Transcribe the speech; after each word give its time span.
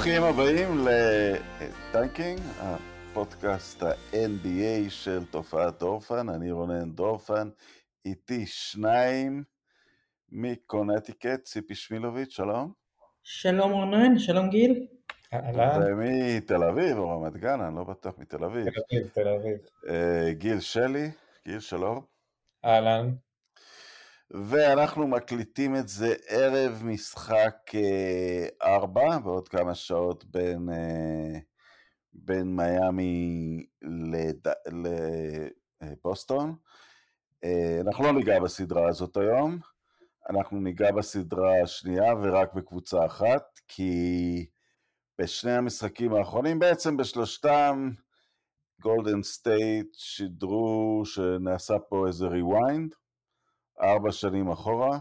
ברוכים 0.00 0.22
הבאים 0.22 0.86
לטנקינג, 0.86 2.40
הפודקאסט 2.58 3.82
ה-NBA 3.82 4.90
של 4.90 5.24
תופעת 5.30 5.78
דורפן. 5.78 6.28
אני 6.28 6.52
רונן 6.52 6.90
דורפן, 6.90 7.48
איתי 8.04 8.46
שניים 8.46 9.44
מקונטיקט, 10.28 11.44
ציפי 11.44 11.74
שמילוביץ', 11.74 12.30
שלום. 12.30 12.72
שלום 13.22 13.72
רונן, 13.72 14.18
שלום 14.18 14.50
גיל. 14.50 14.86
אהלן. 15.34 15.80
ומתל 15.86 16.62
אביב 16.62 16.98
או 16.98 17.10
רמת 17.10 17.36
גן, 17.36 17.60
אני 17.60 17.76
לא 17.76 17.84
בטוח 17.84 18.14
מתל 18.18 18.44
אביב. 18.44 18.64
תל 18.70 18.80
אביב, 18.90 19.08
תל 19.14 19.28
אביב. 19.28 19.58
אה, 19.88 20.32
גיל 20.32 20.60
שלי, 20.60 21.10
גיל 21.48 21.60
שלום. 21.60 22.04
אהלן. 22.64 23.10
ואנחנו 24.30 25.06
מקליטים 25.06 25.76
את 25.76 25.88
זה 25.88 26.14
ערב 26.28 26.82
משחק 26.84 27.56
אה, 27.74 28.46
ארבע, 28.62 29.18
בעוד 29.18 29.48
כמה 29.48 29.74
שעות 29.74 30.24
בין, 30.24 30.68
אה, 30.72 31.38
בין 32.12 32.56
מיאמי 32.56 33.66
לד... 33.82 34.46
לבוסטון. 35.82 36.54
אה, 37.44 37.78
אנחנו 37.80 38.04
לא 38.04 38.12
ניגע 38.12 38.40
בסדרה 38.40 38.88
הזאת 38.88 39.16
היום, 39.16 39.58
אנחנו 40.30 40.60
ניגע 40.60 40.92
בסדרה 40.92 41.62
השנייה 41.62 42.14
ורק 42.22 42.54
בקבוצה 42.54 43.06
אחת, 43.06 43.60
כי 43.68 44.46
בשני 45.18 45.52
המשחקים 45.52 46.14
האחרונים, 46.14 46.58
בעצם 46.58 46.96
בשלושתם, 46.96 47.90
גולדן 48.80 49.22
סטייט 49.22 49.94
שידרו 49.94 51.02
שנעשה 51.04 51.78
פה 51.78 52.06
איזה 52.06 52.26
rewind, 52.26 52.99
ארבע 53.80 54.12
שנים 54.12 54.50
אחורה, 54.50 54.98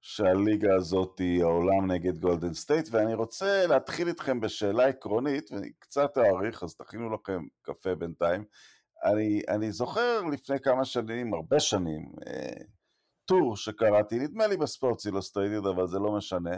שהליגה 0.00 0.74
הזאת 0.74 1.18
היא 1.18 1.42
העולם 1.42 1.90
נגד 1.92 2.18
גולדן 2.18 2.54
סטייט, 2.54 2.88
ואני 2.90 3.14
רוצה 3.14 3.66
להתחיל 3.66 4.08
איתכם 4.08 4.40
בשאלה 4.40 4.86
עקרונית, 4.86 5.52
ואני 5.52 5.72
קצת 5.78 6.18
אאריך, 6.18 6.62
אז 6.62 6.74
תכינו 6.74 7.14
לכם 7.14 7.42
קפה 7.62 7.94
בינתיים. 7.94 8.44
אני, 9.04 9.42
אני 9.48 9.72
זוכר 9.72 10.22
לפני 10.32 10.60
כמה 10.60 10.84
שנים, 10.84 11.34
הרבה 11.34 11.60
שנים, 11.60 12.12
אה, 12.26 12.64
טור 13.24 13.56
שקראתי, 13.56 14.18
נדמה 14.18 14.46
לי 14.46 14.56
בספורט 14.56 15.06
אילוסטרייטד, 15.06 15.66
אבל 15.66 15.86
זה 15.86 15.98
לא 15.98 16.12
משנה, 16.12 16.56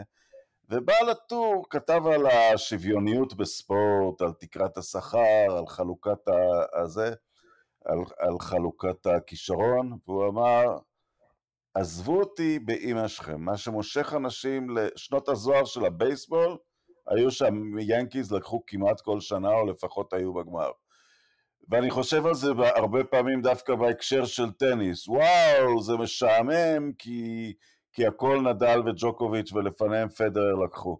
ובעל 0.69 1.09
הטור 1.09 1.65
כתב 1.69 2.01
על 2.05 2.25
השוויוניות 2.25 3.33
בספורט, 3.33 4.21
על 4.21 4.33
תקרת 4.39 4.77
השכר, 4.77 5.57
על 5.57 5.67
חלוקת 5.67 6.19
הזה, 6.81 7.13
על, 7.85 7.97
על 8.19 8.39
חלוקת 8.39 9.05
הכישרון, 9.05 9.97
והוא 10.07 10.27
אמר, 10.27 10.77
עזבו 11.73 12.19
אותי 12.19 12.59
באימא 12.59 13.07
שלכם, 13.07 13.41
מה 13.41 13.57
שמושך 13.57 14.13
אנשים 14.17 14.69
לשנות 14.69 15.29
הזוהר 15.29 15.65
של 15.65 15.85
הבייסבול, 15.85 16.57
היו 17.07 17.31
שם 17.31 17.79
יאנקיז 17.79 18.31
לקחו 18.31 18.63
כמעט 18.67 19.01
כל 19.01 19.19
שנה, 19.19 19.49
או 19.49 19.65
לפחות 19.65 20.13
היו 20.13 20.33
בגמר. 20.33 20.71
ואני 21.69 21.89
חושב 21.89 22.25
על 22.25 22.33
זה 22.33 22.51
הרבה 22.75 23.03
פעמים 23.03 23.41
דווקא 23.41 23.75
בהקשר 23.75 24.25
של 24.25 24.51
טניס. 24.51 25.07
וואו, 25.07 25.81
זה 25.81 25.97
משעמם, 25.97 26.93
כי, 26.97 27.53
כי 27.93 28.07
הכל 28.07 28.41
נדל 28.41 28.79
וג'וקוביץ' 28.85 29.53
ולפניהם 29.53 30.09
פדרר 30.09 30.55
לקחו. 30.55 30.99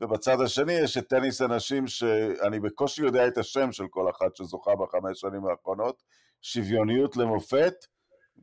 ובצד 0.00 0.40
השני 0.40 0.72
יש 0.72 0.98
את 0.98 1.08
טניס 1.08 1.42
אנשים 1.42 1.86
שאני 1.86 2.60
בקושי 2.60 3.02
יודע 3.02 3.26
את 3.26 3.38
השם 3.38 3.72
של 3.72 3.84
כל 3.90 4.10
אחת 4.10 4.36
שזוכה 4.36 4.70
בחמש 4.76 5.20
שנים 5.20 5.46
האחרונות, 5.46 6.02
שוויוניות 6.42 7.16
למופת, 7.16 7.74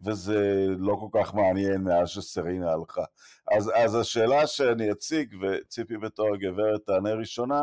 וזה 0.04 0.66
לא 0.78 0.96
כל 1.00 1.20
כך 1.20 1.34
מעניין 1.34 1.82
מאז 1.82 2.10
שסרינה 2.10 2.72
הלכה. 2.72 3.04
אז, 3.52 3.72
אז 3.76 3.96
השאלה 3.96 4.48
שאני 4.48 4.92
אציג, 4.92 5.36
וציפי 5.42 5.98
בתור 5.98 6.34
הגברת 6.34 6.82
תענה 6.86 7.14
ראשונה, 7.14 7.62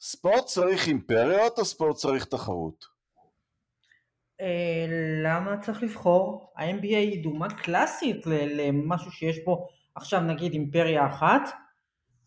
ספורט 0.00 0.44
צריך 0.44 0.88
אימפריות 0.88 1.58
או 1.58 1.64
ספורט 1.64 1.96
צריך 1.96 2.24
תחרות? 2.24 2.84
אה, 4.40 4.86
למה 5.24 5.56
צריך 5.62 5.82
לבחור? 5.82 6.52
ה-NBA 6.56 6.96
היא 6.96 7.22
דוגמה 7.22 7.48
קלאסית 7.48 8.26
למשהו 8.26 9.10
שיש 9.10 9.44
בו 9.44 9.68
עכשיו 9.94 10.20
נגיד 10.20 10.52
אימפריה 10.52 11.06
אחת, 11.06 11.42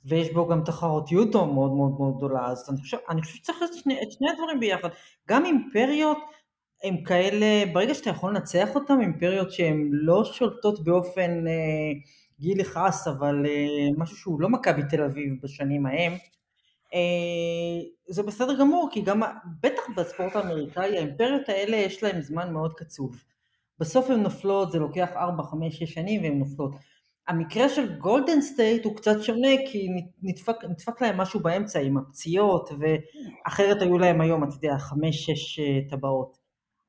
ויש 0.06 0.34
בו 0.34 0.48
גם 0.48 0.64
תחרותיות 0.64 1.36
מאוד 1.36 1.72
מאוד 1.72 1.92
מאוד 2.00 2.18
גדולה, 2.18 2.46
אז 2.46 2.70
אני 2.70 2.78
חושב, 2.82 2.98
אני 3.10 3.22
חושב 3.22 3.36
שצריך 3.36 3.64
את 3.64 3.74
שני, 3.74 4.02
את 4.04 4.12
שני 4.12 4.28
הדברים 4.30 4.60
ביחד, 4.60 4.90
גם 5.28 5.46
אימפריות 5.46 6.18
הם 6.84 7.04
כאלה, 7.04 7.74
ברגע 7.74 7.94
שאתה 7.94 8.10
יכול 8.10 8.36
לנצח 8.36 8.76
אותם, 8.76 9.02
אימפריות 9.02 9.52
שהן 9.52 9.90
לא 9.92 10.26
שולטות 10.26 10.84
באופן 10.84 11.48
אה, 11.48 11.54
גיל 12.40 12.60
לכעס, 12.60 13.08
אבל 13.08 13.46
אה, 13.46 13.88
משהו 13.98 14.18
שהוא 14.18 14.42
לא 14.42 14.50
מכבי 14.50 14.82
תל 14.90 15.04
אביב 15.04 15.34
בשנים 15.44 15.86
ההם, 15.86 16.14
אה, 16.94 17.82
זה 18.10 18.24
בסדר 18.24 18.60
גמור, 18.60 18.90
כי 18.92 19.02
גם, 19.02 19.22
בטח 19.64 19.82
בספורט 19.98 20.36
האמריקאי, 20.36 20.98
האימפריות 20.98 21.50
האלה 21.50 21.78
יש 21.78 22.04
להם 22.04 22.22
זמן 22.22 22.54
מאוד 22.54 22.74
קצוב. 22.74 23.24
בסוף 23.80 24.10
הן 24.10 24.24
נופלות, 24.24 24.72
זה 24.72 24.80
לוקח 24.80 25.10
4, 25.16 25.44
5, 25.44 25.80
6 25.80 25.94
שנים 25.94 26.24
והן 26.24 26.40
נופלות. 26.40 26.76
המקרה 27.28 27.70
של 27.70 27.98
גולדן 27.98 28.42
סטייט 28.42 28.86
הוא 28.86 28.96
קצת 28.96 29.22
שונה 29.22 29.48
כי 29.72 29.88
נדפק, 30.22 30.56
נדפק 30.70 31.02
להם 31.02 31.18
משהו 31.18 31.40
באמצע 31.40 31.80
עם 31.80 31.98
הפציעות 31.98 32.70
ואחרת 32.80 33.82
היו 33.82 33.98
להם 33.98 34.22
היום, 34.22 34.44
אתה 34.44 34.56
יודע, 34.56 34.78
חמש, 34.78 35.26
שש 35.26 35.60
טבעות. 35.90 36.39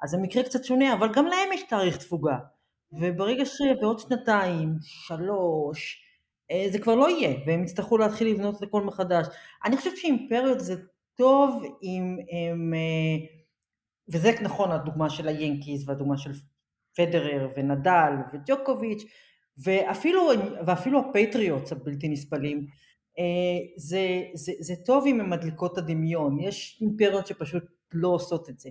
אז 0.02 0.10
זה 0.10 0.18
מקרה 0.18 0.42
קצת 0.42 0.64
שונה, 0.64 0.94
אבל 0.94 1.08
גם 1.14 1.26
להם 1.26 1.52
יש 1.54 1.62
תאריך 1.62 1.96
תפוגה. 1.96 2.38
וברגע 2.92 3.44
שבעוד 3.44 3.98
שנתיים, 3.98 4.74
שלוש, 4.82 6.04
אה, 6.50 6.66
זה 6.70 6.78
כבר 6.78 6.94
לא 6.94 7.10
יהיה, 7.10 7.36
והם 7.46 7.64
יצטרכו 7.64 7.98
להתחיל 7.98 8.28
לבנות 8.28 8.56
את 8.56 8.62
הכל 8.62 8.82
מחדש. 8.82 9.26
אני 9.64 9.76
חושבת 9.76 9.96
שאימפריות 9.96 10.60
זה 10.60 10.74
טוב 11.14 11.62
אם 11.82 12.16
הם, 12.32 12.74
אה, 12.74 13.26
וזה 14.08 14.30
נכון 14.42 14.70
הדוגמה 14.70 15.10
של 15.10 15.28
היאנקיז 15.28 15.88
והדוגמה 15.88 16.18
של 16.18 16.30
פדרר 16.96 17.48
ונדל 17.56 18.12
וג'וקוביץ', 18.32 19.02
ואפילו, 19.64 20.30
ואפילו 20.66 21.00
הפטריוטס 21.00 21.72
הבלתי 21.72 22.08
נסבלים, 22.08 22.66
אה, 23.18 23.24
זה, 23.76 24.22
זה, 24.34 24.52
זה 24.60 24.74
טוב 24.86 25.06
אם 25.06 25.20
הן 25.20 25.30
מדליקות 25.30 25.72
את 25.72 25.78
הדמיון, 25.78 26.40
יש 26.40 26.78
אימפריות 26.80 27.26
שפשוט 27.26 27.64
לא 27.92 28.08
עושות 28.08 28.48
את 28.50 28.60
זה. 28.60 28.70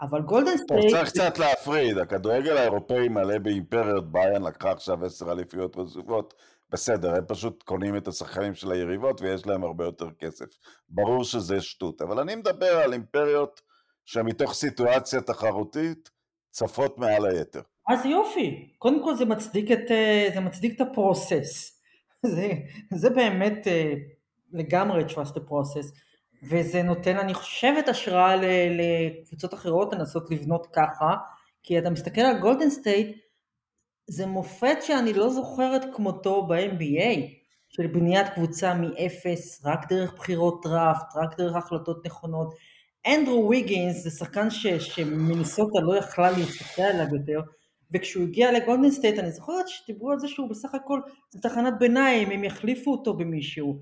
אבל 0.00 0.22
גולדן 0.22 0.56
סטייט... 0.56 0.90
צריך 0.90 1.08
קצת 1.08 1.38
להפריד, 1.38 1.98
הכדורגל 1.98 2.56
האירופאי 2.56 3.08
מלא 3.08 3.38
באימפריות, 3.38 4.12
באיירן 4.12 4.42
לקחה 4.42 4.70
עכשיו 4.70 5.04
עשר 5.04 5.32
אליפיות 5.32 5.76
רצופות, 5.76 6.34
בסדר, 6.70 7.14
הם 7.14 7.24
פשוט 7.28 7.62
קונים 7.62 7.96
את 7.96 8.08
השחקנים 8.08 8.54
של 8.54 8.72
היריבות 8.72 9.20
ויש 9.20 9.46
להם 9.46 9.64
הרבה 9.64 9.84
יותר 9.84 10.10
כסף. 10.18 10.46
ברור 10.88 11.24
שזה 11.24 11.60
שטות, 11.60 12.02
אבל 12.02 12.20
אני 12.20 12.34
מדבר 12.34 12.76
על 12.76 12.92
אימפריות 12.92 13.60
שמתוך 14.04 14.54
סיטואציה 14.54 15.20
תחרותית 15.20 16.10
צפות 16.50 16.98
מעל 16.98 17.26
היתר. 17.26 17.60
אז 17.88 18.06
יופי, 18.06 18.74
קודם 18.78 19.04
כל 19.04 19.14
זה 19.14 19.24
מצדיק 19.24 19.70
את, 19.70 19.90
אה, 19.90 20.28
זה 20.34 20.40
מצדיק 20.40 20.76
את 20.76 20.80
ה 20.80 20.91
process. 20.91 21.80
זה, 22.26 22.48
זה 22.94 23.10
באמת 23.10 23.66
אה, 23.66 23.94
לגמרי 24.52 25.04
trust 25.04 25.34
the 25.34 25.40
process. 25.40 26.09
וזה 26.42 26.82
נותן, 26.82 27.16
אני 27.16 27.34
חושבת, 27.34 27.88
השראה 27.88 28.36
לקבוצות 28.70 29.54
אחרות 29.54 29.92
לנסות 29.92 30.30
לבנות 30.30 30.66
ככה, 30.72 31.16
כי 31.62 31.78
אתה 31.78 31.90
מסתכל 31.90 32.20
על 32.20 32.38
גולדן 32.38 32.70
סטייט, 32.70 33.16
זה 34.06 34.26
מופת 34.26 34.76
שאני 34.82 35.12
לא 35.12 35.28
זוכרת 35.28 35.82
כמותו 35.94 36.46
ב-NBA, 36.46 37.20
של 37.68 37.86
בניית 37.86 38.28
קבוצה 38.28 38.74
מאפס, 38.74 39.64
רק 39.64 39.92
דרך 39.92 40.14
בחירות 40.14 40.60
דראפט, 40.64 41.16
רק 41.16 41.38
דרך 41.38 41.56
החלטות 41.56 42.06
נכונות. 42.06 42.54
אנדרו 43.06 43.48
ויגינס 43.48 44.02
זה 44.02 44.10
שחקן 44.10 44.50
ש, 44.50 44.66
שמניסוטה 44.66 45.80
לא 45.80 45.96
יכלה 45.96 46.30
להסתכל 46.30 46.82
עליו 46.82 47.14
יותר, 47.14 47.40
וכשהוא 47.94 48.24
הגיע 48.24 48.52
לגולדן 48.52 48.90
סטייט 48.90 49.18
אני 49.18 49.32
זוכרת 49.32 49.68
שדיברו 49.68 50.10
על 50.10 50.18
זה 50.18 50.28
שהוא 50.28 50.50
בסך 50.50 50.74
הכל, 50.74 51.00
זה 51.30 51.40
תחנת 51.40 51.74
ביניים, 51.78 52.30
הם 52.30 52.44
יחליפו 52.44 52.92
אותו 52.92 53.14
במישהו. 53.14 53.80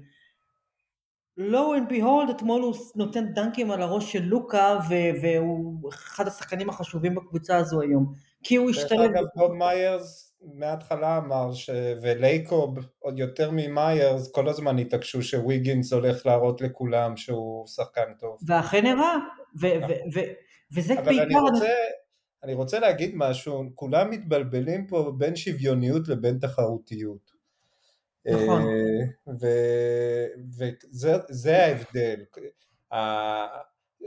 lo 1.39 1.75
and 1.75 1.89
behold, 1.89 2.31
אתמול 2.31 2.63
הוא 2.63 2.75
נותן 2.97 3.33
דנקים 3.35 3.71
על 3.71 3.83
הראש 3.83 4.13
של 4.13 4.23
לוקה 4.23 4.79
והוא 5.21 5.89
אחד 5.89 6.27
השחקנים 6.27 6.69
החשובים 6.69 7.15
בקבוצה 7.15 7.57
הזו 7.57 7.81
היום 7.81 8.13
כי 8.43 8.57
הוא 8.57 8.71
השתלב... 8.71 8.99
דרך 8.99 9.11
אגב 9.11 9.25
בוב 9.35 9.53
מיירס 9.53 10.37
מההתחלה 10.55 11.19
אמר 11.19 11.53
ש... 11.53 11.71
ולייקוב 12.03 12.79
עוד 12.99 13.19
יותר 13.19 13.51
ממיירס 13.53 14.33
כל 14.33 14.49
הזמן 14.49 14.79
התעקשו 14.79 15.23
שוויגינס 15.23 15.93
הולך 15.93 16.27
להראות 16.27 16.61
לכולם 16.61 17.17
שהוא 17.17 17.67
שחקן 17.67 18.15
טוב. 18.19 18.39
ואכן 18.47 18.87
הראה. 18.87 19.15
ו... 19.61 19.67
וזה 20.75 20.95
אבל 20.95 21.05
בעיקר... 21.05 21.25
אני 21.25 21.35
רוצה, 21.35 21.73
אני 22.45 22.55
רוצה 22.55 22.79
להגיד 22.79 23.13
משהו, 23.15 23.65
כולם 23.75 24.11
מתבלבלים 24.11 24.87
פה 24.87 25.13
בין 25.19 25.37
שוויוניות 25.37 26.09
לבין 26.09 26.39
תחרותיות. 26.39 27.38
נכון. 28.33 28.63
וזה 30.91 31.57
ההבדל. 31.57 32.25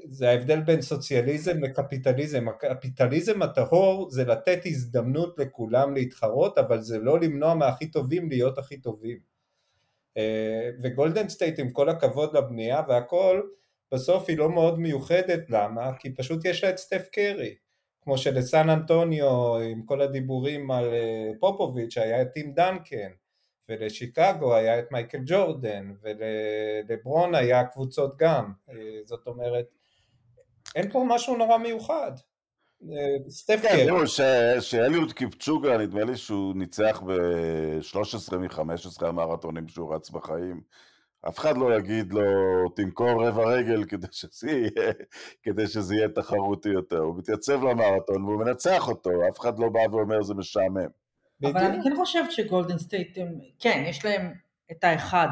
זה 0.05 0.29
ההבדל 0.29 0.61
בין 0.61 0.81
סוציאליזם 0.81 1.63
לקפיטליזם. 1.63 2.45
הקפיטליזם 2.47 3.41
הטהור 3.41 4.09
זה 4.11 4.23
לתת 4.23 4.59
הזדמנות 4.65 5.39
לכולם 5.39 5.93
להתחרות, 5.93 6.57
אבל 6.57 6.81
זה 6.81 6.99
לא 6.99 7.19
למנוע 7.19 7.53
מהכי 7.53 7.91
טובים 7.91 8.29
להיות 8.29 8.57
הכי 8.57 8.77
טובים. 8.77 9.17
וגולדן 10.83 11.29
סטייט 11.29 11.59
עם 11.59 11.69
כל 11.71 11.89
הכבוד 11.89 12.37
לבנייה 12.37 12.81
והכל, 12.87 13.41
בסוף 13.91 14.29
היא 14.29 14.37
לא 14.37 14.49
מאוד 14.49 14.79
מיוחדת, 14.79 15.49
למה? 15.49 15.91
כי 15.99 16.15
פשוט 16.15 16.45
יש 16.45 16.63
לה 16.63 16.69
את 16.69 16.77
סטף 16.77 17.07
קרי, 17.11 17.55
כמו 18.01 18.17
שלסן 18.17 18.69
אנטוניו 18.69 19.57
עם 19.57 19.83
כל 19.85 20.01
הדיבורים 20.01 20.71
על 20.71 20.85
פופוביץ' 21.39 21.97
היה 21.97 22.21
את 22.21 22.27
טים 22.33 22.53
דנקן, 22.53 23.11
ולשיקגו 23.71 24.55
היה 24.55 24.79
את 24.79 24.91
מייקל 24.91 25.21
ג'ורדן, 25.25 25.91
ולברון 26.01 27.35
היה 27.35 27.63
קבוצות 27.63 28.17
גם, 28.17 28.51
זאת 29.05 29.27
אומרת, 29.27 29.65
אין 30.75 30.91
פה 30.91 31.05
משהו 31.07 31.37
נורא 31.37 31.57
מיוחד. 31.57 32.11
סטף 33.29 33.59
כן. 33.61 33.85
תראו, 33.85 34.07
שאליוט 34.59 35.11
קיפצ'וגה, 35.11 35.77
נדמה 35.77 36.03
לי 36.03 36.17
שהוא 36.17 36.55
ניצח 36.55 37.01
ב-13 37.05 38.37
מ-15 38.37 39.05
המרתונים 39.05 39.67
שהוא 39.67 39.95
רץ 39.95 40.09
בחיים. 40.09 40.61
אף 41.27 41.39
אחד 41.39 41.57
לא 41.57 41.75
יגיד 41.75 42.13
לו, 42.13 42.21
תמכור 42.75 43.27
רבע 43.27 43.43
רגל 43.43 43.85
כדי 43.85 44.07
שזה 44.11 44.51
יהיה, 44.51 44.91
כדי 45.43 45.67
שזה 45.67 45.95
יהיה 45.95 46.09
תחרותי 46.09 46.69
יותר. 46.69 46.99
הוא 46.99 47.17
מתייצב 47.17 47.63
למרתון 47.63 48.23
והוא 48.23 48.39
מנצח 48.39 48.87
אותו, 48.87 49.09
אף 49.31 49.39
אחד 49.39 49.59
לא 49.59 49.69
בא 49.69 49.79
ואומר 49.91 50.23
זה 50.23 50.33
משעמם. 50.33 51.00
אבל 51.43 51.63
אני 51.63 51.83
כן 51.83 51.95
חושבת 51.95 52.31
שגולדן 52.31 52.77
סטייט, 52.77 53.17
כן, 53.59 53.83
יש 53.87 54.05
להם 54.05 54.33
את 54.71 54.83
האחד, 54.83 55.27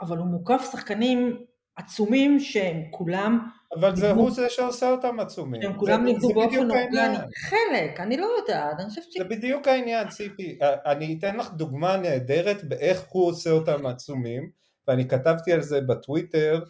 אבל 0.00 0.18
הוא 0.18 0.26
מוקף 0.26 0.68
שחקנים 0.72 1.44
עצומים 1.76 2.40
שהם 2.40 2.82
כולם... 2.90 3.48
אבל 3.78 3.96
זה 3.96 4.10
הוא 4.10 4.30
זה 4.30 4.48
שעושה 4.48 4.90
אותם 4.90 5.20
עצומים. 5.20 5.62
הם 5.62 5.78
כולם 5.78 6.06
נגדלו 6.06 6.28
באופן 6.28 6.70
אורגני. 6.70 7.16
חלק, 7.36 8.00
אני 8.00 8.16
לא 8.16 8.26
יודעת, 8.38 8.80
אני 8.80 8.88
חושבת 8.88 9.04
ש... 9.12 9.18
זה 9.18 9.24
בדיוק 9.24 9.68
העניין, 9.68 10.08
ציפי. 10.08 10.58
אני 10.62 11.16
אתן 11.18 11.36
לך 11.36 11.52
דוגמה 11.52 11.96
נהדרת 11.96 12.64
באיך 12.64 13.04
הוא 13.08 13.26
עושה 13.26 13.50
אותם 13.50 13.86
עצומים, 13.86 14.50
ואני 14.88 15.08
כתבתי 15.08 15.52
על 15.52 15.62
זה 15.62 15.80
בטוויטר, 15.80 16.60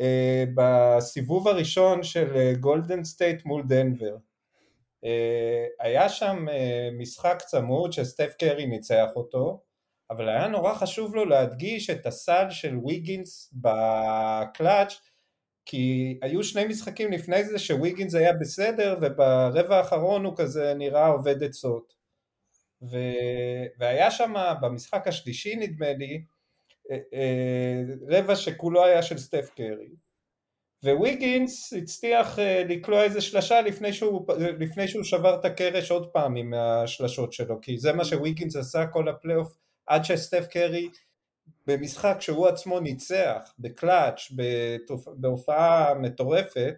אה, 0.00 0.44
בסיבוב 0.54 1.48
הראשון 1.48 2.02
של 2.02 2.52
גולדן 2.60 3.04
סטייט 3.04 3.44
מול 3.44 3.62
דנבר. 3.68 4.16
אה, 5.04 5.66
היה 5.80 6.08
שם 6.08 6.48
אה, 6.48 6.88
משחק 6.98 7.42
צמוד 7.46 7.92
שסטף 7.92 8.34
קרי 8.38 8.66
ניצח 8.66 9.08
אותו, 9.16 9.60
אבל 10.10 10.28
היה 10.28 10.48
נורא 10.48 10.74
חשוב 10.74 11.14
לו 11.14 11.24
להדגיש 11.24 11.90
את 11.90 12.06
הסל 12.06 12.50
של 12.50 12.78
ויגינס 12.84 13.52
בקלאץ' 13.52 14.94
כי 15.66 16.18
היו 16.22 16.44
שני 16.44 16.64
משחקים 16.64 17.12
לפני 17.12 17.44
זה 17.44 17.58
שוויגינס 17.58 18.14
היה 18.14 18.32
בסדר 18.32 18.98
וברבע 19.02 19.76
האחרון 19.76 20.24
הוא 20.24 20.36
כזה 20.36 20.74
נראה 20.74 21.06
אובד 21.06 21.42
עצות. 21.42 21.94
ו... 22.82 22.96
והיה 23.78 24.10
שם 24.10 24.34
במשחק 24.60 25.08
השלישי 25.08 25.56
נדמה 25.56 25.92
לי 25.92 26.24
אה, 26.90 27.82
רבע 28.08 28.36
שכולו 28.36 28.84
היה 28.84 29.02
של 29.02 29.18
סטף 29.18 29.50
קרי 29.56 29.88
וויגינס 30.84 31.72
הצליח 31.72 32.38
אה, 32.38 32.64
לקלוע 32.68 33.02
איזה 33.04 33.20
שלשה 33.20 33.60
לפני 33.60 33.92
שהוא, 33.92 34.26
לפני 34.58 34.88
שהוא 34.88 35.04
שבר 35.04 35.34
את 35.40 35.44
הקרש 35.44 35.90
עוד 35.90 36.08
פעם 36.12 36.36
עם 36.36 36.54
השלשות 36.54 37.32
שלו 37.32 37.60
כי 37.60 37.78
זה 37.78 37.92
מה 37.92 38.04
שוויגינס 38.04 38.56
עשה 38.56 38.86
כל 38.86 39.08
הפלייאוף 39.08 39.56
עד 39.86 40.04
שסטף 40.04 40.46
קרי 40.46 40.88
במשחק 41.66 42.16
שהוא 42.20 42.48
עצמו 42.48 42.80
ניצח 42.80 43.54
בקלאץ' 43.58 44.32
בהופעה 45.06 45.94
מטורפת 45.94 46.74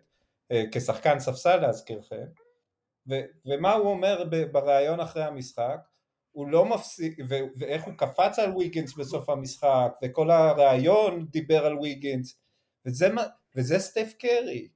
אה, 0.52 0.64
כשחקן 0.72 1.18
ספסל 1.18 1.56
להזכירכם 1.56 2.26
ומה 3.46 3.72
הוא 3.72 3.90
אומר 3.90 4.24
בריאיון 4.52 5.00
אחרי 5.00 5.24
המשחק? 5.24 5.76
הוא 6.32 6.48
לא 6.48 6.64
מפסיק, 6.64 7.18
ואיך 7.56 7.84
הוא 7.84 7.94
קפץ 7.94 8.38
על 8.38 8.56
ויגינס 8.56 8.94
בסוף 8.94 9.28
המשחק, 9.28 9.92
וכל 10.02 10.30
הריאיון 10.30 11.26
דיבר 11.30 11.66
על 11.66 11.78
ויגינס, 11.78 12.38
וזה, 12.86 13.08
וזה 13.54 13.78
סטף 13.78 14.12
קרי, 14.18 14.68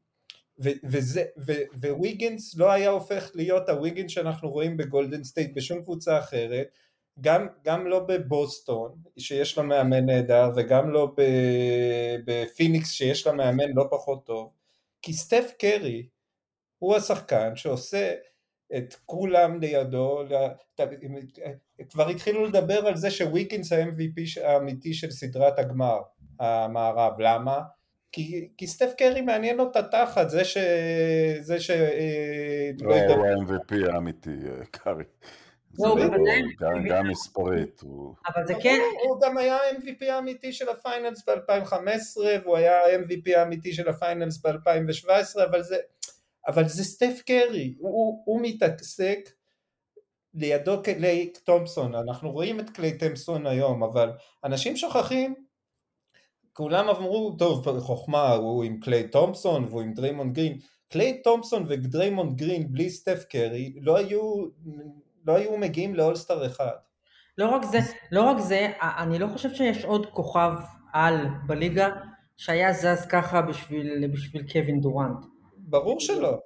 וויגינס 1.91 2.57
לא 2.57 2.71
היה 2.71 2.91
הופך 2.91 3.31
להיות 3.35 3.69
הוויגינס 3.69 4.11
שאנחנו 4.13 4.51
רואים 4.51 4.77
בגולדן 4.77 5.25
סטייט 5.25 5.51
בשום 5.55 5.83
קבוצה 5.83 6.19
אחרת, 6.19 6.67
גם, 7.21 7.47
גם 7.65 7.87
לא 7.87 8.01
בבוסטון 8.01 8.95
שיש 9.19 9.59
לה 9.59 9.65
מאמן 9.65 10.07
נהדר 10.07 10.51
וגם 10.57 10.91
לא 10.91 11.15
בפיניקס 12.25 12.91
שיש 12.91 13.27
לה 13.27 13.33
מאמן 13.33 13.73
לא 13.75 13.85
פחות 13.91 14.27
טוב 14.27 14.53
כי 15.03 15.13
סטף 15.13 15.53
קרי 15.59 16.07
הוא 16.79 16.97
השחקן 16.97 17.57
שעושה 17.57 18.15
את 18.77 18.95
כולם 19.07 19.61
לידו, 19.61 20.23
כבר 21.91 22.09
התחילו 22.09 22.45
לדבר 22.45 22.87
על 22.87 22.97
זה 22.97 23.11
שוויקינס 23.11 23.73
ה-MVP 23.73 24.41
האמיתי 24.45 24.95
של 24.95 25.11
סדרת 25.11 25.59
הגמר 25.59 25.99
המערב, 26.41 27.13
למה? 27.19 27.61
כי, 28.15 28.49
כי 28.57 28.67
סטף 28.67 28.93
קרי 28.99 29.21
מעניין 29.21 29.61
אותה 29.61 29.83
תחת, 29.83 30.31
זה 30.31 30.45
ש... 30.45 30.59
זה 31.41 31.61
ש... 31.61 31.71
אה, 31.71 32.71
לא, 32.81 32.95
הוא 32.95 33.27
ה-MVP 33.27 33.93
האמיתי, 33.93 34.31
אה, 34.31 34.65
קרי. 34.71 35.05
לא, 35.79 35.97
גם 36.89 37.09
מספרית. 37.09 37.83
אבל 38.27 38.47
זה 38.47 38.55
כן... 38.63 38.79
הוא 39.09 39.21
גם 39.21 39.39
היה 39.39 39.57
MVP 39.71 40.05
האמיתי 40.05 40.53
של 40.53 40.69
ה 40.69 40.77
finals 40.77 41.29
ב-2015, 41.29 42.21
והוא 42.45 42.57
היה 42.57 42.79
MVP 42.85 43.37
האמיתי 43.37 43.73
של 43.73 43.89
ה 43.89 43.97
finals 43.97 44.47
ב-2017, 44.47 45.45
אבל 45.51 45.63
זה... 45.63 45.77
אבל 46.49 46.69
זה 46.69 46.85
סטף 46.85 47.23
קרי, 47.27 47.75
הוא, 47.79 48.23
הוא 48.25 48.41
מתעסק 48.43 49.19
לידו 50.35 50.83
קליי 50.83 51.33
תומפסון, 51.45 51.95
אנחנו 51.95 52.31
רואים 52.31 52.61
את 52.61 52.71
קליי 52.71 52.99
תומפסון 52.99 53.47
היום, 53.47 53.83
אבל 53.83 54.11
אנשים 54.45 54.77
שוכחים, 54.77 55.44
כולם 56.57 56.89
אמרו, 56.89 57.37
טוב, 57.39 57.81
חוכמה, 57.81 58.33
הוא 58.33 58.65
עם 58.65 58.81
קליי 58.81 59.09
תומפסון 59.09 59.65
והוא 59.65 59.83
עם 59.83 59.93
דריימונד 59.93 60.35
גרין, 60.35 60.59
קליי 60.89 61.23
תומפסון 61.23 61.65
ודריימונד 61.69 62.37
גרין 62.37 62.73
בלי 62.73 62.91
סטף 62.91 63.25
קרי 63.29 63.75
לא 63.81 63.97
היו 63.97 64.47
לא 65.27 65.37
היו 65.37 65.57
מגיעים 65.59 65.95
לאולסטאר 65.95 66.47
אחד. 66.47 66.71
לא 67.39 67.49
רק 67.49 67.65
זה, 67.65 67.79
לא 68.13 68.23
רק 68.23 68.39
זה, 68.39 68.69
אני 68.81 69.19
לא 69.19 69.27
חושב 69.33 69.55
שיש 69.55 69.85
עוד 69.85 70.07
כוכב 70.07 70.53
על 70.93 71.27
בליגה 71.47 71.89
שהיה 72.37 72.73
זז 72.73 73.07
ככה 73.07 73.43
בשביל, 73.43 74.07
בשביל 74.13 74.53
קווין 74.53 74.81
דורנט. 74.81 75.25
ברור 75.57 76.01
שלא. 76.01 76.39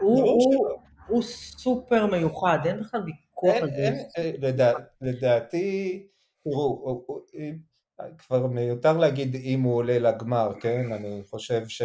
הוא, 0.00 0.16
ברור 0.16 0.42
הוא, 0.44 0.52
שלא. 0.52 0.78
הוא 1.08 1.22
סופר 1.22 2.06
מיוחד, 2.06 2.58
אין 2.64 2.80
בכלל 2.80 3.00
ויכוח 3.06 3.56
על 3.62 3.70
זה. 3.70 3.90
אה, 4.18 4.32
לדע, 4.38 4.72
לדעתי, 5.00 6.06
תראו, 6.44 7.02
כבר 8.18 8.46
מיותר 8.46 8.96
להגיד 8.96 9.34
אם 9.34 9.62
הוא 9.62 9.76
עולה 9.76 9.98
לגמר, 9.98 10.52
כן? 10.60 10.92
אני 10.92 11.22
חושב 11.30 11.68
ש... 11.68 11.82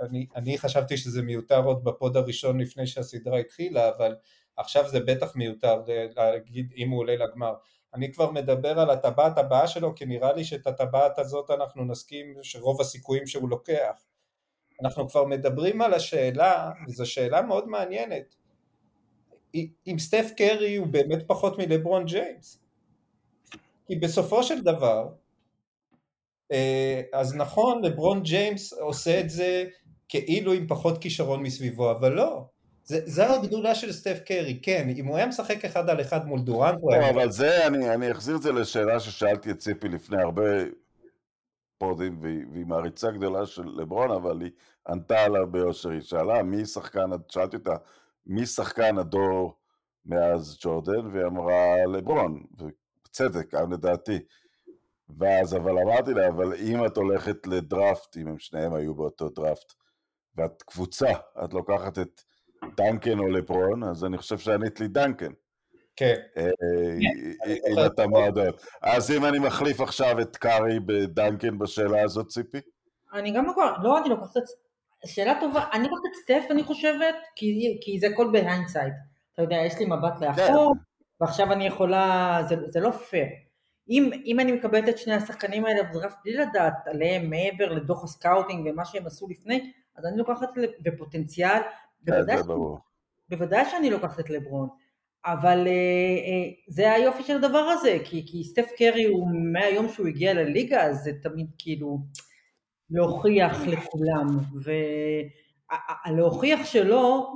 אני, 0.00 0.26
אני 0.36 0.58
חשבתי 0.58 0.96
שזה 0.96 1.22
מיותר 1.22 1.64
עוד 1.64 1.84
בפוד 1.84 2.16
הראשון 2.16 2.60
לפני 2.60 2.86
שהסדרה 2.86 3.38
התחילה, 3.38 3.88
אבל 3.88 4.16
עכשיו 4.56 4.88
זה 4.88 5.00
בטח 5.00 5.36
מיותר 5.36 5.82
להגיד 6.16 6.72
אם 6.76 6.90
הוא 6.90 7.00
עולה 7.00 7.16
לגמר. 7.16 7.54
אני 7.94 8.12
כבר 8.12 8.30
מדבר 8.30 8.80
על 8.80 8.90
הטבעת 8.90 9.38
הבאה 9.38 9.66
שלו, 9.66 9.94
כי 9.94 10.06
נראה 10.06 10.32
לי 10.32 10.44
שאת 10.44 10.66
הטבעת 10.66 11.18
הזאת 11.18 11.50
אנחנו 11.50 11.84
נסכים 11.84 12.34
שרוב 12.42 12.80
הסיכויים 12.80 13.26
שהוא 13.26 13.48
לוקח. 13.48 14.04
אנחנו 14.82 15.08
כבר 15.08 15.24
מדברים 15.24 15.82
על 15.82 15.94
השאלה, 15.94 16.70
וזו 16.88 17.06
שאלה 17.06 17.42
מאוד 17.42 17.68
מעניינת, 17.68 18.34
אם 19.54 19.96
סטף 19.98 20.30
קרי 20.36 20.76
הוא 20.76 20.86
באמת 20.86 21.22
פחות 21.26 21.58
מלברון 21.58 22.04
ג'יימס. 22.04 22.67
כי 23.88 23.96
בסופו 23.96 24.42
של 24.42 24.60
דבר, 24.62 25.08
אה, 26.52 27.00
אז 27.12 27.34
נכון, 27.34 27.84
לברון 27.84 28.22
ג'יימס 28.22 28.72
עושה 28.72 29.20
את 29.20 29.30
זה 29.30 29.64
כאילו 30.08 30.52
עם 30.52 30.66
פחות 30.66 30.98
כישרון 30.98 31.42
מסביבו, 31.42 31.90
אבל 31.90 32.12
לא. 32.12 32.44
זה, 32.84 33.00
זה 33.04 33.30
הגדולה 33.30 33.74
של 33.74 33.92
סטף 33.92 34.18
קרי, 34.24 34.60
כן, 34.62 34.88
אם 34.96 35.06
הוא 35.06 35.16
היה 35.16 35.26
משחק 35.26 35.64
אחד 35.64 35.90
על 35.90 36.00
אחד 36.00 36.26
מול 36.26 36.40
דורנט, 36.40 36.78
הוא 36.80 36.92
היה... 36.92 37.10
אבל 37.10 37.30
זה, 37.30 37.66
אני, 37.66 37.94
אני 37.94 38.12
אחזיר 38.12 38.36
את 38.36 38.42
זה 38.42 38.52
לשאלה 38.52 39.00
ששאלתי 39.00 39.50
את 39.50 39.58
ציפי 39.58 39.88
לפני 39.88 40.22
הרבה 40.22 40.42
פודים, 41.78 42.18
והיא 42.20 42.66
מעריצה 42.66 43.10
גדולה 43.10 43.46
של 43.46 43.64
לברון, 43.76 44.10
אבל 44.10 44.40
היא 44.40 44.50
ענתה 44.88 45.24
עליו 45.24 45.46
ביושר, 45.50 45.90
היא 45.90 46.00
שאלה 46.00 46.42
מי 46.42 46.66
שחקן, 46.66 47.10
שאלתי 47.28 47.56
אותה, 47.56 47.74
מי 48.26 48.46
שחקן 48.46 48.98
הדור 48.98 49.54
מאז 50.06 50.58
ג'ורדן, 50.60 51.06
והיא 51.06 51.26
אמרה 51.26 51.86
לברון, 51.92 52.42
ובצדק, 53.08 53.54
גם 53.54 53.72
לדעתי. 53.72 54.18
ואז, 55.18 55.56
אבל 55.56 55.78
אמרתי 55.78 56.14
לה, 56.14 56.28
אבל 56.28 56.54
אם 56.54 56.86
את 56.86 56.96
הולכת 56.96 57.46
לדראפט, 57.46 58.16
אם 58.16 58.28
הם 58.28 58.38
שניהם 58.38 58.74
היו 58.74 58.94
באותו 58.94 59.28
דראפט, 59.28 59.72
ואת 60.36 60.62
קבוצה, 60.62 61.12
את 61.44 61.54
לוקחת 61.54 61.98
את 61.98 62.20
דנקן 62.76 63.18
או 63.18 63.28
לברון, 63.28 63.84
אז 63.84 64.04
אני 64.04 64.18
חושב 64.18 64.38
שענית 64.38 64.80
לי 64.80 64.88
דנקן. 64.88 65.32
כן. 65.96 66.14
אם 67.46 67.86
אתה 67.86 68.06
מועדון. 68.06 68.50
אז 68.82 69.10
אם 69.10 69.24
אני 69.24 69.38
מחליף 69.38 69.80
עכשיו 69.80 70.20
את 70.20 70.36
קרי 70.36 70.80
בדנקן 70.80 71.58
בשאלה 71.58 72.02
הזאת, 72.02 72.28
ציפי? 72.28 72.58
אני 73.12 73.30
גם 73.30 73.46
לא 73.82 73.98
אני 73.98 74.08
לוקחת 74.08 74.36
את... 74.36 74.42
שאלה 75.06 75.40
טובה, 75.40 75.64
אני 75.72 75.82
לוקחת 75.82 76.02
את 76.10 76.14
סטף, 76.22 76.42
אני 76.50 76.64
חושבת, 76.64 77.14
כי 77.80 77.98
זה 78.00 78.06
הכל 78.06 78.28
בהיינדסייד. 78.32 78.92
אתה 79.34 79.42
יודע, 79.42 79.56
יש 79.56 79.78
לי 79.78 79.84
מבט 79.84 80.20
לאחור, 80.20 80.74
ועכשיו 81.20 81.52
אני 81.52 81.66
יכולה, 81.66 82.40
זה 82.66 82.80
לא 82.80 82.90
פייר. 82.90 83.26
אם, 83.90 84.10
אם 84.24 84.40
אני 84.40 84.52
מקבלת 84.52 84.88
את 84.88 84.98
שני 84.98 85.14
השחקנים 85.14 85.64
האלה 85.64 85.82
בדראפט 85.82 86.16
בלי 86.24 86.34
לדעת 86.34 86.86
עליהם 86.86 87.30
מעבר 87.30 87.72
לדוח 87.72 88.04
ה 88.04 88.11
scouting 88.11 88.68
ומה 88.70 88.84
שהם 88.84 89.06
עשו 89.06 89.28
לפני, 89.28 89.72
אז 89.96 90.06
אני 90.06 90.18
לוקחת 90.18 90.48
בפוטנציאל, 90.80 91.60
בוודאי, 92.02 92.36
זה 92.36 92.42
ברור. 92.42 92.78
בוודאי 93.28 93.64
שאני 93.70 93.90
לוקחת 93.90 94.20
את 94.20 94.30
לברון, 94.30 94.68
אבל 95.26 95.66
אה, 95.66 95.72
אה, 95.72 96.50
זה 96.68 96.92
היופי 96.92 97.22
של 97.22 97.36
הדבר 97.36 97.58
הזה, 97.58 97.98
כי, 98.04 98.26
כי 98.26 98.44
סטף 98.44 98.66
קרי 98.78 99.04
הוא 99.04 99.28
מהיום 99.52 99.88
שהוא 99.88 100.06
הגיע 100.06 100.34
לליגה, 100.34 100.92
זה 100.92 101.12
תמיד 101.22 101.46
כאילו 101.58 101.98
להוכיח 102.90 103.60
לכולם, 103.66 104.26
והלהוכיח 106.06 106.64
שלו, 106.64 107.32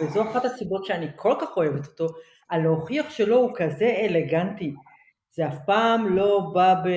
וזו 0.00 0.22
אחת 0.22 0.44
הסיבות 0.44 0.84
שאני 0.84 1.06
כל 1.16 1.34
כך 1.40 1.56
אוהבת 1.56 1.86
אותו, 1.86 2.06
הלהוכיח 2.54 3.10
שלו 3.10 3.36
הוא 3.36 3.50
כזה 3.54 3.96
אלגנטי, 4.00 4.74
זה 5.30 5.48
אף 5.48 5.58
פעם 5.66 6.16
לא 6.16 6.50
בא 6.54 6.74
ב... 6.74 6.88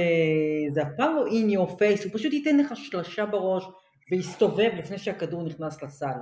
זה 0.73 0.81
אף 0.81 0.87
פעם 0.97 1.15
לא 1.15 1.25
in 1.27 1.57
your 1.57 1.71
face, 1.71 2.03
הוא 2.03 2.13
פשוט 2.13 2.33
ייתן 2.33 2.57
לך 2.57 2.75
שלושה 2.75 3.25
בראש 3.25 3.67
ויסתובב 4.11 4.71
לפני 4.77 4.97
שהכדור 4.97 5.43
נכנס 5.43 5.83
לסל. 5.83 6.17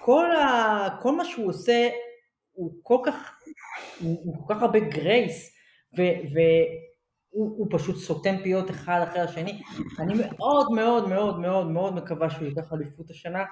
כל, 0.00 0.36
ה... 0.36 0.88
כל 1.02 1.16
מה 1.16 1.24
שהוא 1.24 1.48
עושה 1.48 1.88
הוא 2.52 2.74
כל 2.82 2.98
כך, 3.04 3.42
הוא, 4.00 4.46
כל 4.46 4.54
כך 4.54 4.62
הרבה 4.62 4.80
גרייס, 4.80 5.56
והוא 7.32 7.66
פשוט 7.70 7.96
סותם 7.96 8.34
פיות 8.42 8.70
אחד 8.70 9.00
אחרי 9.08 9.20
השני. 9.20 9.62
אני 9.98 10.14
מאוד 10.14 10.72
מאוד 10.72 11.08
מאוד 11.08 11.38
מאוד 11.38 11.70
מאוד 11.70 11.94
מקווה 11.94 12.30
שהוא 12.30 12.48
ייקח 12.48 12.72
אליפות 12.72 13.10
השנה, 13.10 13.44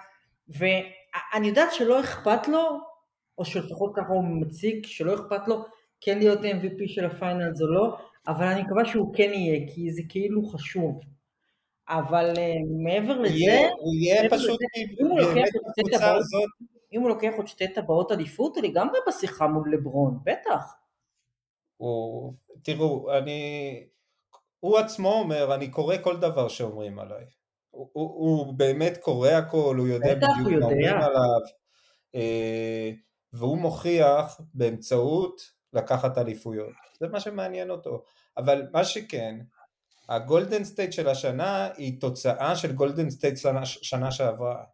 ואני 0.48 1.48
יודעת 1.48 1.72
שלא 1.72 2.00
אכפת 2.00 2.48
לו, 2.48 2.91
או 3.38 3.44
שלפחות 3.44 3.92
ככה 3.96 4.12
הוא 4.12 4.24
מציג, 4.24 4.86
שלא 4.86 5.14
אכפת 5.14 5.48
לו 5.48 5.64
כן 6.00 6.18
להיות 6.18 6.40
MVP 6.40 6.82
של 6.86 7.04
הפיינלס 7.04 7.60
או 7.60 7.66
לא, 7.66 7.96
אבל 8.28 8.46
אני 8.46 8.62
מקווה 8.62 8.84
שהוא 8.84 9.14
כן 9.14 9.30
יהיה, 9.32 9.66
כי 9.74 9.92
זה 9.92 10.02
כאילו 10.08 10.42
חשוב. 10.42 11.00
אבל 11.88 12.32
uh, 12.34 12.38
מעבר 12.84 13.20
לזה, 13.20 13.68
יהיה 14.00 14.30
פשוט 14.30 14.60
אם 16.92 17.00
הוא 17.00 17.08
לוקח 17.08 17.32
עוד 17.36 17.46
שתי 17.46 17.68
טבעות 17.68 18.10
עדיפות, 18.10 18.56
הוא 18.56 18.64
לגמרי 18.64 18.98
בשיחה 19.08 19.46
מול 19.46 19.74
לברון, 19.74 20.18
בטח. 20.24 20.74
תראו, 22.62 23.12
אני, 23.18 23.84
הוא 24.60 24.78
עצמו 24.78 25.12
אומר, 25.12 25.54
אני 25.54 25.70
קורא 25.70 25.96
כל 26.02 26.16
דבר 26.16 26.48
שאומרים 26.48 26.98
עליי. 26.98 27.24
הוא, 27.70 27.88
הוא, 27.92 28.10
הוא 28.14 28.54
באמת 28.54 28.98
קורא 28.98 29.28
הכל, 29.28 29.76
הוא 29.78 29.88
יודע 29.88 30.14
בדיוק 30.14 30.60
מה 30.60 30.66
אומרים 30.66 30.94
עליו, 30.94 31.40
אה, 32.14 32.90
והוא 33.32 33.58
מוכיח 33.58 34.40
באמצעות 34.54 35.52
לקחת 35.72 36.18
אליפויות. 36.18 36.72
זה 37.00 37.08
מה 37.08 37.20
שמעניין 37.20 37.70
אותו. 37.70 38.02
אבל 38.36 38.66
מה 38.72 38.84
שכן, 38.84 39.38
הגולדן 40.08 40.64
סטייט 40.64 40.92
של 40.92 41.08
השנה 41.08 41.68
היא 41.76 42.00
תוצאה 42.00 42.56
של 42.56 42.72
גולדן 42.72 43.10
סטייט 43.10 43.36
שנה, 43.82 44.10
שעברה. 44.10 44.64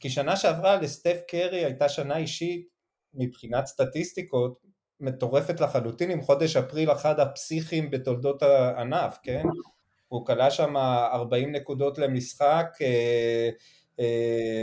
כי 0.00 0.10
שנה 0.10 0.36
שעברה 0.36 0.76
לסטף 0.76 1.20
קרי 1.28 1.64
הייתה 1.64 1.88
שנה 1.88 2.16
אישית 2.16 2.68
מבחינת 3.14 3.66
סטטיסטיקות 3.66 4.62
מטורפת 5.00 5.60
לחלוטין 5.60 6.10
עם 6.10 6.22
חודש 6.22 6.56
אפריל 6.56 6.92
אחד 6.92 7.20
הפסיכיים 7.20 7.90
בתולדות 7.90 8.42
הענף, 8.42 9.18
כן? 9.22 9.42
הוא 10.08 10.26
כלה 10.26 10.50
שם 10.50 10.76
40 10.76 11.52
נקודות 11.52 11.98
למשחק 11.98 12.66
אה, 12.82 13.48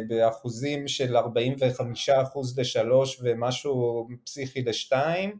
באחוזים 0.07 0.87
של 0.87 1.17
45 1.17 2.09
אחוז 2.09 2.59
לשלוש 2.59 3.19
ומשהו 3.23 4.07
פסיכי 4.25 4.61
לשתיים 4.61 5.37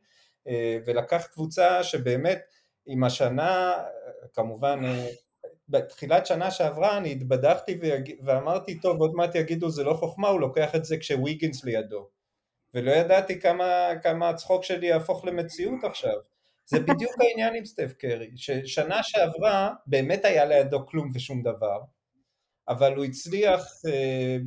אה, 0.48 0.78
ולקח 0.86 1.28
קבוצה 1.32 1.84
שבאמת 1.84 2.42
עם 2.86 3.04
השנה, 3.04 3.74
כמובן 4.34 4.82
אה, 4.86 5.08
בתחילת 5.70 6.26
שנה 6.26 6.52
שעברה 6.52 6.98
אני 6.98 7.12
התבדחתי 7.12 7.80
ואמרתי 8.26 8.80
טוב 8.80 9.02
עוד 9.02 9.14
מעט 9.14 9.36
יגידו 9.36 9.70
זה 9.70 9.84
לא 9.84 9.94
חוכמה 9.94 10.28
הוא 10.28 10.40
לוקח 10.40 10.76
את 10.76 10.86
זה 10.86 10.98
כשוויגינס 10.98 11.64
לידו. 11.64 12.08
ולא 12.74 12.92
ידעתי 12.92 13.40
כמה, 13.40 13.90
כמה 14.04 14.30
הצחוק 14.30 14.64
שלי 14.64 14.88
יהפוך 14.88 15.26
למציאות 15.26 15.84
עכשיו. 15.84 16.16
זה 16.66 16.80
בדיוק 16.80 17.12
העניין 17.22 17.56
עם 17.56 17.66
סטף 17.66 17.94
קרי 17.94 18.32
ששנה 18.36 19.04
שעברה 19.04 19.74
באמת 19.88 20.26
היה 20.26 20.46
לידו 20.46 20.86
כלום 20.86 21.10
ושום 21.14 21.44
דבר 21.44 21.80
אבל 22.70 22.96
הוא 22.96 23.06
הצליח 23.06 23.62
uh, 23.62 23.90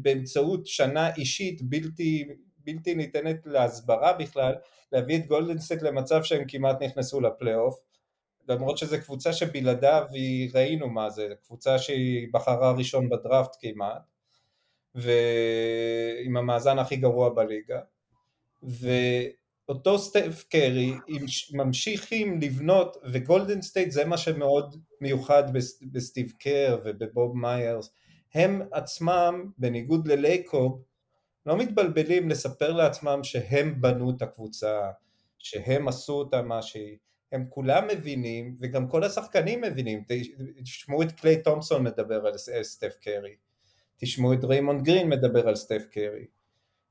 באמצעות 0.02 0.66
שנה 0.66 1.14
אישית 1.14 1.62
בלתי, 1.62 2.24
בלתי 2.58 2.94
ניתנת 2.94 3.36
להסברה 3.44 4.12
בכלל 4.12 4.54
להביא 4.92 5.18
את 5.18 5.26
גולדנסט 5.26 5.82
למצב 5.82 6.22
שהם 6.22 6.44
כמעט 6.48 6.82
נכנסו 6.82 7.20
לפלייאוף 7.20 7.80
למרות 8.48 8.78
שזו 8.78 8.96
קבוצה 9.04 9.32
שבלעדיו 9.32 10.06
ראינו 10.54 10.88
מה 10.88 11.10
זה, 11.10 11.28
קבוצה 11.46 11.78
שהיא 11.78 12.28
בחרה 12.32 12.72
ראשון 12.72 13.08
בדראפט 13.08 13.56
כמעט, 13.60 14.02
ועם 14.94 16.36
המאזן 16.36 16.78
הכי 16.78 16.96
גרוע 16.96 17.28
בליגה, 17.28 17.80
ואותו 18.62 19.98
סטף 19.98 20.44
קרי 20.50 20.92
ממשיכים 21.52 22.40
לבנות, 22.40 22.96
וגולדן 23.12 23.62
סטייט 23.62 23.90
זה 23.90 24.04
מה 24.04 24.18
שמאוד 24.18 24.76
מיוחד 25.00 25.42
בסטיב 25.92 26.32
קר 26.38 26.78
ובבוב 26.84 27.36
מיירס, 27.36 27.90
הם 28.36 28.62
עצמם, 28.72 29.50
בניגוד 29.58 30.08
ללייקוב, 30.08 30.82
לא 31.46 31.58
מתבלבלים 31.58 32.28
לספר 32.28 32.72
לעצמם 32.72 33.20
שהם 33.22 33.80
בנו 33.80 34.10
את 34.10 34.22
הקבוצה, 34.22 34.90
שהם 35.38 35.88
עשו 35.88 36.12
אותה 36.12 36.42
מה 36.42 36.62
שהיא, 36.62 36.96
הם 37.32 37.46
כולם 37.48 37.86
מבינים, 37.86 38.56
וגם 38.60 38.88
כל 38.88 39.04
השחקנים 39.04 39.60
מבינים, 39.60 40.04
תשמעו 40.62 41.02
את 41.02 41.12
קליי 41.12 41.42
תומפסון 41.42 41.84
מדבר 41.84 42.26
על 42.26 42.62
סטף 42.62 42.96
קרי, 43.00 43.36
תשמעו 43.96 44.32
את 44.32 44.44
דריימונד 44.44 44.82
גרין 44.84 45.08
מדבר 45.08 45.48
על 45.48 45.54
סטף 45.54 45.86
קרי, 45.90 46.26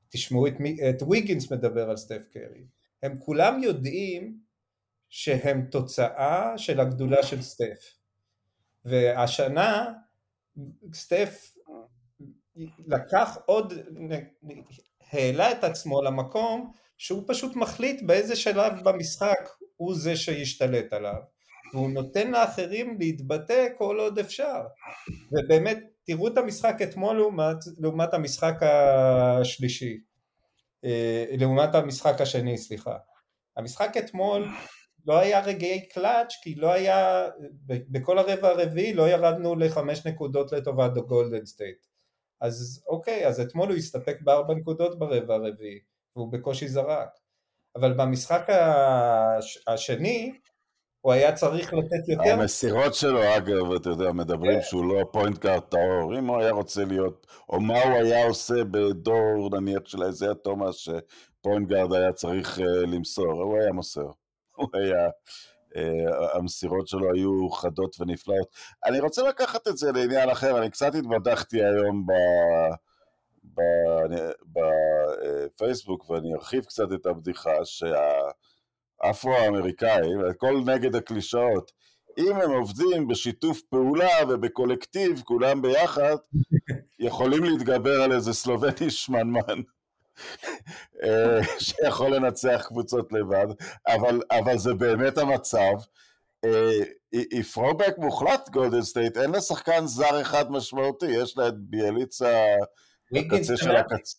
תשמעו 0.08 0.46
את, 0.46 0.54
את 0.90 1.02
ויגינס 1.02 1.52
מדבר 1.52 1.90
על 1.90 1.96
סטף 1.96 2.26
קרי, 2.32 2.66
הם 3.02 3.18
כולם 3.18 3.62
יודעים 3.62 4.38
שהם 5.08 5.66
תוצאה 5.70 6.58
של 6.58 6.80
הגדולה 6.80 7.22
של 7.22 7.42
סטף, 7.42 7.94
והשנה 8.84 9.92
סטף 10.94 11.54
לקח 12.86 13.38
עוד, 13.46 13.74
העלה 15.12 15.52
את 15.52 15.64
עצמו 15.64 16.02
למקום 16.02 16.72
שהוא 16.98 17.24
פשוט 17.26 17.56
מחליט 17.56 18.02
באיזה 18.02 18.36
שלב 18.36 18.72
במשחק 18.84 19.48
הוא 19.76 19.94
זה 19.94 20.16
שישתלט 20.16 20.92
עליו, 20.92 21.20
והוא 21.72 21.90
נותן 21.90 22.30
לאחרים 22.30 22.96
להתבטא 23.00 23.66
כל 23.78 24.00
עוד 24.00 24.18
אפשר. 24.18 24.60
ובאמת, 25.32 25.78
תראו 26.04 26.28
את 26.28 26.38
המשחק 26.38 26.82
אתמול 26.82 27.16
לעומת, 27.16 27.56
לעומת 27.78 28.14
המשחק 28.14 28.54
השלישי, 28.62 29.98
אה, 30.84 31.24
לעומת 31.38 31.74
המשחק 31.74 32.20
השני, 32.20 32.58
סליחה. 32.58 32.96
המשחק 33.56 33.96
אתמול 33.96 34.48
לא 35.06 35.18
היה 35.18 35.40
רגעי 35.40 35.88
קלאץ' 35.88 36.34
כי 36.42 36.54
לא 36.54 36.72
היה, 36.72 37.28
בכל 37.66 38.18
הרבע 38.18 38.48
הרביעי 38.48 38.94
לא 38.94 39.08
ירדנו 39.08 39.56
לחמש 39.56 40.06
נקודות 40.06 40.52
לטובת 40.52 40.96
הגולדן 40.96 41.44
סטייט. 41.44 41.86
אז 42.40 42.84
אוקיי, 42.88 43.26
אז 43.26 43.40
אתמול 43.40 43.68
הוא 43.68 43.76
הסתפק 43.76 44.16
בארבע 44.20 44.54
נקודות 44.54 44.98
ברבע 44.98 45.34
הרביעי, 45.34 45.78
והוא 46.16 46.32
בקושי 46.32 46.68
זרק. 46.68 47.08
אבל 47.76 47.92
במשחק 47.92 48.46
השני 49.66 50.32
הוא 51.00 51.12
היה 51.12 51.32
צריך 51.32 51.74
לתת 51.74 52.08
יותר. 52.08 52.30
המסירות 52.30 52.94
שלו, 52.94 53.36
אגב, 53.36 53.72
אתה 53.72 53.88
יודע, 53.90 54.12
מדברים 54.12 54.58
שהוא 54.62 54.84
לא 54.84 55.04
point 55.12 55.38
guard 55.38 55.70
טהור. 55.70 56.18
אם 56.18 56.26
הוא 56.26 56.40
היה 56.40 56.50
רוצה 56.50 56.84
להיות, 56.84 57.26
או 57.48 57.60
מה 57.60 57.82
הוא 57.82 57.92
היה 57.92 58.26
עושה 58.26 58.64
בדור, 58.64 59.48
נניח, 59.52 59.80
של 59.84 60.02
איזיה 60.02 60.34
תומאס, 60.34 60.76
ש 60.76 61.02
point 61.02 61.68
guard 61.68 61.92
היה 61.92 62.12
צריך 62.12 62.58
אה, 62.58 62.62
למסור, 62.62 63.42
הוא 63.42 63.58
היה 63.58 63.72
מוסר. 63.72 64.10
הוא 64.56 64.68
היה... 64.74 65.08
אה, 65.74 66.36
המסירות 66.36 66.88
שלו 66.88 67.14
היו 67.14 67.50
חדות 67.50 68.00
ונפלאות. 68.00 68.48
אני 68.86 69.00
רוצה 69.00 69.28
לקחת 69.28 69.68
את 69.68 69.76
זה 69.76 69.92
לעניין 69.92 70.30
אחר, 70.30 70.58
אני 70.58 70.70
קצת 70.70 70.94
התבדחתי 70.94 71.64
היום 71.64 72.06
ב... 72.06 72.12
בפייסבוק, 75.56 76.10
ואני 76.10 76.34
ארחיב 76.34 76.64
קצת 76.64 76.92
את 76.94 77.06
הבדיחה, 77.06 77.54
שהאפרו-אמריקאים, 77.64 80.20
הכל 80.30 80.60
נגד 80.66 80.96
הקלישאות, 80.96 81.72
אם 82.18 82.36
הם 82.36 82.50
עובדים 82.50 83.08
בשיתוף 83.08 83.60
פעולה 83.60 84.14
ובקולקטיב, 84.28 85.22
כולם 85.24 85.62
ביחד, 85.62 86.16
יכולים 86.98 87.44
להתגבר 87.44 88.02
על 88.02 88.12
איזה 88.12 88.32
סלובני 88.32 88.90
שמנמן. 88.90 89.60
אה, 91.02 91.40
שיכול 91.58 92.14
לנצח 92.14 92.64
קבוצות 92.68 93.12
לבד, 93.12 93.46
אבל, 93.86 94.20
אבל 94.30 94.58
זה 94.58 94.74
באמת 94.74 95.18
המצב. 95.18 95.72
היא 97.12 97.42
throwback 97.42 97.98
מוחלט 97.98 98.48
גולדן 98.48 98.82
סטייט, 98.82 99.16
אין 99.16 99.30
לה 99.30 99.40
שחקן 99.40 99.86
זר 99.86 100.20
אחד 100.20 100.50
משמעותי, 100.50 101.06
יש 101.06 101.38
לה 101.38 101.48
את 101.48 101.58
ביאליצה 101.58 102.44
בקצה 103.12 103.56
של 103.56 103.76
הקצה. 103.76 104.16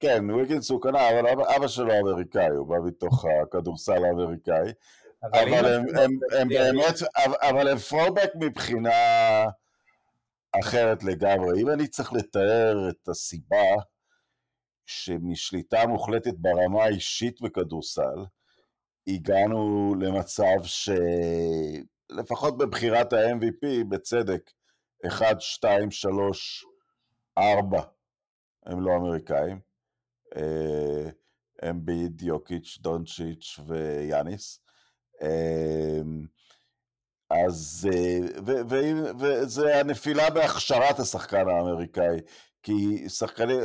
כן, 0.00 0.30
ויגינס 0.30 0.70
הוא 0.70 0.82
קנדי, 0.82 1.10
אבל 1.10 1.28
אבא, 1.28 1.56
אבא 1.56 1.68
שלו 1.68 2.00
אמריקאי, 2.00 2.48
הוא 2.48 2.66
בא 2.66 2.76
מתוך 2.84 3.24
הכדורסל 3.42 4.04
האמריקאי. 4.04 4.72
אבל 5.32 5.66
הם, 5.66 5.84
הם, 5.98 6.10
הם 6.38 6.48
באמת, 6.48 6.94
אבל 7.42 7.68
הם 7.68 7.78
throwback 7.78 8.30
מבחינה 8.34 8.90
אחרת 10.60 11.04
לגמרי. 11.04 11.62
אם 11.62 11.70
אני 11.70 11.86
צריך 11.86 12.12
לתאר 12.12 12.88
את 12.88 13.08
הסיבה 13.08 13.64
שמשליטה 14.86 15.86
מוחלטת 15.86 16.34
ברמה 16.38 16.84
האישית 16.84 17.40
בכדורסל, 17.40 18.24
הגענו 19.06 19.94
למצב 20.00 20.64
שלפחות 22.12 22.58
בבחירת 22.58 23.12
ה-MVP, 23.12 23.84
בצדק, 23.88 24.50
1, 25.06 25.40
2, 25.40 25.90
3, 25.90 26.64
4 27.38 27.82
הם 28.66 28.80
לא 28.80 28.96
אמריקאים. 28.96 29.60
אמביד, 31.70 32.22
יוקיץ', 32.22 32.78
דונצ'יץ' 32.80 33.58
ויאניס. 33.66 34.60
אמ, 35.22 36.26
אז, 37.30 37.88
וזה 39.18 39.80
הנפילה 39.80 40.30
בהכשרת 40.30 40.98
השחקן 40.98 41.48
האמריקאי, 41.48 42.20
כי 42.64 43.08
שחקנים, 43.08 43.60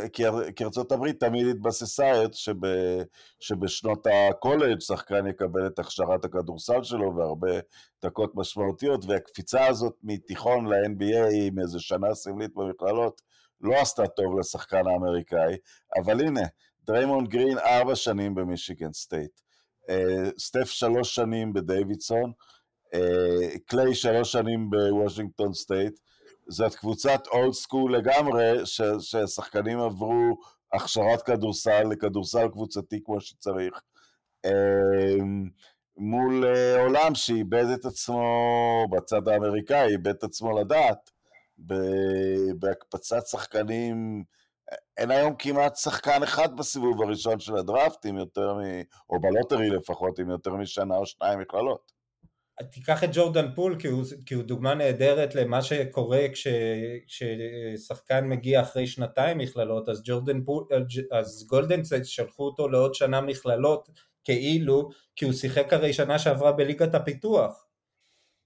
כי 0.55 0.63
ארצות 0.63 0.91
הברית 0.91 1.19
תמיד 1.19 1.47
התבססה 1.47 2.13
שב, 2.33 2.53
שבשנות 3.39 4.07
הקולג' 4.07 4.79
שחקן 4.79 5.27
יקבל 5.27 5.67
את 5.67 5.79
הכשרת 5.79 6.25
הכדורסל 6.25 6.83
שלו 6.83 7.15
והרבה 7.15 7.59
דקות 8.03 8.31
משמעותיות, 8.35 9.05
והקפיצה 9.05 9.67
הזאת 9.67 9.93
מתיכון 10.03 10.65
ל-NBA 10.67 11.33
עם 11.33 11.59
איזה 11.59 11.79
שנה 11.79 12.13
סמלית 12.13 12.53
במכללות 12.55 13.21
לא 13.61 13.75
עשתה 13.81 14.07
טוב 14.07 14.39
לשחקן 14.39 14.87
האמריקאי, 14.87 15.57
אבל 16.01 16.21
הנה, 16.21 16.43
דריימונד 16.83 17.27
גרין 17.29 17.57
ארבע 17.57 17.95
שנים 17.95 18.35
במישיגן 18.35 18.93
סטייט, 18.93 19.41
אה, 19.89 20.29
סטף 20.39 20.65
שלוש 20.65 21.15
שנים 21.15 21.53
בדייווידסון, 21.53 22.31
אה, 22.93 23.57
קליי 23.65 23.95
שלוש 23.95 24.31
שנים 24.31 24.69
בוושינגטון 24.69 25.53
סטייט, 25.53 25.99
זאת 26.49 26.75
קבוצת 26.75 27.27
old 27.27 27.53
school 27.53 27.95
לגמרי, 27.95 28.65
ששחקנים 28.99 29.79
עברו 29.79 30.37
הכשרת 30.73 31.21
כדורסל 31.21 31.83
לכדורסל 31.83 32.47
קבוצתי 32.47 32.99
כמו 33.05 33.21
שצריך. 33.21 33.81
אה, 34.45 35.23
מול 35.97 36.45
עולם 36.79 37.15
שאיבד 37.15 37.65
את 37.73 37.85
עצמו, 37.85 38.85
בצד 38.91 39.27
האמריקאי, 39.27 39.91
איבד 39.91 40.07
את 40.07 40.23
עצמו 40.23 40.59
לדעת, 40.59 41.09
בהקפצת 42.59 43.27
שחקנים 43.27 44.23
אין 44.97 45.11
היום 45.11 45.35
כמעט 45.39 45.75
שחקן 45.75 46.23
אחד 46.23 46.57
בסיבוב 46.57 47.01
הראשון 47.01 47.39
של 47.39 47.55
הדראפט, 47.55 48.05
יותר 48.05 48.53
מ... 48.53 48.61
או 49.09 49.19
ב 49.21 49.27
lottery 49.27 49.69
לפחות, 49.69 50.19
עם 50.19 50.29
יותר 50.29 50.53
משנה 50.53 50.97
או 50.97 51.05
שניים 51.05 51.39
מכללות. 51.39 51.98
תיקח 52.71 53.03
את 53.03 53.09
ג'ורדן 53.13 53.55
פול 53.55 53.79
כי 53.79 53.87
הוא, 53.87 54.03
כי 54.25 54.33
הוא 54.33 54.43
דוגמה 54.43 54.73
נהדרת 54.73 55.35
למה 55.35 55.61
שקורה 55.61 56.25
כש, 56.33 56.47
כששחקן 57.07 58.27
מגיע 58.27 58.61
אחרי 58.61 58.87
שנתיים 58.87 59.37
מכללות, 59.37 59.89
אז 59.89 60.01
ג'ורדן 60.05 60.43
פול, 60.43 60.67
אז 61.11 61.47
גולדן 61.47 61.76
סטייט 61.76 62.05
שלחו 62.05 62.43
אותו 62.43 62.69
לעוד 62.69 62.93
שנה 62.93 63.21
מכללות 63.21 63.89
כאילו, 64.23 64.89
כי 65.15 65.25
הוא 65.25 65.33
שיחק 65.33 65.73
הרי 65.73 65.93
שנה 65.93 66.19
שעברה 66.19 66.51
בליגת 66.51 66.95
הפיתוח. 66.95 67.65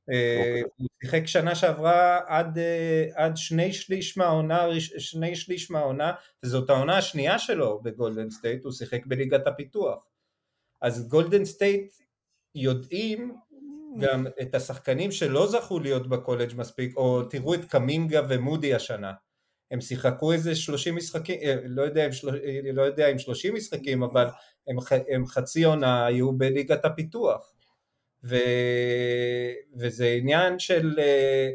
אה, 0.10 0.38
אוקיי. 0.38 0.62
הוא 0.62 0.88
שיחק 1.04 1.28
שנה 1.28 1.56
שעברה 1.56 2.20
עד, 2.28 2.58
אה, 2.58 3.06
עד 3.16 3.38
שני 3.38 3.74
שליש 3.74 4.18
מהעונה, 4.18 4.68
שני 4.80 5.36
שליש 5.36 5.72
מהעונה, 5.72 6.14
וזאת 6.44 6.70
העונה 6.70 6.98
השנייה 6.98 7.40
שלו 7.40 7.82
בגולדן 7.84 8.30
סטייט, 8.30 8.64
הוא 8.64 8.72
שיחק 8.72 9.06
בליגת 9.06 9.48
הפיתוח. 9.48 10.08
אז 10.82 11.08
גולדן 11.08 11.46
סטייט 11.46 11.94
יודעים 12.56 13.36
גם 14.00 14.28
את 14.42 14.56
השחקנים 14.56 15.12
שלא 15.12 15.48
זכו 15.48 15.80
להיות 15.80 16.10
בקולג' 16.10 16.54
מספיק, 16.56 16.98
או 16.98 17.24
תראו 17.24 17.54
את 17.54 17.66
קמינגה 17.66 18.22
ומודי 18.30 18.74
השנה. 18.74 19.12
הם 19.72 19.82
שיחקו 19.82 20.32
איזה 20.34 20.56
30 20.56 20.96
משחקים, 20.96 21.40
אה, 21.44 21.56
לא 21.66 21.82
יודע, 21.82 22.08
לא 22.74 22.82
יודע 22.82 23.08
אם 23.08 23.20
30 23.20 23.54
משחקים, 23.54 24.04
אבל 24.04 24.28
הם, 24.68 24.76
הם 25.10 25.26
חצי 25.26 25.64
עונה 25.64 26.06
היו 26.06 26.32
בליגת 26.32 26.86
הפיתוח. 26.86 27.54
ו... 28.24 28.36
וזה 29.76 30.08
עניין 30.08 30.60
של 30.60 31.00
אה, 31.00 31.50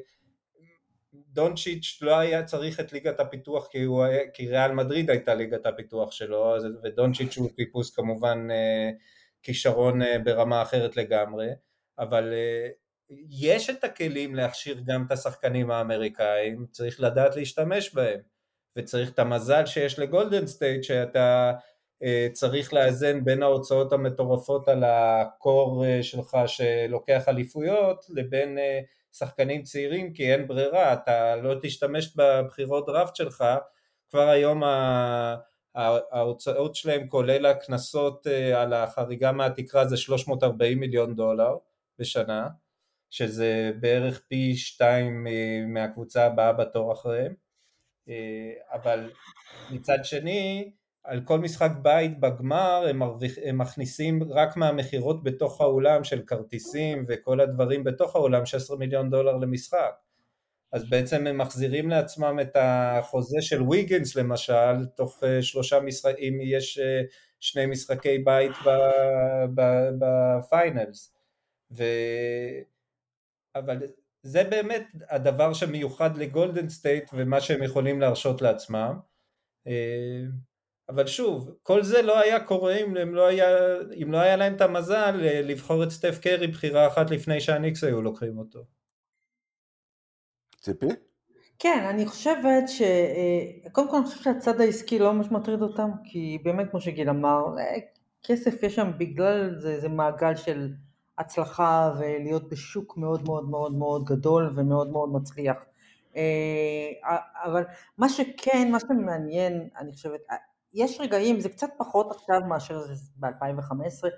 דונצ'יץ' 1.39 1.99
לא 2.03 2.19
היה 2.19 2.45
צריך 2.45 2.81
את 2.81 2.93
ליגת 2.93 3.21
הפיתוח 3.21 3.69
כי, 3.71 3.83
הוא 3.83 4.05
כי 4.35 4.49
ריאל 4.49 4.73
מדריד 4.73 5.11
הייתה 5.11 5.35
ליגת 5.35 5.67
הפיתוח 5.67 6.13
שלו 6.13 6.55
ודונצ'יץ' 6.83 7.37
הוא 7.37 7.51
טיפוס 7.57 7.97
כמובן 7.97 8.49
אה, 8.51 8.91
כישרון 9.43 10.03
אה, 10.03 10.19
ברמה 10.19 10.63
אחרת 10.63 10.97
לגמרי 10.97 11.49
אבל 11.99 12.33
יש 13.31 13.71
את 13.71 13.85
הכלים 13.85 14.35
להכשיר 14.35 14.81
גם 14.87 15.05
את 15.07 15.13
השחקנים 15.13 15.71
האמריקאים 15.71 16.67
צריך 16.71 17.01
לדעת 17.01 17.37
להשתמש 17.37 17.95
בהם 17.95 18.21
וצריך 18.77 19.11
את 19.11 19.19
המזל 19.19 19.67
שיש 19.67 19.99
לגולדן 19.99 20.47
סטייט 20.47 20.85
שאתה 20.85 21.53
אה, 22.03 22.29
צריך 22.33 22.75
לאזן 22.75 23.25
בין 23.25 23.43
ההוצאות 23.43 23.93
המטורפות 23.93 24.69
על 24.69 24.85
ה 24.85 25.05
core 25.05 25.85
אה, 25.87 26.03
שלך 26.03 26.37
שלוקח 26.47 27.29
אליפויות 27.29 28.07
לבין 28.09 28.59
אה, 28.59 28.81
שחקנים 29.13 29.63
צעירים 29.63 30.13
כי 30.13 30.33
אין 30.33 30.49
ברירה, 30.49 30.93
אתה 30.93 31.37
לא 31.37 31.55
תשתמש 31.63 32.17
בבחירות 32.17 32.87
דראפט 32.87 33.17
שלך, 33.17 33.45
כבר 34.11 34.29
היום 34.29 34.63
ההוצאות 36.13 36.75
שלהם 36.75 37.09
כולל 37.09 37.47
הקנסות 37.47 38.27
על 38.57 38.73
החריגה 38.73 39.33
מהתקרה 39.33 39.87
זה 39.87 39.97
340 39.97 40.81
מיליון 40.81 41.17
דולר 41.17 41.57
בשנה, 41.99 42.49
שזה 43.11 43.73
בערך 43.81 44.23
פי 44.29 44.57
שתיים 44.57 45.27
מהקבוצה 45.67 46.27
הבאה 46.27 46.53
בתור 46.53 46.93
אחריהם, 46.93 47.35
אבל 48.73 49.11
מצד 49.71 49.99
שני 50.03 50.73
על 51.05 51.21
כל 51.25 51.39
משחק 51.39 51.71
בית 51.83 52.21
בגמר 52.21 52.87
הם, 52.91 52.99
מרוויח, 52.99 53.33
הם 53.45 53.59
מכניסים 53.59 54.23
רק 54.31 54.57
מהמכירות 54.57 55.23
בתוך 55.23 55.61
האולם 55.61 56.05
של 56.05 56.23
כרטיסים 56.27 57.05
וכל 57.09 57.41
הדברים 57.41 57.85
בתוך 57.85 58.17
האולם 58.17 58.47
16 58.47 58.77
מיליון 58.77 59.11
דולר 59.11 59.37
למשחק. 59.37 59.93
אז 60.73 60.91
בעצם 60.91 61.27
הם 61.27 61.39
מחזירים 61.39 61.91
לעצמם 61.91 62.39
את 62.43 62.57
החוזה 62.61 63.43
של 63.43 63.63
ויגינס 63.63 64.17
למשל 64.17 64.87
תוך 64.97 65.25
אה, 65.25 65.43
שלושה 65.43 65.81
משחקים, 65.81 66.17
אם 66.19 66.39
יש 66.43 66.79
אה, 66.79 67.03
שני 67.41 67.67
משחקי 67.67 68.19
בית 68.19 68.53
ב 69.99 70.16
finals 70.16 71.18
ו... 71.71 71.85
אבל 73.55 73.79
זה 74.23 74.45
באמת 74.45 74.87
הדבר 75.11 75.53
שמיוחד 75.53 76.17
לגולדן 76.17 76.69
סטייט 76.69 77.11
ומה 77.13 77.41
שהם 77.41 77.63
יכולים 77.63 78.01
להרשות 78.01 78.43
לעצמם 78.43 78.99
אה, 79.67 80.23
אבל 80.89 81.07
שוב, 81.07 81.57
כל 81.63 81.83
זה 81.83 82.03
לא 82.03 82.19
היה 82.19 82.45
קורה 82.45 82.77
אם 82.77 83.15
לא 83.15 83.27
היה, 83.27 83.47
אם 84.03 84.13
לא 84.13 84.19
היה 84.19 84.37
להם 84.37 84.57
את 84.57 84.61
המזל 84.61 85.21
אה, 85.25 85.43
לבחור 85.43 85.85
את 85.85 85.91
סטף 85.91 86.19
קרי 86.23 86.47
בחירה 86.47 86.87
אחת 86.87 87.11
לפני 87.11 87.41
שהניקס 87.41 87.85
היו 87.85 88.03
לוקחים 88.03 88.39
אותו. 88.39 88.65
ציפי? 90.61 90.87
כן, 91.59 91.87
אני 91.91 92.07
חושבת 92.07 92.69
ש... 92.69 92.83
אה, 92.83 93.71
קודם 93.73 93.91
כל 93.91 93.97
אני 93.97 94.07
חושבת 94.07 94.23
שהצד 94.23 94.61
העסקי 94.61 94.99
לא 94.99 95.13
ממש 95.13 95.27
מטריד 95.31 95.63
אותם, 95.63 95.91
כי 96.05 96.39
באמת 96.43 96.71
כמו 96.71 96.81
שגיל 96.81 97.11
אמר, 97.11 97.45
כסף 98.23 98.63
יש 98.63 98.75
שם 98.75 98.91
בגלל 98.99 99.55
זה, 99.59 99.81
זה 99.81 99.89
מעגל 99.89 100.37
של 100.37 100.73
הצלחה 101.19 101.95
ולהיות 101.99 102.49
בשוק 102.49 102.97
מאוד 102.97 103.25
מאוד 103.25 103.51
מאוד 103.51 103.75
מאוד 103.75 104.05
גדול 104.05 104.53
ומאוד 104.55 104.91
מאוד 104.91 105.13
מצליח. 105.13 105.57
אבל 107.45 107.65
מה 107.99 108.09
שכן, 108.09 108.69
מה 108.73 108.81
שמעניין, 108.81 109.69
אני 109.79 109.93
חושבת, 109.93 110.21
יש 110.75 111.01
רגעים, 111.01 111.41
זה 111.41 111.49
קצת 111.49 111.71
פחות 111.79 112.11
עכשיו 112.11 112.41
מאשר 112.49 112.81
זה 112.81 112.95
ב-2015, 113.17 114.09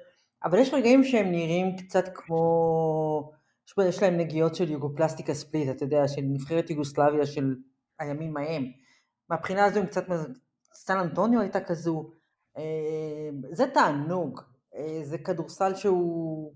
אבל 0.45 0.59
יש 0.59 0.75
רגעים 0.75 1.05
שהם 1.05 1.31
נראים 1.31 1.77
קצת 1.77 2.05
כמו, 2.15 3.33
יש 3.89 4.03
להם 4.03 4.17
נגיעות 4.17 4.55
של 4.55 4.71
יוגופלסטיקה 4.71 5.35
ספליט, 5.35 5.71
אתה 5.71 5.85
יודע, 5.85 6.09
של 6.09 6.23
נבחרת 6.25 6.71
יוגוסלביה 6.71 7.27
של 7.27 7.57
הימים 7.99 8.37
ההם. 8.37 8.65
מהבחינה 9.31 9.65
הזו 9.65 9.81
הם 9.81 9.87
קצת, 9.87 10.05
סטן 10.75 10.99
אנטוניו 10.99 11.41
הייתה 11.41 11.61
כזו, 11.61 12.11
אה, 12.57 13.31
זה 13.53 13.67
תענוג, 13.67 14.41
אה, 14.75 15.01
זה 15.03 15.19
כדורסל 15.19 15.75
שהוא, 15.75 16.53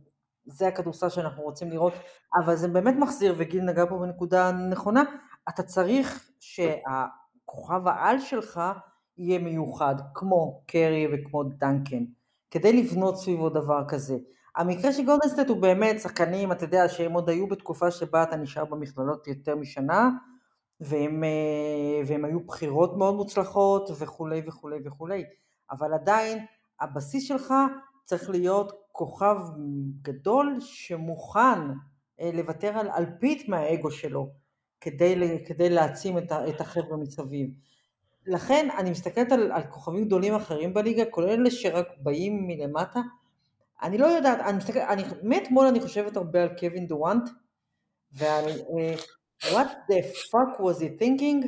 זה 0.47 0.69
הכדורסל 0.69 1.09
שאנחנו 1.09 1.43
רוצים 1.43 1.71
לראות, 1.71 1.93
אבל 2.35 2.57
זה 2.57 2.69
באמת 2.69 2.95
מחזיר, 2.99 3.35
וגיל 3.39 3.63
נגע 3.65 3.87
פה 3.87 3.99
בנקודה 3.99 4.53
נכונה, 4.53 5.03
אתה 5.49 5.63
צריך 5.63 6.31
שהכוכב 6.41 7.89
העל 7.89 8.21
שלך 8.21 8.61
יהיה 9.19 9.39
מיוחד, 9.39 9.95
כמו 10.15 10.63
קרי 10.67 11.09
וכמו 11.13 11.45
דנקן, 11.45 12.05
כדי 12.51 12.73
לבנות 12.73 13.17
סביבו 13.17 13.49
דבר 13.51 13.85
כזה. 13.89 14.17
המקרה 14.57 14.93
של 14.93 15.05
גולדן 15.05 15.27
סטייט 15.27 15.49
הוא 15.49 15.63
באמת 15.63 16.01
שחקנים, 16.01 16.53
אתה 16.53 16.65
יודע, 16.65 16.89
שהם 16.89 17.13
עוד 17.13 17.29
היו 17.29 17.47
בתקופה 17.47 17.91
שבה 17.91 18.23
אתה 18.23 18.37
נשאר 18.37 18.65
במכללות 18.65 19.27
יותר 19.27 19.57
משנה, 19.57 20.11
והם, 20.81 21.25
אה, 21.25 22.03
והם 22.07 22.25
היו 22.25 22.41
בחירות 22.41 22.97
מאוד 22.97 23.15
מוצלחות 23.15 23.91
וכולי 23.99 24.43
וכולי 24.47 24.79
וכולי, 24.85 25.25
אבל 25.71 25.95
עדיין 25.95 26.47
הבסיס 26.81 27.29
שלך 27.29 27.55
צריך 28.05 28.31
להיות 28.31 28.73
כוכב 28.93 29.37
גדול 30.03 30.57
שמוכן 30.61 31.61
אה, 32.21 32.31
לוותר 32.33 32.79
על 32.79 32.91
אלפית 32.91 33.49
מהאגו 33.49 33.91
שלו 33.91 34.31
כדי, 34.81 35.45
כדי 35.47 35.71
להעצים 35.71 36.19
את, 36.19 36.33
את 36.33 36.61
החבר'ה 36.61 36.97
מסביב. 36.97 37.51
לכן 38.27 38.69
אני 38.79 38.91
מסתכלת 38.91 39.33
על, 39.33 39.53
על 39.53 39.63
כוכבים 39.63 40.05
גדולים 40.05 40.35
אחרים 40.35 40.75
בליגה, 40.75 41.05
כולל 41.05 41.29
אלה 41.29 41.51
שרק 41.51 41.89
באים 41.99 42.47
מלמטה. 42.47 43.01
אני 43.83 43.99
לא 43.99 44.07
יודעת, 44.07 44.41
אני 44.41 44.57
מסתכלת, 44.57 44.89
אני, 44.89 45.03
מאתמול 45.23 45.67
אני 45.67 45.81
חושבת 45.81 46.17
הרבה 46.17 46.43
על 46.43 46.49
קווין 46.59 46.87
דורנט, 46.87 47.29
ועל 48.13 48.45
uh, 48.45 49.01
what 49.43 49.69
the 49.91 50.03
fuck 50.31 50.61
was 50.61 50.81
he 50.81 51.03
thinking, 51.03 51.47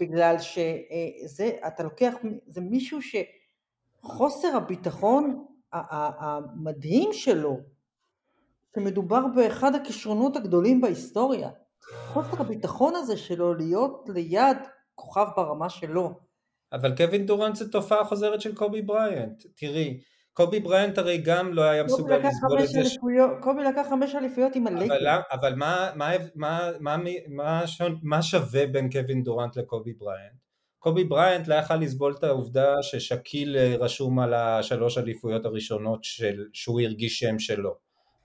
בגלל 0.00 0.38
שזה, 0.38 1.50
uh, 1.62 1.66
אתה 1.66 1.82
לוקח, 1.82 2.14
זה 2.46 2.60
מישהו 2.60 2.98
שחוסר 3.02 4.56
הביטחון 4.56 5.46
המדהים 5.72 7.12
שלו, 7.12 7.60
שמדובר 8.74 9.20
באחד 9.36 9.74
הכישרונות 9.74 10.36
הגדולים 10.36 10.80
בהיסטוריה, 10.80 11.50
חוסר 12.06 12.40
הביטחון 12.40 12.94
הזה 12.96 13.16
שלו 13.16 13.54
להיות 13.54 14.08
ליד 14.14 14.56
כוכב 14.94 15.26
ברמה 15.36 15.70
שלו. 15.70 16.20
אבל 16.72 16.96
קווין 16.96 17.26
דורנט 17.26 17.56
זה 17.56 17.72
תופעה 17.72 18.04
חוזרת 18.04 18.40
של 18.40 18.54
קובי 18.54 18.82
בריינט, 18.82 19.42
תראי, 19.56 20.00
קובי 20.32 20.60
בריינט 20.60 20.98
הרי 20.98 21.18
גם 21.18 21.52
לא 21.52 21.62
היה 21.62 21.84
מסוגל 21.84 22.16
לסבול 22.16 22.60
את 22.62 22.68
זה. 22.68 22.80
קובי 23.40 23.64
לקח 23.64 23.86
חמש 23.90 24.14
אליפויות 24.14 24.56
עם 24.56 24.66
הלייקרס. 24.66 24.94
אבל, 24.94 25.06
אבל 25.32 25.54
מה, 25.54 25.90
מה, 25.94 26.10
מה, 26.34 26.70
מה, 26.80 26.96
מה, 27.28 27.64
מה 28.02 28.22
שווה 28.22 28.66
בין 28.66 28.90
קווין 28.90 29.22
דורנט 29.22 29.56
לקובי 29.56 29.92
בריינט? 29.92 30.45
קובי 30.86 31.04
בריינט 31.04 31.48
לא 31.48 31.54
יכל 31.54 31.76
לסבול 31.76 32.14
את 32.18 32.24
העובדה 32.24 32.82
ששקיל 32.82 33.56
אה, 33.56 33.76
רשום 33.80 34.18
על 34.18 34.34
השלוש 34.34 34.98
אליפויות 34.98 35.44
הראשונות 35.44 36.04
של, 36.04 36.44
שהוא 36.52 36.80
הרגיש 36.80 37.18
שם 37.18 37.38
שלו. 37.38 37.76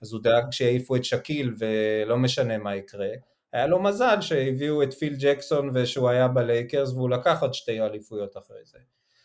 אז 0.02 0.12
הוא 0.12 0.22
דאג 0.22 0.44
שיעיפו 0.50 0.96
את 0.96 1.04
שקיל 1.04 1.54
ולא 1.58 2.16
משנה 2.16 2.58
מה 2.58 2.76
יקרה. 2.76 3.08
היה 3.52 3.66
לו 3.66 3.82
מזל 3.82 4.20
שהביאו 4.20 4.82
את 4.82 4.94
פיל 4.94 5.14
ג'קסון 5.18 5.70
ושהוא 5.74 6.08
היה 6.08 6.28
בלייקרס 6.28 6.92
והוא 6.92 7.10
לקח 7.10 7.42
עוד 7.42 7.54
שתי 7.54 7.80
אליפויות 7.80 8.36
אחרי 8.36 8.64
זה. 8.64 8.78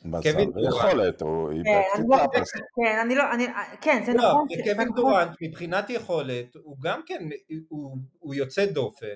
מזל 0.06 0.30
ויכולת, 0.56 1.22
הוא 1.22 1.52
איבד 1.52 1.82
טיפה. 1.96 2.26
כן, 2.76 3.00
אני 3.06 3.16
לא, 3.16 3.24
אני, 3.34 3.46
כן, 3.82 4.04
זה 4.06 4.14
לא, 4.14 4.30
נכון. 4.30 4.48
קווין 4.64 4.90
דורנט 4.96 5.32
מבחינת 5.42 5.90
יכולת, 5.90 6.56
הוא 6.56 6.78
גם 6.82 7.02
כן, 7.06 7.30
הוא 8.20 8.36
יוצא 8.36 8.66
דופן, 8.66 9.16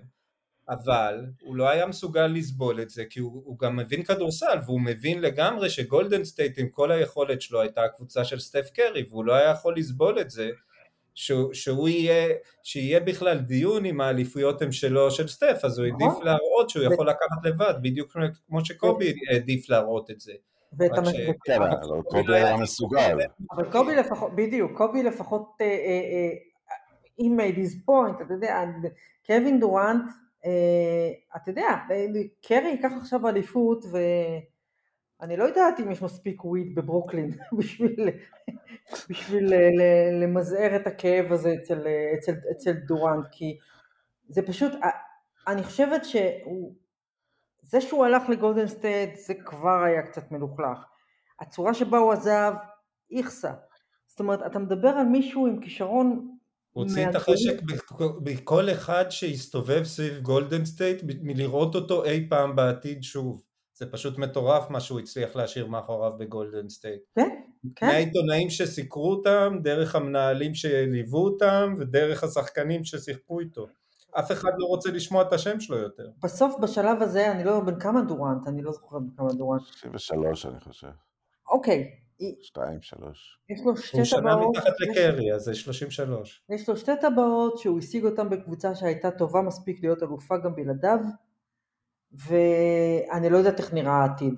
אבל 0.72 1.26
הוא 1.42 1.56
לא 1.56 1.70
היה 1.70 1.86
מסוגל 1.86 2.28
לסבול 2.28 2.82
את 2.82 2.90
זה, 2.90 3.04
כי 3.10 3.20
הוא, 3.20 3.42
הוא 3.46 3.60
גם 3.60 3.76
מבין 3.76 4.04
כדורסל, 4.04 4.58
והוא 4.66 4.82
מבין 4.82 5.22
לגמרי 5.22 5.70
שגולדן 5.70 6.24
סטייט 6.24 6.60
עם 6.60 6.70
כל 6.70 6.92
היכולת 6.92 7.42
שלו 7.42 7.62
הייתה 7.62 7.84
הקבוצה 7.84 8.26
של 8.26 8.40
סטף 8.40 8.70
קרי, 8.74 9.06
והוא 9.10 9.26
לא 9.26 9.34
היה 9.34 9.50
יכול 9.50 9.78
לסבול 9.78 10.20
את 10.20 10.30
זה, 10.30 10.50
שהוא, 11.14 11.54
שהוא 11.54 11.90
יהיה, 11.90 12.36
שיהיה 12.64 13.00
בכלל 13.00 13.38
דיון 13.38 13.86
אם 13.86 14.02
האליפויות 14.02 14.62
הן 14.62 14.72
שלו 14.72 15.12
של 15.12 15.28
סטף, 15.28 15.60
אז 15.64 15.80
הוא 15.80 15.86
העדיף 15.86 16.08
נכון. 16.08 16.26
להראות 16.26 16.70
שהוא 16.70 16.84
יכול 16.84 17.10
לקחת 17.10 17.46
לבד, 17.46 17.74
בדיוק 17.82 18.18
כמו 18.48 18.66
שקובי 18.66 19.14
העדיף 19.30 19.70
להראות 19.70 20.12
את 20.12 20.20
זה. 20.20 20.34
ואת 20.78 20.98
המ... 20.98 21.04
כן, 21.46 21.62
אבל 21.62 22.02
קובי 22.02 22.36
היה 22.36 22.58
מסוגל. 22.58 23.18
אבל 23.52 23.72
קובי 23.72 23.96
לפחות, 23.96 24.36
בדיוק, 24.36 24.72
קובי 24.78 25.04
לפחות, 25.04 25.58
he 27.22 27.24
made 27.24 27.58
his 27.58 27.90
point, 27.90 28.24
אתה 28.26 28.34
יודע, 28.34 28.64
קווין 29.28 29.60
דורנט, 29.60 30.04
אתה 31.36 31.52
יודע, 31.52 31.76
קרי 32.42 32.68
ייקח 32.68 32.92
עכשיו 32.98 33.28
אליפות 33.28 33.86
ואני 33.92 35.38
לא 35.38 35.44
יודעת 35.44 35.80
אם 35.80 35.92
יש 35.92 36.02
מספיק 36.02 36.46
וויד 36.46 36.76
בברוקלין 36.76 37.32
בשביל, 37.58 38.10
בשביל 39.10 39.54
למזער 40.24 40.76
את 40.76 40.88
הכאב 40.88 41.32
הזה 41.32 41.54
אצל, 41.54 41.88
אצל, 42.18 42.34
אצל 42.52 42.72
דורנט, 42.72 43.26
כי 43.32 43.58
זה 44.30 44.42
פשוט, 44.42 44.72
אני 45.48 45.64
חושבת 45.64 46.06
שהוא 46.06 46.74
זה 47.62 47.82
שהוא 47.82 48.06
הלך 48.06 48.30
לגולדן 48.30 48.68
סטייט 48.68 49.16
זה 49.16 49.34
כבר 49.34 49.84
היה 49.84 50.02
קצת 50.02 50.32
מלוכלך. 50.32 50.86
הצורה 51.40 51.74
שבה 51.74 51.98
הוא 51.98 52.12
עזב, 52.14 52.54
איכסה. 53.12 53.52
זאת 54.08 54.20
אומרת, 54.20 54.46
אתה 54.46 54.60
מדבר 54.60 54.90
על 54.90 55.06
מישהו 55.06 55.48
עם 55.48 55.62
כישרון... 55.62 56.38
הוציא 56.74 57.10
את 57.10 57.16
החשק 57.16 57.62
בכל 58.24 58.70
אחד 58.70 59.06
שהסתובב 59.10 59.84
סביב 59.84 60.22
גולדן 60.22 60.66
סטייט 60.66 61.02
מלראות 61.04 61.76
אותו 61.76 62.06
אי 62.06 62.28
פעם 62.30 62.56
בעתיד 62.56 63.04
שוב. 63.04 63.44
זה 63.74 63.92
פשוט 63.92 64.18
מטורף 64.18 64.70
מה 64.70 64.80
שהוא 64.80 65.00
הצליח 65.00 65.36
להשאיר 65.36 65.68
מאחוריו 65.68 66.12
בגולדן 66.18 66.70
סטייט. 66.70 67.02
כן, 67.16 67.30
כן. 67.76 67.88
מהעיתונאים 67.88 68.50
שסיקרו 68.50 69.12
אותם, 69.12 69.58
דרך 69.64 69.96
המנהלים 69.96 70.56
שליוו 70.56 71.18
אותם 71.18 71.76
ודרך 71.80 72.24
השחקנים 72.24 72.84
ששיחקו 72.84 73.40
איתו. 73.40 73.68
אף 74.12 74.32
אחד 74.32 74.52
לא 74.58 74.66
רוצה 74.66 74.92
לשמוע 74.92 75.22
את 75.22 75.34
השם 75.34 75.60
שלו 75.60 75.78
יותר. 75.78 76.10
בסוף 76.24 76.56
בשלב 76.62 77.02
הזה, 77.02 77.32
אני 77.32 77.44
לא 77.44 77.52
יודע 77.52 77.72
בן 77.72 77.80
כמה 77.80 78.02
דורנט, 78.02 78.48
אני 78.48 78.62
לא 78.62 78.72
זוכר 78.72 79.00
בן 79.00 79.16
כמה 79.18 79.34
דורנט. 79.34 79.62
63 79.62 80.46
אני 80.46 80.60
חושב. 80.60 80.88
אוקיי. 81.50 82.01
2, 82.42 82.82
3. 82.82 83.40
יש 83.50 83.62
לו 83.66 83.78
שתי 83.78 83.92
טבעות. 83.92 83.98
הוא 83.98 84.04
שנה 84.04 84.36
מתחת 84.50 84.74
לקרי, 84.80 85.34
אז 85.34 85.42
זה 85.42 85.56
33. 85.56 86.44
יש 86.50 86.70
לו 86.70 86.78
שתי 86.78 86.92
טבעות 87.02 87.58
שהוא 87.58 87.80
השיג 87.80 88.06
אותן 88.06 88.30
בקבוצה 88.30 88.76
שהייתה 88.76 89.12
טובה 89.12 89.42
מספיק 89.42 89.84
להיות 89.84 90.04
אלופה 90.04 90.38
גם 90.38 90.56
בלעדיו, 90.56 91.00
ואני 92.12 93.30
לא 93.30 93.38
יודעת 93.38 93.60
איך 93.60 93.74
נראה 93.74 93.94
העתיד. 93.94 94.34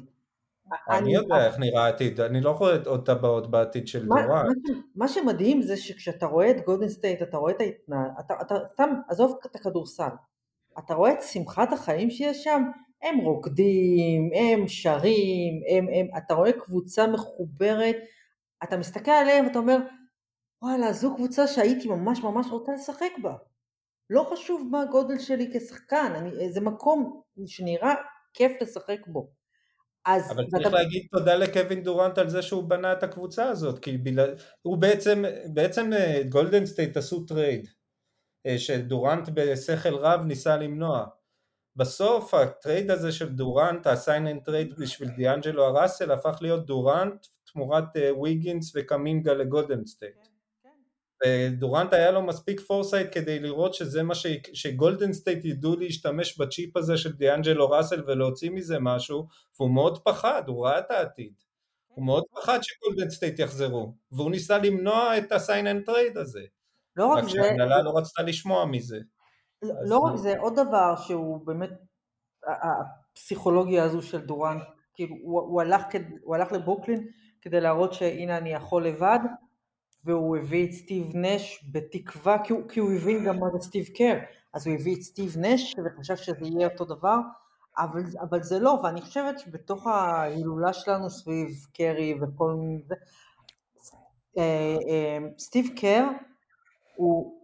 אני 0.90 1.14
יודע 1.14 1.46
איך 1.48 1.60
נראה 1.60 1.86
העתיד, 1.86 2.22
אני 2.22 2.42
לא 2.42 2.52
רואה 2.52 2.78
עוד 2.86 3.06
טבעות 3.06 3.52
בעתיד 3.52 3.88
של 3.88 4.06
דורנט. 4.06 4.70
מה 4.96 5.08
שמדהים 5.08 5.62
זה 5.62 5.78
שכשאתה 5.78 6.26
רואה 6.26 6.52
את 6.52 6.66
גולדן 6.66 6.90
סטייט, 6.90 7.22
אתה 7.22 7.38
רואה 7.38 7.52
את 7.52 7.62
ההתנהל, 7.62 8.10
אתה 8.20 8.56
סתם, 8.74 8.94
עזוב 9.10 9.40
את 9.46 9.56
הכדורסל, 9.56 10.10
אתה 10.80 10.94
רואה 10.94 11.14
את 11.14 11.22
שמחת 11.22 11.74
החיים 11.74 12.10
שיש 12.10 12.44
שם, 12.44 12.64
הם 13.04 13.18
רוקדים, 13.18 14.30
הם 14.34 14.68
שרים, 14.68 15.62
הם, 15.70 15.88
הם, 15.94 16.18
אתה 16.18 16.34
רואה 16.34 16.52
קבוצה 16.52 17.08
מחוברת, 17.08 17.96
אתה 18.64 18.78
מסתכל 18.78 19.12
עליהם 19.12 19.46
ואתה 19.46 19.60
אומר, 19.60 19.78
וואלה, 20.62 20.94
זו 20.94 21.16
קבוצה 21.16 21.48
שהייתי 21.48 21.88
ממש 21.88 22.20
ממש 22.20 22.48
רוצה 22.52 22.72
לשחק 22.74 23.12
בה. 23.22 23.34
לא 24.10 24.28
חשוב 24.32 24.68
מה 24.72 24.82
הגודל 24.82 25.20
שלי 25.20 25.52
כשחקן, 25.54 26.14
אני, 26.16 26.52
זה 26.52 26.62
מקום 26.62 27.22
שנראה 27.46 27.94
כיף 28.34 28.52
לשחק 28.62 29.08
בו. 29.08 29.30
אז 30.06 30.32
אבל 30.32 30.46
צריך 30.48 30.66
ואתה... 30.66 30.78
להגיד 30.78 31.08
תודה 31.12 31.36
לקווין 31.36 31.84
דורנט 31.84 32.18
על 32.18 32.30
זה 32.30 32.42
שהוא 32.42 32.64
בנה 32.64 32.94
את 32.94 33.04
הקבוצה 33.04 33.50
הזאת, 33.50 33.80
כי 33.80 33.98
ביל... 33.98 34.20
הוא 34.62 34.78
בעצם, 34.78 35.24
בעצם 35.54 35.92
גולדן 36.30 36.62
אה, 36.62 36.66
סטייט 36.66 36.98
עשו 36.98 37.26
trade, 37.26 37.68
אה, 38.46 38.58
שדורנט 38.58 39.30
בשכל 39.34 39.96
רב 39.96 40.26
ניסה 40.26 40.58
למנוע. 40.58 41.06
בסוף 41.76 42.34
ה 42.34 42.44
trade 42.44 42.92
הזה 42.92 43.12
של 43.12 43.30
דורנט, 43.30 43.88
ה 43.88 43.96
sign 43.96 44.28
and 44.28 44.44
trade 44.44 44.74
בשביל 44.80 45.10
דיאנג'לו 45.10 45.68
ראסל, 45.68 46.12
הפך 46.12 46.38
להיות 46.42 46.66
דורנט 46.66 47.26
תמורת 47.54 47.84
ויגינס 48.22 48.76
אה, 48.76 48.82
וקמינגה 48.82 49.34
לגולדן 49.34 49.86
סטייט. 49.86 50.28
ודורנט 51.26 51.94
היה 51.94 52.12
לו 52.12 52.22
מספיק 52.22 52.60
foresight 52.60 53.08
כדי 53.12 53.40
לראות 53.40 53.74
שזה 53.74 54.04
מה 54.04 54.16
ש... 54.16 54.28
שגולדן 54.54 55.14
סטייט 55.14 55.46
ידעו 55.46 55.76
להשתמש 55.76 56.38
בצ'יפ 56.38 56.78
הזה 56.78 56.98
של 56.98 57.12
דיאנג'לו 57.12 57.70
ראסל 57.70 58.04
ולהוציא 58.08 58.52
מזה 58.52 58.80
משהו 58.80 59.28
והוא 59.60 59.72
מאוד 59.72 60.04
פחד, 60.04 60.44
הוא 60.48 60.66
ראה 60.66 60.80
את 60.80 60.92
העתיד. 60.92 61.34
הוא 61.88 62.06
מאוד 62.06 62.24
פחד 62.36 62.60
שגולדן 62.62 63.10
סטייט 63.10 63.40
יחזרו 63.40 63.96
והוא 64.12 64.32
ניסה 64.32 64.58
למנוע 64.58 65.18
את 65.18 65.32
ה 65.32 65.39
sign 65.39 65.68
and 65.68 65.86
trade 65.86 66.18
הזה. 66.18 66.44
לא 66.96 67.08
רק 67.08 67.24
זה... 67.24 67.30
רק 67.30 67.46
שהנהלה 67.46 67.82
לא 67.82 67.98
רצתה 67.98 68.24
לשמוע 68.24 68.66
מזה 68.66 69.00
לא, 69.64 69.98
רק 69.98 70.16
זה, 70.16 70.40
עוד 70.40 70.56
דבר 70.56 70.96
שהוא 70.96 71.46
באמת 71.46 71.70
הפסיכולוגיה 72.46 73.84
הזו 73.84 74.02
של 74.02 74.22
דורנט 74.22 74.64
כאילו 74.94 75.16
הוא, 75.22 75.42
הוא, 75.42 75.62
הלך, 75.62 75.82
הוא 76.24 76.36
הלך 76.36 76.52
לברוקלין 76.52 77.08
כדי 77.42 77.62
להראות 77.62 77.94
שהנה 77.94 78.38
אני 78.38 78.54
יכול 78.54 78.88
לבד 78.88 79.20
והוא 80.06 80.38
הביא 80.38 80.68
את 80.68 80.72
סטיב 80.72 81.12
נש 81.16 81.66
בתקווה, 81.72 82.44
כי 82.44 82.54
הוא, 82.54 82.70
כי 82.70 82.80
הוא 82.80 82.92
הבין 82.92 83.26
גם 83.26 83.40
מה 83.40 83.50
זה 83.54 83.60
סטיב 83.60 83.86
קר, 83.98 84.20
אז 84.54 84.68
הוא 84.68 84.76
הביא 84.76 84.96
את 84.96 85.02
סטיב 85.02 85.36
נש 85.38 85.76
וחשב 85.86 86.16
שזה 86.16 86.46
יהיה 86.46 86.68
אותו 86.68 86.86
דבר, 86.86 87.18
אבל, 87.78 88.04
אבל 88.22 88.44
זה 88.44 88.60
לא, 88.60 88.80
ואני 88.84 89.02
חושבת 89.02 89.40
שבתוך 89.40 89.88
ההילולה 89.88 90.74
שלנו 90.74 91.10
סביב 91.10 91.48
קרי 91.74 92.16
וכל 92.22 92.56
זה, 92.88 92.96
אה, 94.38 94.76
אה, 94.90 95.18
סטיב 95.38 95.70
קר, 95.76 96.08
הוא, 96.96 97.43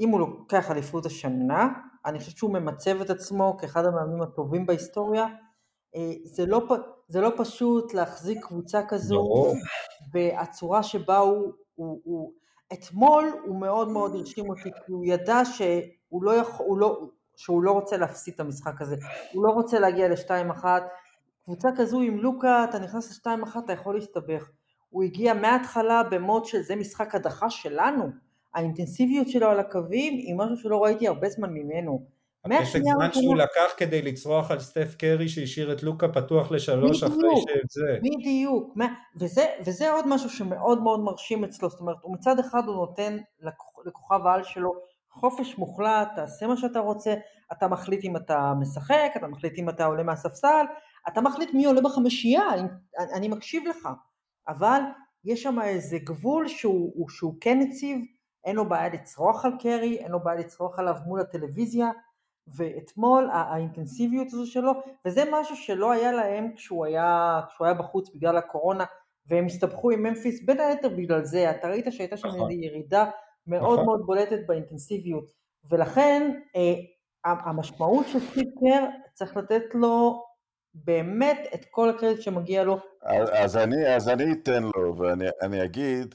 אם 0.00 0.08
הוא 0.08 0.20
לוקח 0.20 0.70
אליפות 0.70 1.06
השנה, 1.06 1.68
אני 2.06 2.18
חושבת 2.18 2.36
שהוא 2.36 2.52
ממצב 2.52 3.00
את 3.00 3.10
עצמו 3.10 3.56
כאחד 3.60 3.84
המאמנים 3.84 4.22
הטובים 4.22 4.66
בהיסטוריה, 4.66 5.26
אה, 5.96 6.12
זה 6.24 6.46
לא, 6.46 6.66
זה 7.08 7.20
לא 7.20 7.32
פשוט 7.36 7.94
להחזיק 7.94 8.44
קבוצה 8.44 8.82
כזו, 8.88 9.52
והצורה 10.12 10.82
שבה 10.82 11.18
הוא 11.18 11.52
הוא, 11.74 12.00
הוא, 12.04 12.32
אתמול 12.72 13.24
הוא 13.44 13.60
מאוד 13.60 13.88
מאוד 13.88 14.14
הרשים 14.14 14.50
אותי, 14.50 14.70
כי 14.86 14.92
הוא 14.92 15.04
ידע 15.06 15.44
שהוא 15.44 16.22
לא, 16.22 16.30
יכול, 16.30 16.66
הוא 16.66 16.78
לא, 16.78 17.00
שהוא 17.36 17.62
לא 17.62 17.72
רוצה 17.72 17.96
להפסיד 17.96 18.34
את 18.34 18.40
המשחק 18.40 18.82
הזה, 18.82 18.96
הוא 19.32 19.44
לא 19.44 19.50
רוצה 19.50 19.78
להגיע 19.78 20.08
לשתיים 20.08 20.50
אחת, 20.50 20.82
קבוצה 21.44 21.68
כזו 21.76 22.00
עם 22.00 22.18
לוקה, 22.18 22.64
אתה 22.64 22.78
נכנס 22.78 23.10
לשתיים 23.10 23.42
אחת, 23.42 23.64
אתה 23.64 23.72
יכול 23.72 23.94
להסתבך. 23.94 24.50
הוא 24.90 25.02
הגיע 25.02 25.34
מההתחלה 25.34 26.02
במוד 26.10 26.44
שזה 26.44 26.76
משחק 26.76 27.14
הדחה 27.14 27.50
שלנו. 27.50 28.10
האינטנסיביות 28.54 29.28
שלו 29.28 29.48
על 29.48 29.60
הקווים 29.60 30.12
היא 30.12 30.34
משהו 30.36 30.56
שלא 30.56 30.84
ראיתי 30.84 31.08
הרבה 31.08 31.28
זמן 31.28 31.50
ממנו. 31.50 32.06
הפסק 32.44 32.80
זמן 32.94 33.12
שהוא 33.12 33.36
לקח 33.36 33.74
כדי 33.76 34.02
לצרוח 34.02 34.50
על 34.50 34.60
סטף 34.60 34.94
קרי 34.98 35.28
שהשאיר 35.28 35.72
את 35.72 35.82
לוקה 35.82 36.08
פתוח 36.08 36.50
לשלוש 36.50 37.02
אחרי 37.02 37.30
שזה. 37.68 37.98
בדיוק, 38.02 38.74
וזה, 39.16 39.46
וזה 39.66 39.92
עוד 39.92 40.08
משהו 40.08 40.30
שמאוד 40.30 40.82
מאוד 40.82 41.00
מרשים 41.00 41.44
אצלו, 41.44 41.70
זאת 41.70 41.80
אומרת, 41.80 41.96
הוא 42.02 42.14
מצד 42.14 42.38
אחד 42.38 42.62
הוא 42.66 42.74
נותן 42.74 43.18
לכוכב 43.84 44.26
העל 44.26 44.42
שלו 44.42 44.72
חופש 45.10 45.58
מוחלט, 45.58 46.08
תעשה 46.16 46.46
מה 46.46 46.56
שאתה 46.56 46.78
רוצה, 46.78 47.14
אתה 47.52 47.68
מחליט 47.68 48.04
אם 48.04 48.16
אתה 48.16 48.52
משחק, 48.60 49.12
אתה 49.16 49.26
מחליט 49.26 49.58
אם 49.58 49.68
אתה 49.68 49.84
עולה 49.84 50.02
מהספסל, 50.02 50.64
אתה 51.08 51.20
מחליט 51.20 51.54
מי 51.54 51.64
עולה 51.64 51.80
בחמישייה, 51.80 52.54
אני, 52.54 52.68
אני 53.14 53.28
מקשיב 53.28 53.62
לך, 53.68 53.88
אבל 54.48 54.80
יש 55.24 55.42
שם 55.42 55.62
איזה 55.62 55.98
גבול 55.98 56.48
שהוא, 56.48 57.08
שהוא 57.08 57.34
כן 57.40 57.60
הציב, 57.60 57.98
אין 58.44 58.56
לו 58.56 58.68
בעיה 58.68 58.88
לצרוח 58.88 59.44
על 59.44 59.52
קרי, 59.60 59.98
אין 59.98 60.12
לו 60.12 60.20
בעיה 60.20 60.40
לצרוח 60.40 60.78
עליו 60.78 60.94
מול 61.06 61.20
הטלוויזיה, 61.20 61.90
ואתמול 62.46 63.30
האינטנסיביות 63.32 64.26
הזו 64.26 64.46
שלו, 64.46 64.72
וזה 65.04 65.24
משהו 65.32 65.56
שלא 65.56 65.92
היה 65.92 66.12
להם 66.12 66.52
כשהוא 66.56 66.84
היה, 66.84 67.40
כשהוא 67.48 67.66
היה 67.66 67.74
בחוץ 67.74 68.14
בגלל 68.14 68.36
הקורונה, 68.36 68.84
והם 69.26 69.46
הסתבכו 69.46 69.90
עם 69.90 70.02
ממפיס 70.02 70.44
בין 70.44 70.60
היתר 70.60 70.88
בגלל 70.88 71.24
זה, 71.24 71.50
אתה 71.50 71.68
ראית 71.68 71.86
שהייתה 71.90 72.16
שם 72.16 72.28
נכון. 72.28 72.40
איזו 72.40 72.62
ירידה 72.62 73.10
מאוד 73.46 73.72
נכון. 73.72 73.84
מאוד 73.84 74.06
בולטת 74.06 74.46
באינטנסיביות, 74.46 75.30
ולכן 75.70 76.40
אה, 76.56 76.74
המשמעות 77.24 78.06
של 78.08 78.20
סטיב 78.20 78.48
קר 78.60 78.86
צריך 79.12 79.36
לתת 79.36 79.74
לו 79.74 80.24
באמת 80.74 81.38
את 81.54 81.64
כל 81.70 81.88
הקרדיט 81.90 82.20
שמגיע 82.20 82.64
לו. 82.64 82.78
אז, 83.02 83.28
אז, 83.32 83.56
אני, 83.56 83.94
אז 83.96 84.08
אני 84.08 84.32
אתן 84.32 84.62
לו, 84.62 84.96
ואני 84.96 85.64
אגיד, 85.64 86.14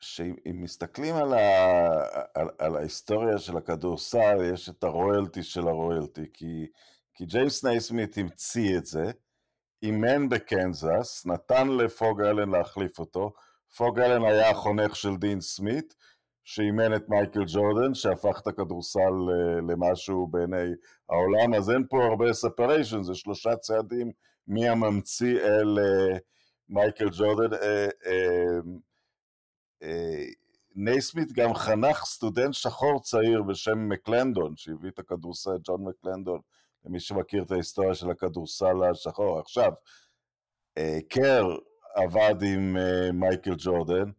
שאם 0.00 0.62
מסתכלים 0.62 1.14
על, 1.14 1.34
ה, 1.34 2.02
על, 2.34 2.48
על 2.58 2.76
ההיסטוריה 2.76 3.38
של 3.38 3.56
הכדורסל, 3.56 4.52
יש 4.52 4.68
את 4.68 4.84
הרויאלטי 4.84 5.42
של 5.42 5.68
הרויאלטי, 5.68 6.26
כי, 6.34 6.66
כי 7.14 7.24
ג'יימס 7.24 7.64
נייסמית 7.64 8.18
המציא 8.18 8.78
את 8.78 8.86
זה, 8.86 9.10
אימן 9.82 10.28
בקנזס, 10.28 11.26
נתן 11.26 11.68
לפוג 11.68 12.20
אלן 12.20 12.50
להחליף 12.50 12.98
אותו, 12.98 13.32
פוג 13.76 14.00
אלן 14.00 14.24
היה 14.24 14.50
החונך 14.50 14.96
של 14.96 15.16
דין 15.16 15.40
סמית, 15.40 15.94
שאימן 16.44 16.94
את 16.94 17.08
מייקל 17.08 17.44
ג'ורדן, 17.46 17.94
שהפך 17.94 18.40
את 18.42 18.46
הכדורסל 18.46 19.12
למשהו 19.68 20.26
בעיני 20.26 20.70
העולם, 21.08 21.54
אז 21.54 21.70
אין 21.70 21.84
פה 21.90 22.04
הרבה 22.04 22.32
ספריישן, 22.32 23.02
זה 23.02 23.14
שלושה 23.14 23.56
צעדים 23.56 24.10
מהממציא 24.46 25.38
אל 25.40 25.78
אה, 25.78 26.18
מייקל 26.68 27.08
ג'ורדן. 27.18 27.56
אה, 29.82 29.88
אה, 29.88 30.24
נייסמית 30.74 31.32
גם 31.32 31.54
חנך 31.54 32.04
סטודנט 32.04 32.54
שחור 32.54 33.02
צעיר 33.02 33.42
בשם 33.42 33.88
מקלנדון, 33.88 34.56
שהביא 34.56 34.90
את 34.90 34.98
הכדורסל, 34.98 35.56
ג'ון 35.64 35.84
מקלנדון, 35.84 36.40
למי 36.84 37.00
שמכיר 37.00 37.42
את 37.42 37.50
ההיסטוריה 37.50 37.94
של 37.94 38.10
הכדורסל 38.10 38.82
השחור. 38.90 39.38
עכשיו, 39.38 39.72
קר 41.08 41.56
עבד 41.94 42.34
עם 42.42 42.76
מייקל 43.12 43.54
ג'ורדן, 43.58 44.10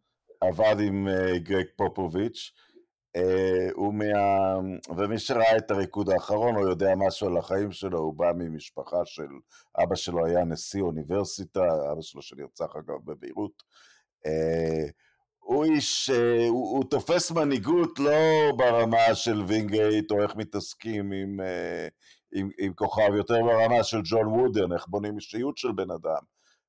עבד 0.42 0.76
עם 0.80 1.08
גרג 1.38 1.66
פופוביץ', 1.76 2.52
הוא 3.74 3.94
מה... 3.94 4.06
ומי 4.98 5.20
שראה 5.20 5.58
את 5.58 5.72
הריקוד 5.72 6.10
האחרון, 6.10 6.56
הוא 6.56 6.70
יודע 6.70 6.94
משהו 6.96 7.28
על 7.28 7.38
החיים 7.38 7.72
שלו, 7.72 8.00
הוא 8.00 8.14
בא 8.14 8.32
ממשפחה 8.36 9.06
של... 9.06 9.28
אבא 9.84 9.96
שלו 9.96 10.26
היה 10.26 10.44
נשיא 10.44 10.82
אוניברסיטה, 10.82 11.64
אבא 11.92 12.02
שלו 12.02 12.22
שנרצח 12.22 12.76
אגב 12.76 13.06
בביירות. 13.06 13.64
הוא 15.50 15.66
איש, 15.66 16.10
אה, 16.10 16.48
הוא, 16.48 16.78
הוא 16.78 16.84
תופס 16.90 17.32
מנהיגות 17.32 18.00
לא 18.00 18.52
ברמה 18.58 19.16
של 19.16 19.44
וינגייט 19.48 20.12
או 20.12 20.24
איך 20.24 20.36
מתעסקים 20.36 21.12
עם, 21.12 21.42
אה, 21.42 21.88
עם, 22.34 22.50
עם 22.60 22.74
כוכב, 22.74 23.14
יותר 23.16 23.44
ברמה 23.44 23.84
של 23.84 24.02
ג'ון 24.04 24.28
וודרן, 24.28 24.74
איך 24.74 24.88
בונים 24.88 25.16
אישיות 25.16 25.58
של 25.58 25.72
בן 25.72 25.92
אדם, 25.92 26.22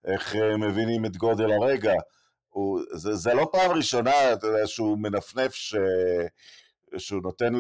איך 0.05 0.37
אה, 0.37 0.57
מבינים 0.57 1.05
את 1.05 1.17
גודל 1.17 1.53
הרגע. 1.53 1.95
הוא, 2.49 2.81
זה, 2.93 3.15
זה 3.15 3.35
לא 3.35 3.49
פעם 3.53 3.71
ראשונה, 3.71 4.33
אתה 4.33 4.47
יודע, 4.47 4.67
שהוא 4.67 4.99
מנפנף 4.99 5.55
ש... 5.55 5.75
שהוא 6.99 7.23
נותן 7.23 7.53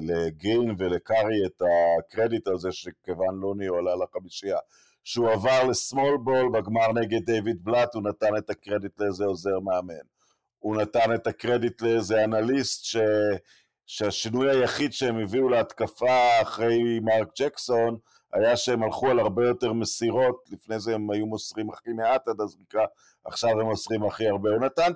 לגרין 0.00 0.74
ולקארי 0.78 1.46
את 1.46 1.62
הקרדיט 1.62 2.48
הזה 2.48 2.72
שכיוון 2.72 3.40
לוני 3.40 3.66
עולה 3.66 3.92
לחמישייה. 3.96 4.58
שהוא 5.04 5.30
עבר 5.30 5.64
לסמול 5.64 6.18
בול 6.24 6.48
בגמר 6.52 6.92
נגד 6.92 7.24
דיוויד 7.24 7.64
בלאט, 7.64 7.94
הוא 7.94 8.02
נתן 8.02 8.36
את 8.38 8.50
הקרדיט 8.50 9.00
לאיזה 9.00 9.24
עוזר 9.24 9.60
מאמן. 9.60 10.04
הוא 10.58 10.76
נתן 10.76 11.14
את 11.14 11.26
הקרדיט 11.26 11.82
לאיזה 11.82 12.24
אנליסט 12.24 12.84
ש... 12.84 12.96
שהשינוי 13.86 14.50
היחיד 14.50 14.92
שהם 14.92 15.18
הביאו 15.18 15.48
להתקפה 15.48 16.42
אחרי 16.42 17.00
מרק 17.00 17.28
ג'קסון 17.40 17.96
היה 18.32 18.56
שהם 18.56 18.82
הלכו 18.82 19.10
על 19.10 19.18
הרבה 19.18 19.46
יותר 19.46 19.72
מסירות, 19.72 20.44
לפני 20.50 20.80
זה 20.80 20.94
הם 20.94 21.10
היו 21.10 21.26
מוסרים 21.26 21.70
הכי 21.70 21.90
מעט 21.92 22.28
עד 22.28 22.40
הזריקה, 22.40 22.84
עכשיו 23.24 23.50
הם 23.50 23.66
מוסרים 23.66 24.04
הכי 24.04 24.28
הרבה. 24.28 24.50
הוא 24.50 24.60
נתן 24.60 24.92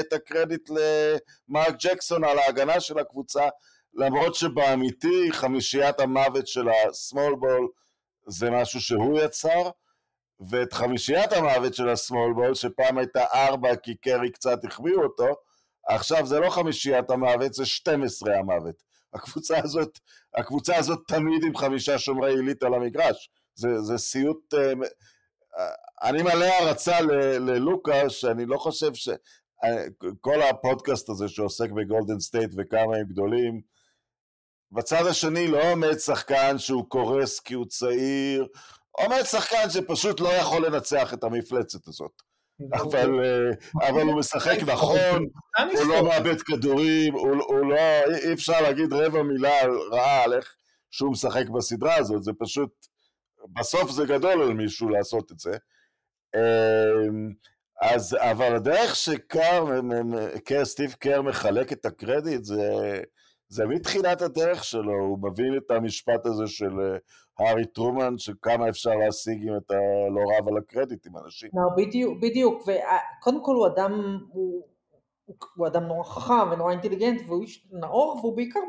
את 0.00 0.12
הקרדיט 0.12 0.70
למרק 0.70 1.74
ג'קסון 1.78 2.24
על 2.24 2.38
ההגנה 2.38 2.80
של 2.80 2.98
הקבוצה, 2.98 3.48
למרות 3.94 4.34
שבאמיתי 4.34 5.32
חמישיית 5.32 6.00
המוות 6.00 6.46
של 6.46 6.68
הסמול 6.68 7.36
בול 7.36 7.68
זה 8.26 8.50
משהו 8.50 8.80
שהוא 8.80 9.20
יצר, 9.20 9.70
ואת 10.40 10.72
חמישיית 10.72 11.32
המוות 11.32 11.74
של 11.74 11.88
השמאל 11.88 12.32
בול, 12.32 12.54
שפעם 12.54 12.98
הייתה 12.98 13.24
ארבע 13.34 13.76
כי 13.76 13.94
קרי 13.94 14.30
קצת 14.30 14.64
החביאו 14.64 15.02
אותו, 15.02 15.36
עכשיו 15.88 16.26
זה 16.26 16.40
לא 16.40 16.50
חמישיית 16.50 17.10
המוות, 17.10 17.54
זה 17.54 17.66
12 17.66 18.38
המוות. 18.38 18.82
הקבוצה 19.14 19.58
הזאת, 19.64 19.98
הקבוצה 20.34 20.76
הזאת 20.76 20.98
תמיד 21.08 21.44
עם 21.44 21.56
חמישה 21.56 21.98
שומרי 21.98 22.30
עילית 22.30 22.62
על 22.62 22.74
המגרש. 22.74 23.30
זה, 23.54 23.80
זה 23.80 23.98
סיוט... 23.98 24.54
אה, 24.54 24.72
אני 26.02 26.22
מלא 26.22 26.44
הערצה 26.44 27.00
ללוקה, 27.40 28.10
שאני 28.10 28.46
לא 28.46 28.56
חושב 28.56 28.94
ש... 28.94 29.08
אה, 29.64 29.84
כל 30.20 30.42
הפודקאסט 30.42 31.08
הזה 31.08 31.28
שעוסק 31.28 31.70
בגולדן 31.70 32.20
סטייט 32.20 32.50
וכמה 32.56 32.96
הם 32.96 33.06
גדולים, 33.06 33.60
בצד 34.74 35.06
השני 35.06 35.48
לא 35.48 35.72
עומד 35.72 35.98
שחקן 35.98 36.58
שהוא 36.58 36.84
קורס 36.88 37.40
כי 37.40 37.54
הוא 37.54 37.66
צעיר, 37.66 38.46
עומד 38.90 39.22
שחקן 39.22 39.70
שפשוט 39.70 40.20
לא 40.20 40.28
יכול 40.28 40.66
לנצח 40.66 41.14
את 41.14 41.24
המפלצת 41.24 41.88
הזאת. 41.88 42.22
אבל, 42.72 43.24
אה, 43.24 43.88
אבל 43.88 44.02
הוא 44.02 44.18
משחק 44.18 44.56
נכון, 44.66 45.26
הוא 45.72 45.84
לא 45.88 46.04
מאבד 46.04 46.40
כדורים, 46.40 47.14
הוא, 47.14 47.30
הוא 47.30 47.70
לא, 47.70 47.76
אי 48.24 48.32
אפשר 48.32 48.60
להגיד 48.60 48.92
רבע 48.92 49.22
מילה 49.22 49.66
רעה 49.92 50.24
על 50.24 50.32
איך 50.32 50.54
שהוא 50.90 51.12
משחק 51.12 51.48
בסדרה 51.48 51.96
הזאת, 51.96 52.22
זה 52.22 52.32
פשוט, 52.38 52.70
בסוף 53.52 53.90
זה 53.90 54.04
גדול 54.06 54.42
על 54.42 54.54
מישהו 54.54 54.88
לעשות 54.88 55.32
את 55.32 55.38
זה. 55.38 55.56
אמ, 56.36 57.32
אז, 57.82 58.16
אבל 58.20 58.54
הדרך 58.54 58.96
שקר, 58.96 59.64
סטיב 60.62 60.92
קר 60.92 61.22
מחלק 61.22 61.72
את 61.72 61.86
הקרדיט 61.86 62.44
זה, 62.44 63.00
זה 63.54 63.66
מתחילת 63.66 64.22
הדרך 64.22 64.64
שלו, 64.64 64.92
הוא 64.92 65.18
מבין 65.22 65.56
את 65.56 65.70
המשפט 65.70 66.26
הזה 66.26 66.46
של 66.46 66.80
אה, 66.80 66.96
הארי 67.38 67.66
טרומן, 67.66 68.18
שכמה 68.18 68.68
אפשר 68.68 68.90
להשיג 68.90 69.48
אם 69.48 69.56
אתה 69.66 69.74
לא 70.14 70.20
רב 70.20 70.48
על 70.48 70.56
הקרדיט 70.58 71.06
עם 71.06 71.16
אנשים. 71.16 71.50
לא, 71.54 71.84
בדיוק, 71.84 72.18
בדיוק, 72.22 72.62
וקודם 72.62 73.44
כל 73.44 73.54
הוא 73.54 73.66
אדם, 73.66 74.18
הוא, 74.28 74.66
הוא, 75.56 75.66
אדם 75.66 75.82
נורא 75.82 76.04
חכם 76.04 76.52
ונורא 76.52 76.72
אינטליגנט, 76.72 77.20
והוא 77.26 77.42
איש 77.42 77.66
נאור, 77.72 78.18
והוא 78.20 78.36
בעיקר, 78.36 78.60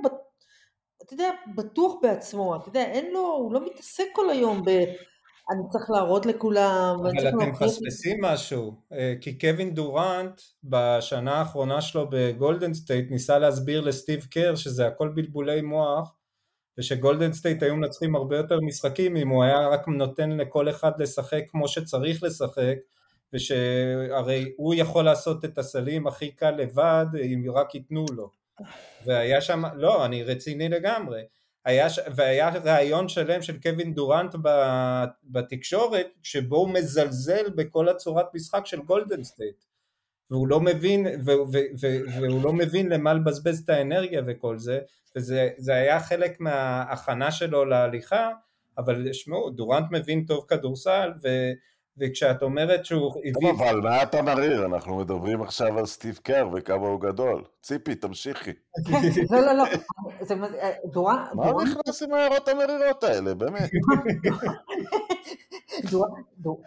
אתה 1.04 1.14
יודע, 1.14 1.30
בטוח 1.56 1.94
בעצמו, 2.02 2.56
אתה 2.56 2.70
יודע, 2.70 2.84
אין 2.84 3.14
לו, 3.14 3.20
הוא 3.20 3.54
לא 3.54 3.66
מתעסק 3.66 4.06
כל 4.14 4.30
היום 4.30 4.62
ב... 4.66 4.70
אני 5.50 5.62
צריך 5.70 5.90
להראות 5.90 6.26
לכולם. 6.26 6.98
אבל 7.02 7.28
אתם 7.28 7.38
מפספסים 7.38 8.22
משהו, 8.22 8.76
אה, 8.92 9.14
כי 9.22 9.38
קווין 9.38 9.74
דורנט 9.74 10.42
בשנה 10.64 11.34
האחרונה 11.34 11.82
שלו 11.82 12.08
בגולדן 12.12 12.74
סטייט 12.74 13.12
ניסה 13.12 13.40
להסביר 13.40 13.82
לסטיב 13.82 14.28
קר 14.32 14.56
שזה 14.56 14.88
הכל 14.88 15.10
בלבולי 15.10 15.62
מוח 15.62 16.16
ושגולדן 16.78 17.34
סטייט 17.34 17.64
היו 17.64 17.76
מנצחים 17.76 18.16
הרבה 18.16 18.38
יותר 18.38 18.60
משחקים 18.62 19.18
אם 19.18 19.30
הוא 19.30 19.44
היה 19.44 19.68
רק 19.68 19.88
נותן 19.88 20.30
לכל 20.30 20.70
אחד 20.70 20.92
לשחק 21.02 21.44
כמו 21.48 21.68
שצריך 21.68 22.24
לשחק 22.24 22.76
ושהרי 23.34 24.54
הוא 24.58 24.76
יכול 24.76 25.06
לעשות 25.06 25.46
את 25.46 25.58
הסלים 25.58 26.08
הכי 26.08 26.32
קל 26.32 26.52
לבד 26.52 27.06
אם 27.24 27.44
רק 27.54 27.76
ייתנו 27.76 28.06
לו. 28.12 28.30
והיה 29.06 29.42
שם, 29.42 29.64
לא 29.76 30.06
אני 30.06 30.24
רציני 30.24 30.70
לגמרי 30.70 31.22
היה, 31.66 31.88
והיה 32.16 32.50
ראיון 32.50 33.10
שלם 33.10 33.42
של 33.42 33.62
קווין 33.62 33.94
דורנט 33.94 34.36
בתקשורת 35.24 36.08
שבו 36.24 36.58
הוא 36.58 36.70
מזלזל 36.70 37.50
בכל 37.56 37.90
הצורת 37.90 38.26
משחק 38.34 38.66
של 38.66 38.82
גולדן 38.82 39.24
סטייט. 39.24 39.66
והוא 40.32 40.48
לא 40.48 40.60
מבין, 40.60 41.08
ו, 41.08 41.32
ו, 41.32 41.58
ו, 41.82 41.88
והוא 42.22 42.44
לא 42.44 42.54
מבין 42.54 42.90
למה 42.90 43.14
לבזבז 43.14 43.60
את 43.64 43.70
האנרגיה 43.70 44.22
וכל 44.28 44.58
זה 44.58 44.80
וזה 45.16 45.74
היה 45.74 46.00
חלק 46.00 46.40
מההכנה 46.40 47.32
שלו 47.32 47.66
להליכה 47.66 48.32
אבל 48.78 49.14
שמעו 49.14 49.50
דורנט 49.50 49.86
מבין 49.92 50.26
טוב 50.26 50.46
כדורסל 50.48 51.12
ו, 51.24 51.28
וכשאת 52.00 52.44
אומרת 52.44 52.86
שהוא 52.86 53.12
הביא... 53.20 53.34
טוב, 53.34 53.62
אבל 53.62 53.80
מה 53.82 54.04
אתה 54.04 54.22
מריר? 54.22 54.66
אנחנו 54.66 54.98
מדברים 54.98 55.42
עכשיו 55.42 55.80
על 55.80 55.86
סטיב 55.86 56.20
קר 56.24 56.48
וכמה 56.54 56.88
הוא 56.88 57.02
גדול. 57.02 57.44
ציפי, 57.62 57.96
תמשיכי. 57.96 58.52
לא, 59.32 59.42
לא, 59.42 59.54
לא. 59.54 59.64
זה- 60.22 60.34
אה, 60.62 60.72
דורן, 60.86 61.26
מה 61.34 61.44
הוא 61.46 61.52
דורן, 61.52 61.66
נכנס 61.68 62.04
עם 62.04 62.14
ההערות 62.14 62.48
המרירות 62.48 63.04
האלה, 63.04 63.34
באמת? 63.34 63.70
דור- 65.92 66.06
דור- 66.38 66.62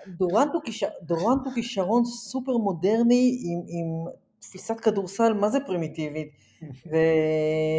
דורנט 1.06 1.40
הוא 1.44 1.52
כישרון 1.54 2.04
סופר 2.04 2.52
מודרני 2.56 3.38
עם, 3.44 3.60
עם 3.68 4.12
תפיסת 4.40 4.80
כדורסל 4.80 5.32
מה 5.32 5.48
זה 5.48 5.58
פרימיטיבית. 5.66 6.28
ו... 6.90 6.96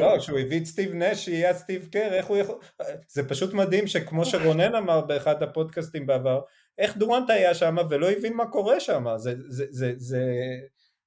לא, 0.01 0.17
כשהוא 0.19 0.39
הביא 0.39 0.59
את 0.59 0.65
סטיב 0.65 0.93
נש 0.93 1.25
שיהיה 1.25 1.53
סטיב 1.53 1.88
קר, 1.91 2.13
איך 2.13 2.25
הוא 2.25 2.38
יכול... 2.38 2.55
זה 3.09 3.29
פשוט 3.29 3.53
מדהים 3.53 3.88
שכמו 3.88 4.25
שרונן 4.25 4.75
אמר 4.75 5.01
באחד 5.01 5.43
הפודקאסטים 5.43 6.05
בעבר, 6.07 6.39
איך 6.80 6.98
דורנט 6.98 7.30
היה 7.30 7.54
שם 7.54 7.76
ולא 7.89 8.12
הבין 8.12 8.34
מה 8.34 8.48
קורה 8.48 8.80
שם, 8.80 9.06
זה, 9.18 9.34
זה, 9.48 9.65
זה, 9.70 9.94
זה, 9.98 10.24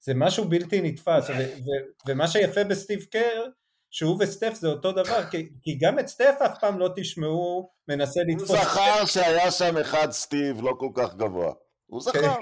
זה 0.00 0.14
משהו 0.14 0.44
בלתי 0.44 0.80
נתפס, 0.82 1.30
ו, 1.30 1.32
ו, 1.32 1.70
ומה 2.08 2.28
שיפה 2.28 2.64
בסטיב 2.64 3.04
קר, 3.10 3.46
שהוא 3.90 4.16
וסטף 4.20 4.54
זה 4.54 4.68
אותו 4.68 4.92
דבר, 4.92 5.24
כי, 5.30 5.48
כי 5.62 5.78
גם 5.80 5.98
את 5.98 6.08
סטף 6.08 6.34
אף 6.46 6.58
פעם 6.60 6.78
לא 6.78 6.88
תשמעו 6.96 7.70
מנסה 7.88 8.20
הוא 8.20 8.30
לתפוס... 8.30 8.50
זכר 8.50 9.06
שהיה 9.06 9.50
שם 9.50 9.76
אחד 9.76 10.10
סטיב 10.10 10.62
לא 10.62 10.72
כל 10.78 10.88
כך 10.94 11.14
גבוה. 11.14 11.52
הוא 11.86 12.00
זכר, 12.00 12.34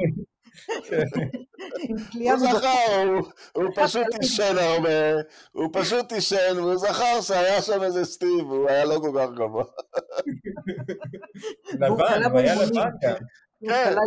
כליאה 0.88 1.04
הוא 1.88 1.98
זכר, 2.38 3.08
הוא- 3.52 3.64
פשוט 3.74 4.06
עישן 4.20 4.58
הרבה, 4.58 4.88
הוא 5.52 5.68
פשוט 5.72 6.12
עישן, 6.12 6.36
והוא 6.56 6.76
זכר 6.76 7.20
שהיה 7.20 7.62
שם 7.62 7.82
איזה 7.82 8.04
סטיב, 8.04 8.44
הוא 8.46 8.68
היה 8.68 8.84
לא 8.84 8.98
כל 9.00 9.12
כך 9.20 9.28
גבוה. 9.36 9.64
לבן, 11.80 11.90
הוא 12.30 12.38
היה. 12.38 12.54
לבן 12.54 12.74
גם. 12.74 12.90
כן, 13.00 13.14
קלע 13.68 14.00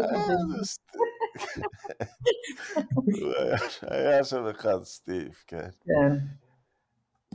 היה 3.92 4.24
שם 4.24 4.48
אחד 4.48 4.84
סטיב, 4.84 5.44
כן. 5.48 5.70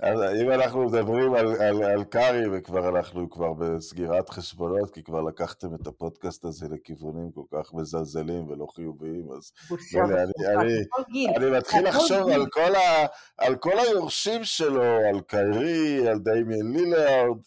אז 0.03 0.21
אם 0.43 0.51
אנחנו 0.51 0.87
מדברים 0.87 1.35
על, 1.35 1.47
על, 1.61 1.83
על 1.83 2.05
קארי, 2.05 2.45
וכבר 2.53 2.89
אנחנו 2.89 3.31
כבר 3.31 3.53
בסגירת 3.53 4.31
חשבונות, 4.31 4.91
כי 4.91 5.03
כבר 5.03 5.23
לקחתם 5.23 5.75
את 5.75 5.87
הפודקאסט 5.87 6.45
הזה 6.45 6.67
לכיוונים 6.71 7.31
כל 7.33 7.43
כך 7.51 7.75
מזלזלים 7.75 8.49
ולא 8.51 8.67
חיוביים, 8.75 9.33
אז 9.33 9.53
בושה 9.69 9.99
לא, 9.99 10.05
אני-. 10.15 10.77
אני-. 11.09 11.37
אני 11.37 11.51
מתחיל 11.59 11.89
לחשוב. 11.89 12.29
על 12.29 12.47
כל, 12.47 12.75
ה, 12.75 13.07
על 13.39 13.57
כל 13.57 13.79
היורשים 13.79 14.45
שלו, 14.45 14.83
על 14.83 15.21
קיירי, 15.21 16.09
על 16.09 16.19
דיימיאן 16.19 16.73
לילארד, 16.73 17.39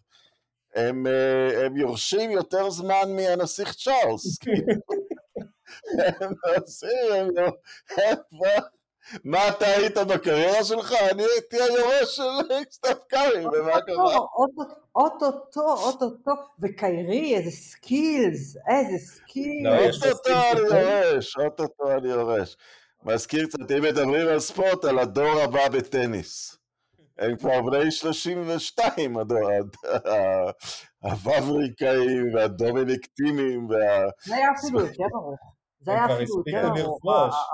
הם, 0.76 1.08
אה, 1.08 1.66
הם 1.66 1.78
יורשים 1.78 2.32
יותר 2.32 2.70
זמן 2.70 3.16
מהנסיך 3.16 3.74
צ'ארלס. 3.74 4.40
הם 6.20 6.34
עושים, 6.58 6.90
הם 7.16 7.28
לא- 7.36 7.52
הם. 7.98 8.81
מה 9.24 9.50
אתה 9.50 9.66
היית 9.66 9.98
בקריירה 9.98 10.64
שלך? 10.64 10.94
אני 11.12 11.24
הייתי 11.24 11.58
היורש 11.62 12.16
של 12.16 12.22
סטף 12.72 12.98
קארי, 13.10 13.46
ומה 13.46 13.82
קרה? 13.82 14.18
אוטוטו, 14.96 15.74
אוטוטו, 15.74 16.32
וקיירי, 16.62 17.36
איזה 17.36 17.52
skills, 17.52 18.58
איזה 18.70 19.06
skills. 19.06 19.64
לא, 19.64 20.10
אוטוטו 20.10 20.32
אני 20.52 20.60
יורש, 20.60 21.38
אוטוטו 21.38 21.92
אני 21.98 22.10
יורש. 22.10 22.58
מזכיר 23.06 23.48
קצת, 23.48 23.72
אם 23.72 23.82
מדברים 23.82 24.28
על 24.28 24.40
ספורט, 24.40 24.86
על 24.86 25.00
הדור 25.00 25.42
הבא 25.42 25.70
בטניס. 25.70 26.58
הם 27.20 27.38
כבר 27.38 27.62
בני 27.62 27.92
32, 27.92 29.18
הדור, 29.18 29.50
הוואבריקאים 31.00 32.34
והדומיניק 32.36 33.22
תימים 33.22 33.70
וה... 33.70 34.10
זה 34.26 34.36
היה 34.36 34.50
אפילו 34.60 34.80
יותר 34.80 35.04
ארוך. 35.16 35.40
זה 35.82 35.92
היה 35.92 36.06
אפילו 36.06 36.44
יותר 36.48 36.68
ארוך. 36.82 37.00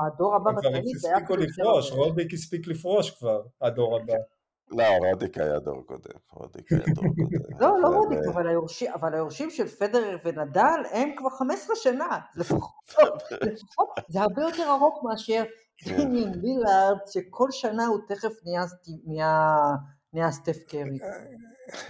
הדור 0.05 0.35
הבא 0.35 0.51
בטניס 0.51 1.01
זה 1.01 1.07
היה 1.07 1.17
אפילו 1.17 1.41
יותר 1.43 1.63
לפרוש, 1.63 1.91
ארוך. 1.91 2.05
רודיק 2.05 2.33
הספיק 2.33 2.67
לפרוש 2.67 3.11
כבר, 3.11 3.41
הדור 3.61 3.95
הבא. 3.95 4.13
לא, 4.71 4.83
רודיק 5.11 5.37
היה 5.37 5.59
דור 5.59 5.81
קודם. 5.85 6.11
רודיק 6.33 6.71
היה 6.71 6.81
דור 6.95 7.03
קודם. 7.03 7.59
לא, 7.59 7.81
לא 7.81 7.87
רודיק, 7.87 8.19
אה, 8.27 8.33
אבל 8.33 8.47
היורשים- 8.47 8.91
אבל 8.93 9.13
היורשים 9.13 9.49
של 9.49 9.67
פדרר 9.67 10.17
ונדל 10.25 10.79
הם 10.91 11.09
כבר 11.17 11.29
15 11.29 11.75
שנה. 11.75 12.19
לפחות, 12.35 12.71
זה 14.07 14.21
הרבה 14.21 14.41
יותר 14.41 14.63
ארוך 14.69 15.03
מאשר 15.03 15.43
כן. 15.77 15.97
דמיאן 15.97 16.33
לילארד, 16.41 16.97
שכל 17.07 17.51
שנה 17.51 17.85
הוא 17.85 17.99
תכף 18.07 18.33
נהיה 19.05 19.35
נהיה- 20.17 20.31
סטף 20.31 20.57
קרי. 20.67 20.97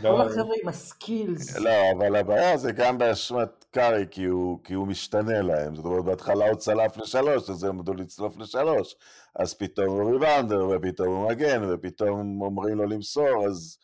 לא, 0.01 0.09
כל 0.09 0.21
החבר'ה 0.21 0.55
עם 0.63 0.69
ה 0.69 0.80
skills. 0.80 1.57
לא, 1.57 1.71
אבל 1.97 2.15
הבעיה 2.15 2.57
זה 2.57 2.71
גם 2.71 2.97
באשמת 2.97 3.65
קארי, 3.71 4.05
כי 4.11 4.23
הוא, 4.25 4.59
כי 4.63 4.73
הוא 4.73 4.87
משתנה 4.87 5.41
להם. 5.41 5.75
זאת 5.75 5.85
אומרת, 5.85 6.05
בהתחלה 6.05 6.47
הוא 6.49 6.55
צלף 6.55 6.97
לשלוש, 6.97 7.49
אז 7.49 7.63
הם 7.63 7.69
עמדו 7.77 7.93
לצלוף 7.93 8.37
לשלוש. 8.37 8.95
אז 9.35 9.53
פתאום 9.53 9.87
הוא 10.01 10.11
rebounder, 10.13 10.67
ופתאום 10.75 11.07
הוא 11.15 11.29
מגן, 11.29 11.61
ופתאום 11.69 12.41
אומרים 12.41 12.77
לו 12.77 12.85
למסור, 12.85 13.45
אז 13.47 13.77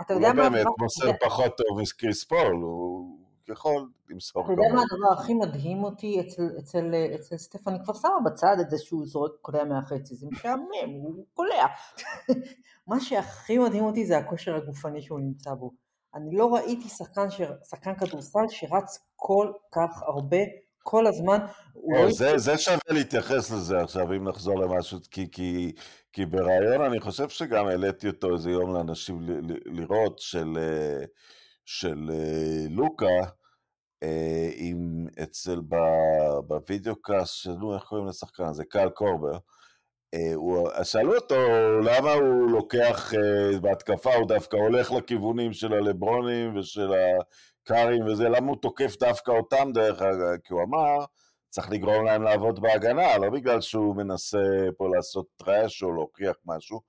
אתה 0.00 0.14
הוא 0.14 0.20
יודע 0.22 0.28
לא 0.28 0.42
מה 0.42 0.50
באמת 0.50 0.60
הדבר- 0.60 0.72
מוסר 0.78 1.10
פחות 1.20 1.56
טוב 1.56 1.80
מקריס 1.80 2.24
פול, 2.24 2.56
הוא 2.62 3.19
יכול 3.52 3.88
למסור 4.10 4.44
אתה 4.44 4.52
יודע 4.52 4.74
מה. 4.74 4.82
הדבר 4.82 5.20
הכי 5.20 5.34
מדהים 5.34 5.84
אותי 5.84 6.20
אצל, 6.20 6.42
אצל, 6.58 6.94
אצל 7.14 7.36
סטף, 7.36 7.68
אני 7.68 7.78
כבר 7.84 7.94
שמה 7.94 8.20
בצד 8.24 8.56
את 8.60 8.70
זה 8.70 8.78
שהוא 8.78 9.06
זורק 9.06 9.32
קולע 9.42 9.64
מהחצי, 9.64 10.14
זה 10.14 10.26
משעמם, 10.32 10.90
הוא 11.02 11.24
קולע. 11.34 11.66
מה 12.88 13.00
שהכי 13.00 13.58
מדהים 13.58 13.84
אותי 13.84 14.06
זה 14.06 14.18
הכושר 14.18 14.54
הגופני 14.54 15.02
שהוא 15.02 15.20
נמצא 15.20 15.54
בו. 15.54 15.70
אני 16.14 16.36
לא 16.36 16.54
ראיתי 16.54 16.88
שחקן, 16.88 17.30
ש... 17.30 17.40
שחקן 17.70 17.94
כדורסל 17.94 18.48
שרץ 18.48 18.98
כל 19.16 19.52
כך 19.72 20.02
הרבה, 20.02 20.36
כל 20.82 21.06
הזמן. 21.06 21.38
או, 21.76 21.92
לא 21.92 21.98
אה, 21.98 22.10
זה, 22.10 22.38
זה 22.38 22.58
שווה 22.58 22.78
להתייחס 22.88 23.50
לזה 23.50 23.80
עכשיו, 23.80 24.12
אם 24.12 24.28
נחזור 24.28 24.60
למשהו, 24.60 24.98
כי, 25.10 25.30
כי, 25.30 25.72
כי 26.12 26.26
ברעיון 26.26 26.82
אני 26.82 27.00
חושב 27.00 27.28
שגם 27.28 27.66
העליתי 27.66 28.06
אותו 28.06 28.34
איזה 28.34 28.50
יום 28.50 28.74
לאנשים 28.74 29.20
לראות 29.66 30.18
של, 30.18 30.58
אה, 30.58 31.04
של 31.64 32.10
אה, 32.12 32.66
לוקה, 32.70 33.06
אה, 33.06 33.26
עם 34.56 35.06
אצל, 35.22 35.60
בווידאוקאסט, 36.46 37.34
שלו, 37.34 37.74
איך 37.74 37.82
קוראים 37.82 38.06
לשחקן 38.06 38.44
הזה? 38.44 38.64
קייל 38.64 38.88
קורבר. 38.90 39.38
אה, 40.14 40.32
הוא, 40.34 40.68
שאלו 40.84 41.16
אותו 41.16 41.36
למה 41.82 42.12
הוא 42.12 42.50
לוקח, 42.50 43.14
אה, 43.14 43.60
בהתקפה 43.60 44.14
הוא 44.14 44.28
דווקא 44.28 44.56
הולך 44.56 44.92
לכיוונים 44.92 45.52
של 45.52 45.72
הלברונים 45.72 46.56
ושל 46.58 46.92
הקרים 46.92 48.06
וזה, 48.06 48.28
למה 48.28 48.48
הוא 48.48 48.56
תוקף 48.62 48.96
דווקא 49.00 49.30
אותם 49.30 49.70
דרך 49.74 50.02
אגב? 50.02 50.36
כי 50.44 50.52
הוא 50.52 50.62
אמר, 50.62 51.04
צריך 51.50 51.70
לגרום 51.70 52.04
להם 52.04 52.22
לעבוד 52.22 52.60
בהגנה, 52.60 53.18
לא 53.18 53.30
בגלל 53.30 53.60
שהוא 53.60 53.96
מנסה 53.96 54.38
פה 54.76 54.88
לעשות 54.96 55.26
trash 55.36 55.82
או 55.82 55.92
להוכיח 55.92 56.36
משהו. 56.46 56.80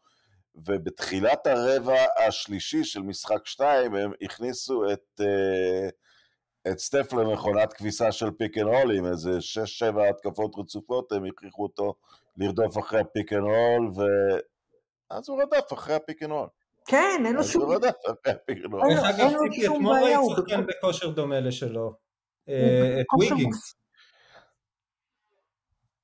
ובתחילת 0.55 1.47
הרבע 1.47 2.03
השלישי 2.27 2.83
של 2.83 3.01
משחק 3.01 3.45
2 3.45 3.95
הם 3.95 4.11
הכניסו 4.21 4.91
את, 4.93 5.21
אה, 5.21 5.89
את 6.67 6.79
סטף 6.79 7.13
למכונת 7.13 7.73
כביסה 7.73 8.11
של 8.11 8.31
pick 8.31 8.57
and 8.57 8.67
roll 8.67 8.97
עם 8.97 9.05
איזה 9.05 9.29
6-7 9.95 10.01
התקפות 10.09 10.51
רצופות, 10.57 11.11
הם 11.11 11.25
הכריחו 11.25 11.63
אותו 11.63 11.93
לרדוף 12.37 12.77
אחרי 12.77 12.99
ה 12.99 13.06
pick 13.06 13.33
and 13.33 13.41
roll, 13.43 13.89
ואז 13.95 15.29
הוא 15.29 15.41
רדף 15.41 15.73
אחרי 15.73 15.95
ה 15.95 16.01
pick 16.01 16.23
and 16.23 16.31
roll. 16.31 16.47
כן, 16.87 17.23
אין 17.25 17.33
לו 17.33 17.39
אז 17.39 17.47
שום... 17.49 17.61
הוא 17.61 17.75
רדף 17.75 17.93
אחרי 18.05 18.33
ה 18.33 18.38
pick 18.38 18.57
and 18.65 18.73
roll. 18.73 18.89
אין 18.89 18.97
דרך 18.97 19.03
לו- 19.03 19.09
אגב, 19.09 19.31
שום 19.65 19.75
אתמול 19.75 19.99
בעיה, 19.99 20.19
ראית 20.19 20.29
הוא 20.29 20.35
שחקן 20.35 20.65
בכושר 20.67 21.09
דומה 21.09 21.39
לשלו. 21.39 21.93
אה, 22.49 22.97
את 23.01 23.05
ויגינס. 23.19 23.75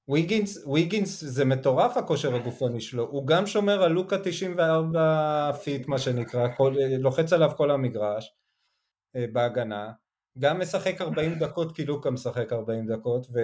ויגינס, 0.09 0.65
ויגינס 0.67 1.23
זה 1.23 1.45
מטורף 1.45 1.97
הכושר 1.97 2.35
הגופני 2.35 2.81
שלו, 2.81 3.03
הוא 3.03 3.27
גם 3.27 3.47
שומר 3.47 3.83
על 3.83 3.91
לוקה 3.91 4.17
94 4.23 5.51
feet 5.63 5.87
מה 5.87 5.97
שנקרא, 5.99 6.47
כל, 6.57 6.75
לוחץ 6.99 7.33
עליו 7.33 7.51
כל 7.57 7.71
המגרש 7.71 8.33
אה, 9.15 9.25
בהגנה, 9.33 9.91
גם 10.39 10.59
משחק 10.59 11.01
40 11.01 11.33
דקות 11.43 11.75
כי 11.75 11.85
לוקה 11.85 12.09
משחק 12.11 12.53
40 12.53 12.87
דקות 12.87 13.27
ו, 13.33 13.39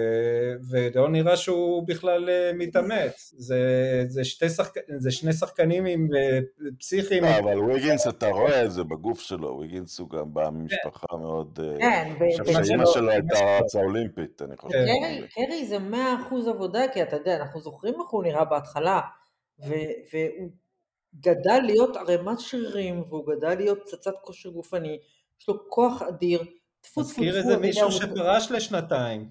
ולא 0.70 1.08
נראה 1.08 1.36
שהוא 1.36 1.88
בכלל 1.88 2.28
אה, 2.30 2.50
מתאמץ, 2.54 3.34
זה, 3.36 3.58
זה, 4.06 4.24
שתי 4.24 4.48
שחק, 4.48 4.74
זה 4.96 5.10
שני 5.10 5.32
שחקנים 5.32 5.86
עם 5.86 6.08
אה, 6.16 6.38
פסיכיים, 6.78 7.24
לא, 7.24 7.38
אבל 7.38 7.58
ויגינס, 7.58 8.08
אתה 8.08 8.28
רואה 8.28 8.64
את 8.64 8.72
זה 8.72 8.84
בגוף 8.84 9.20
שלו, 9.20 9.58
ויגינס 9.60 9.98
הוא 9.98 10.10
גם 10.10 10.34
בא 10.34 10.50
ממשפחה 10.50 11.16
מאוד... 11.16 11.58
אה, 11.62 11.76
כן, 11.78 12.12
אני 12.20 12.34
ו- 12.40 12.44
חושב 12.44 12.64
שאימא 12.64 12.84
שלו- 12.84 12.92
שלו 12.94 13.10
הייתה 13.10 13.36
שלו. 13.36 13.46
רצה 13.64 13.78
אולימפית, 13.78 14.42
אני 14.42 14.56
חושב. 14.56 14.74
כן. 14.78 14.84
קרי, 15.34 15.46
קרי 15.46 15.66
זה 15.66 15.78
מאה 15.78 16.14
אחוז 16.22 16.48
עבודה, 16.48 16.80
כי 16.94 17.02
אתה 17.02 17.16
יודע, 17.16 17.36
אנחנו 17.36 17.60
זוכרים 17.60 17.94
איך 17.94 18.10
הוא 18.10 18.22
נראה 18.22 18.44
בהתחלה, 18.44 19.00
ו- 19.68 19.74
והוא 20.12 20.50
גדל 21.20 21.60
להיות 21.64 21.96
ערימת 21.96 22.40
שרירים, 22.40 23.02
והוא 23.08 23.24
גדל 23.36 23.54
להיות 23.54 23.78
פצצת 23.82 24.14
כושר 24.22 24.48
גופני, 24.50 24.98
יש 25.40 25.48
לו 25.48 25.68
כוח 25.68 26.02
אדיר, 26.02 26.42
טפו 26.84 27.00
טפו 27.00 27.00
מזכיר 27.00 27.30
טפו, 27.30 27.38
איזה 27.38 27.48
אתה 27.48 27.58
יודע, 27.58 27.66
מישהו 27.66 27.92
שפרש 27.92 28.50
לשנתיים. 28.50 29.28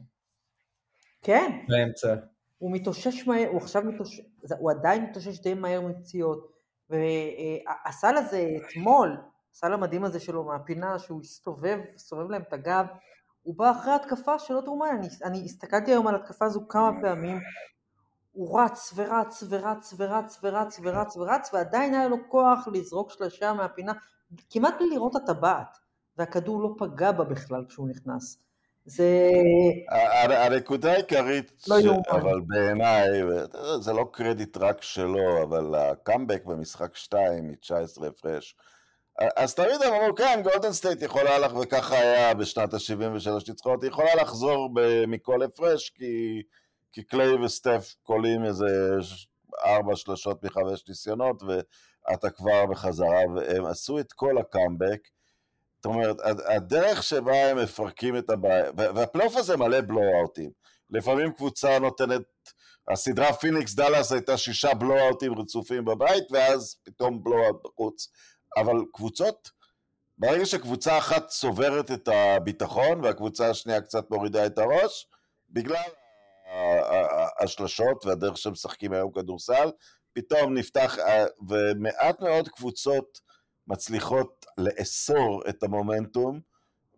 כן, 1.21 1.51
באמצע. 1.67 2.15
הוא 2.57 2.71
מתאושש 2.71 3.27
מהר, 3.27 3.47
הוא 3.47 3.61
עכשיו 3.61 3.83
מתאושש, 3.83 4.21
הוא 4.59 4.71
עדיין 4.71 5.03
מתאושש 5.03 5.39
די 5.39 5.53
מהר 5.53 5.81
מפציעות, 5.81 6.51
והסל 6.89 8.17
הזה 8.17 8.47
אתמול, 8.57 9.17
הסל 9.51 9.73
המדהים 9.73 10.03
הזה 10.03 10.19
שלו 10.19 10.43
מהפינה, 10.43 10.99
שהוא 10.99 11.21
הסתובב, 11.21 11.79
הסתובב 11.95 12.29
להם 12.29 12.41
את 12.41 12.53
הגב, 12.53 12.85
הוא 13.41 13.55
בא 13.57 13.71
אחרי 13.71 13.93
התקפה 13.93 14.39
שלא 14.39 14.61
תאומן, 14.65 14.87
אני, 14.99 15.07
אני 15.23 15.45
הסתכלתי 15.45 15.91
היום 15.91 16.07
על 16.07 16.15
התקפה 16.15 16.45
הזו 16.45 16.67
כמה 16.69 16.91
פעמים, 17.01 17.39
הוא 18.31 18.61
רץ 18.61 18.93
ורץ 18.95 19.43
ורץ 19.49 19.93
ורץ 19.97 20.39
ורץ 20.43 20.79
ורץ 20.83 21.17
ורץ, 21.17 21.53
ועדיין 21.53 21.93
היה 21.93 22.07
לו 22.07 22.17
כוח 22.29 22.67
לזרוק 22.73 23.11
שלושה 23.11 23.53
מהפינה, 23.53 23.93
כמעט 24.49 24.73
בלי 24.79 24.89
לראות 24.89 25.15
את 25.15 25.29
הטבעת, 25.29 25.77
והכדור 26.17 26.61
לא 26.61 26.69
פגע 26.77 27.11
בה 27.11 27.23
בכלל 27.23 27.65
כשהוא 27.69 27.89
נכנס. 27.89 28.37
זה... 28.85 29.31
הנקודה 30.29 30.91
העיקרית, 30.93 31.51
לא 31.67 31.81
ש... 31.81 31.85
אבל 32.11 32.41
בעיניי, 32.47 33.07
זה 33.79 33.93
לא 33.93 34.05
קרדיט 34.11 34.57
רק 34.57 34.81
שלו, 34.81 35.43
אבל 35.43 35.75
הקאמבק 35.75 36.45
במשחק 36.45 36.95
2 36.95 37.47
מ-19 37.47 38.05
הפרש. 38.07 38.55
אז 39.35 39.55
תמיד 39.55 39.81
אמרו, 39.81 40.15
כן, 40.15 40.41
גולדן 40.43 40.71
סטייט 40.71 41.01
יכולה 41.01 41.39
לך, 41.39 41.55
וככה 41.55 41.95
היה 41.95 42.33
בשנת 42.33 42.73
ה-73 42.73 43.49
ניצחונות, 43.49 43.83
היא 43.83 43.91
יכולה 43.91 44.15
לחזור 44.15 44.69
מכל 45.07 45.43
הפרש, 45.43 45.89
כי, 45.89 46.41
כי 46.91 47.03
קליי 47.03 47.33
וסטף 47.33 47.95
קולעים 48.03 48.45
איזה 48.45 48.65
ארבע 49.65 49.95
שלושות 49.95 50.43
מחמש 50.43 50.87
ניסיונות, 50.89 51.43
ואתה 51.43 52.29
כבר 52.29 52.65
בחזרה, 52.65 53.19
והם 53.35 53.65
עשו 53.65 53.99
את 53.99 54.13
כל 54.13 54.37
הקאמבק. 54.37 54.99
זאת 55.83 55.93
אומרת, 55.93 56.15
הד- 56.23 56.41
הדרך 56.41 57.03
שבה 57.03 57.35
הם 57.51 57.57
מפרקים 57.57 58.17
את 58.17 58.29
הבעיה, 58.29 58.71
וה- 58.77 58.91
והפלייאוף 58.95 59.35
הזה 59.35 59.57
מלא 59.57 59.81
blowout-ים. 59.81 60.49
לפעמים 60.89 61.31
קבוצה 61.31 61.79
נותנת, 61.79 62.21
הסדרה 62.87 63.33
פיניקס 63.33 63.73
דאלאס 63.73 64.11
הייתה 64.11 64.37
שישה 64.37 64.73
blowout-ים 64.73 65.39
רצופים 65.39 65.85
בבית, 65.85 66.23
ואז 66.31 66.75
פתאום 66.83 67.23
blowout 67.23 67.63
בחוץ. 67.65 68.07
אבל 68.57 68.75
קבוצות, 68.93 69.49
ברגע 70.17 70.45
שקבוצה 70.45 70.97
אחת 70.97 71.27
צוברת 71.27 71.91
את 71.91 72.07
הביטחון 72.07 73.03
והקבוצה 73.03 73.49
השנייה 73.49 73.81
קצת 73.81 74.09
מורידה 74.11 74.45
את 74.45 74.57
הראש, 74.57 75.07
בגלל 75.49 75.89
השלשות 77.39 78.05
והדרך 78.05 78.37
שהם 78.37 78.51
משחקים 78.51 78.93
היום 78.93 79.11
כדורסל, 79.11 79.71
פתאום 80.13 80.53
נפתח, 80.53 80.97
ומעט 81.49 82.21
מאוד 82.21 82.49
קבוצות 82.49 83.19
מצליחות 83.67 84.45
לאסור 84.57 85.43
את 85.49 85.63
המומנטום 85.63 86.39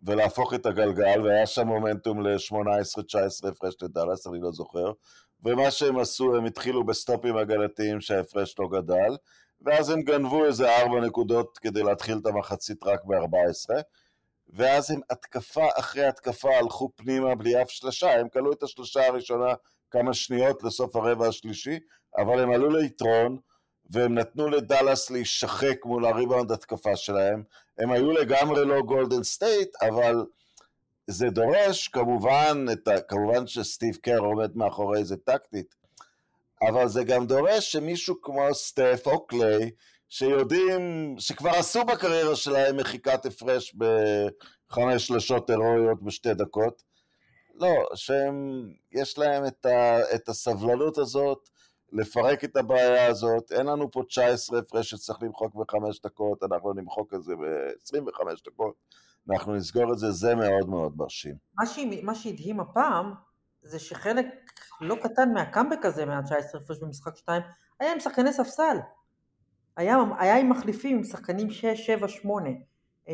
ולהפוך 0.04 0.54
את 0.54 0.66
הגלגל, 0.66 1.22
והיה 1.22 1.46
שם 1.46 1.68
מומנטום 1.68 2.28
ל-18-19 2.28 3.48
הפרש 3.50 3.76
לדאלאס, 3.82 4.28
אני 4.28 4.40
לא 4.42 4.52
זוכר, 4.52 4.92
ומה 5.44 5.72
שהם 5.72 6.00
עשו, 6.00 6.36
הם 6.36 6.46
התחילו 6.46 6.86
בסטופים 6.86 7.38
הגנתיים 7.38 8.02
שההפרש 8.02 8.56
לא 8.60 8.68
גדל, 8.68 9.18
ואז 9.62 9.90
הם 9.90 10.02
גנבו 10.02 10.46
איזה 10.46 10.78
ארבע 10.78 11.00
נקודות 11.00 11.58
כדי 11.58 11.84
להתחיל 11.84 12.18
את 12.18 12.26
המחצית 12.26 12.84
רק 12.84 13.06
ב-14, 13.06 13.82
ואז 14.50 14.92
הם 14.92 15.00
התקפה 15.10 15.66
אחרי 15.80 16.06
התקפה 16.06 16.58
הלכו 16.58 16.90
פנימה 16.96 17.36
בלי 17.36 17.62
אף 17.62 17.70
שלשה, 17.70 18.20
הם 18.20 18.30
קלעו 18.30 18.52
את 18.54 18.64
השלשה 18.64 19.08
הראשונה 19.08 19.54
כמה 19.92 20.14
שניות 20.14 20.64
לסוף 20.64 20.96
הרבע 20.96 21.28
השלישי, 21.28 21.80
אבל 22.18 22.40
הם 22.40 22.52
עלו 22.52 22.70
ליתרון, 22.70 23.38
והם 23.90 24.14
נתנו 24.14 24.50
לדאלאס 24.50 25.12
להישחק 25.12 25.86
מול 25.86 26.06
הריבאונד 26.06 26.52
התקפה 26.52 26.96
שלהם, 26.96 27.44
הם 27.78 27.92
היו 27.92 28.12
לגמרי 28.12 28.66
לא 28.66 28.82
גולדן 28.82 29.24
סטייט, 29.24 29.76
אבל 29.82 30.26
זה 31.08 31.30
דורש 31.30 31.88
כמובן, 31.88 32.66
ה, 32.88 33.02
כמובן 33.02 33.48
שסטיב 33.48 33.96
קר 33.96 34.20
עומד 34.20 34.58
מאחורי 34.58 35.06
זה 35.06 35.18
טקטית, 35.18 35.76
אבל 36.62 36.88
זה 36.88 37.04
גם 37.04 37.28
דורש 37.28 37.72
שמישהו 37.72 38.22
כמו 38.22 38.54
סטף 38.54 39.04
או 39.06 39.26
קליי, 39.28 39.72
שיודעים, 40.10 41.16
שכבר 41.20 41.50
עשו 41.50 41.86
בקריירה 41.86 42.36
שלהם 42.36 42.78
מחיקת 42.78 43.26
הפרש 43.26 43.76
בחמש 43.76 45.08
שלשות 45.08 45.50
הירואיות 45.50 46.04
בשתי 46.04 46.34
דקות, 46.34 46.84
לא, 47.56 47.86
שהם, 47.96 48.68
יש 48.92 49.18
להם 49.18 49.46
את, 49.46 49.66
ה, 49.66 50.00
את 50.16 50.30
הסבלנות 50.30 50.98
הזאת 50.98 51.50
לפרק 51.96 52.44
את 52.44 52.58
הבעיה 52.58 53.08
הזאת, 53.08 53.52
אין 53.52 53.66
לנו 53.66 53.92
פה 53.92 54.04
19 54.08 54.60
הפרש 54.60 54.90
שצריך 54.90 55.24
למחוק 55.24 55.56
בחמש 55.56 56.02
דקות, 56.02 56.44
אנחנו 56.44 56.74
נמחוק 56.74 57.14
את 57.14 57.24
זה 57.24 57.36
ב-25 57.36 58.24
דקות, 58.46 58.76
אנחנו 59.32 59.56
נסגור 59.56 59.94
את 59.94 59.98
זה, 59.98 60.12
זה 60.12 60.36
מאוד 60.36 60.70
מאוד 60.70 60.98
מרשים. 60.98 61.36
מה, 61.60 61.66
שהיא, 61.66 62.04
מה 62.04 62.16
שהדהים 62.16 62.60
הפעם, 62.60 63.14
זה 63.62 63.80
שחלק 63.80 64.26
לא 64.82 64.96
קטן 64.96 65.34
מהקאמבק 65.34 65.86
הזה, 65.86 66.06
מה-19 66.06 66.58
הפרש 66.58 66.78
במשחק 66.82 67.16
2, 67.16 67.42
היה 67.80 67.94
עם 67.94 68.00
שחקני 68.00 68.34
ספסל. 68.34 68.78
היה, 69.78 69.98
היה 70.20 70.38
עם 70.38 70.50
מחליפים, 70.50 70.98
עם 70.98 71.04
שחקנים 71.04 71.50
6, 71.50 71.66
7, 71.66 72.08
8. 72.08 72.50
אה, 72.50 73.10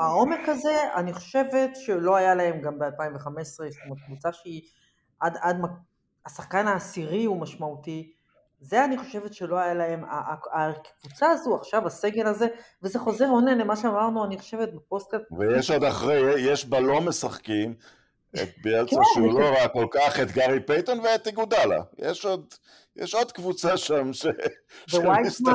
העומק 0.00 0.48
הזה, 0.48 0.94
אני 0.94 1.12
חושבת 1.12 1.70
שלא 1.74 2.16
היה 2.16 2.34
להם 2.34 2.60
גם 2.60 2.78
ב-2015, 2.78 3.44
זאת 3.44 3.60
אומרת, 3.60 3.98
קבוצה 4.06 4.32
שהיא 4.32 4.62
עד, 5.20 5.36
עד, 5.40 5.56
השחקן 6.26 6.66
העשירי 6.66 7.24
הוא 7.24 7.40
משמעותי, 7.40 8.12
זה 8.60 8.84
אני 8.84 8.98
חושבת 8.98 9.34
שלא 9.34 9.58
היה 9.58 9.74
להם, 9.74 10.04
הקבוצה 10.52 11.30
הזו 11.30 11.56
עכשיו, 11.56 11.86
הסגל 11.86 12.26
הזה, 12.26 12.46
וזה 12.82 12.98
חוזר 12.98 13.26
עונה 13.26 13.54
למה 13.54 13.76
שאמרנו, 13.76 14.24
אני 14.24 14.38
חושבת 14.38 14.72
בפודקאסט. 14.72 15.24
ויש 15.38 15.70
עוד 15.70 15.84
אחרי, 15.84 16.40
יש 16.40 16.64
בלא 16.64 17.00
משחקים, 17.00 17.74
את 18.34 18.48
ביאליצה 18.62 18.96
שהוא 19.14 19.40
לא 19.40 19.46
ראה 19.46 19.68
כל 19.68 19.86
כך, 19.90 20.20
את 20.20 20.30
גארי 20.30 20.60
פייתון 20.60 21.00
ואת 21.00 21.26
איגודלה. 21.26 21.82
יש 21.98 22.24
עוד, 22.24 22.54
יש 22.96 23.14
עוד 23.14 23.32
קבוצה 23.32 23.76
שם 23.76 24.12
ש... 24.12 24.26
וויסמן, 24.94 25.52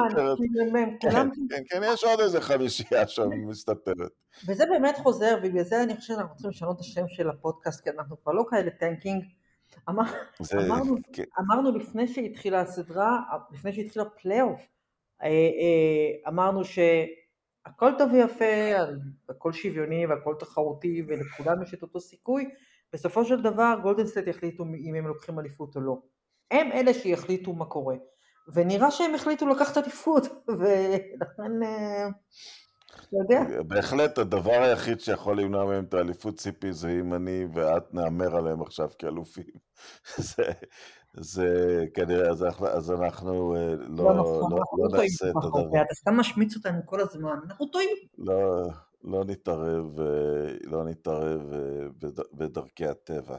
כן, 1.00 1.30
כן, 1.50 1.64
כן, 1.70 1.82
יש 1.84 2.04
עוד 2.04 2.20
איזה 2.20 2.42
חמישייה 2.42 3.08
שם 3.08 3.30
מסתתרת. 3.48 4.12
וזה 4.48 4.66
באמת 4.66 4.98
חוזר, 4.98 5.38
ובגלל 5.40 5.64
זה 5.64 5.84
אני 5.84 5.96
חושבת 5.96 6.18
שאנחנו 6.18 6.36
צריכים 6.36 6.50
לשנות 6.50 6.76
את 6.76 6.82
השם 6.82 7.08
של 7.08 7.30
הפודקאסט, 7.30 7.84
כי 7.84 7.90
אנחנו 7.90 8.22
כבר 8.24 8.32
לא 8.32 8.44
כאלה 8.50 8.72
tanking. 8.72 9.24
אמר, 9.90 10.04
זה, 10.40 10.58
אמרנו, 10.68 10.96
כן. 11.14 11.24
אמרנו 11.40 11.78
לפני 11.78 12.08
שהתחילה 12.08 12.62
הסדרה, 12.62 13.20
לפני 13.52 13.74
שהתחילה 13.74 14.06
פלייאוף, 14.06 14.62
אמרנו 16.28 16.62
שהכל 16.66 17.92
טוב 17.98 18.14
ויפה, 18.14 18.46
הכל 19.30 19.54
שוויוני 19.54 20.06
והכל 20.06 20.36
תחרותי 20.40 21.04
ולכולם 21.08 21.64
יש 21.64 21.74
את 21.74 21.82
אותו 21.82 22.00
סיכוי, 22.00 22.50
בסופו 22.94 23.26
של 23.26 23.42
דבר 23.42 23.76
גולדן 23.84 24.06
סטייט 24.06 24.28
יחליטו 24.28 24.64
אם 24.64 24.96
הם 24.96 25.08
לוקחים 25.08 25.40
אליפות 25.40 25.76
או 25.76 25.82
לא. 25.82 25.98
הם 26.52 26.72
אלה 26.72 26.94
שיחליטו 26.94 27.54
מה 27.54 27.66
קורה. 27.66 27.96
ונראה 28.54 28.92
שהם 28.92 29.16
החליטו 29.16 29.48
לקחת 29.48 29.78
אליפות, 29.78 30.24
ולכן, 30.60 31.52
אתה 33.10 33.18
יודע. 33.18 33.64
בהחלט 33.68 34.18
הדבר 34.18 34.62
היחיד 34.62 35.00
שיכול 35.00 35.42
למנוע 35.42 35.66
מהם 35.66 35.84
את 35.84 35.94
האליפות 35.94 36.36
ציפי 36.36 36.74
זה 36.74 36.90
אם 36.90 37.14
אני 37.14 37.46
ואת 37.54 37.94
נהמר 37.94 38.36
עליהם 38.36 38.62
עכשיו 38.62 38.90
כאלופים. 38.98 39.54
זה, 40.18 40.44
זה 41.14 41.86
כנראה, 41.94 42.30
אז 42.30 42.46
אז 42.76 42.92
אנחנו 42.92 43.56
לא, 43.88 44.06
לא, 44.06 44.16
לא, 44.16 44.60
לא 44.78 44.98
נעשה 44.98 45.30
את 45.30 45.36
הדבר. 45.36 45.82
אתה 45.82 45.94
סתם 45.94 46.14
משמיץ 46.14 46.56
אותנו 46.56 46.80
כל 46.86 47.02
הזמן, 47.02 47.40
אנחנו 47.46 47.66
טועים. 47.66 47.98
לא, 48.18 48.68
לא 49.04 49.24
נתערב, 49.26 50.00
לא 50.64 50.84
נתערב 50.84 51.54
בדרכי 52.34 52.86
הטבע. 52.86 53.38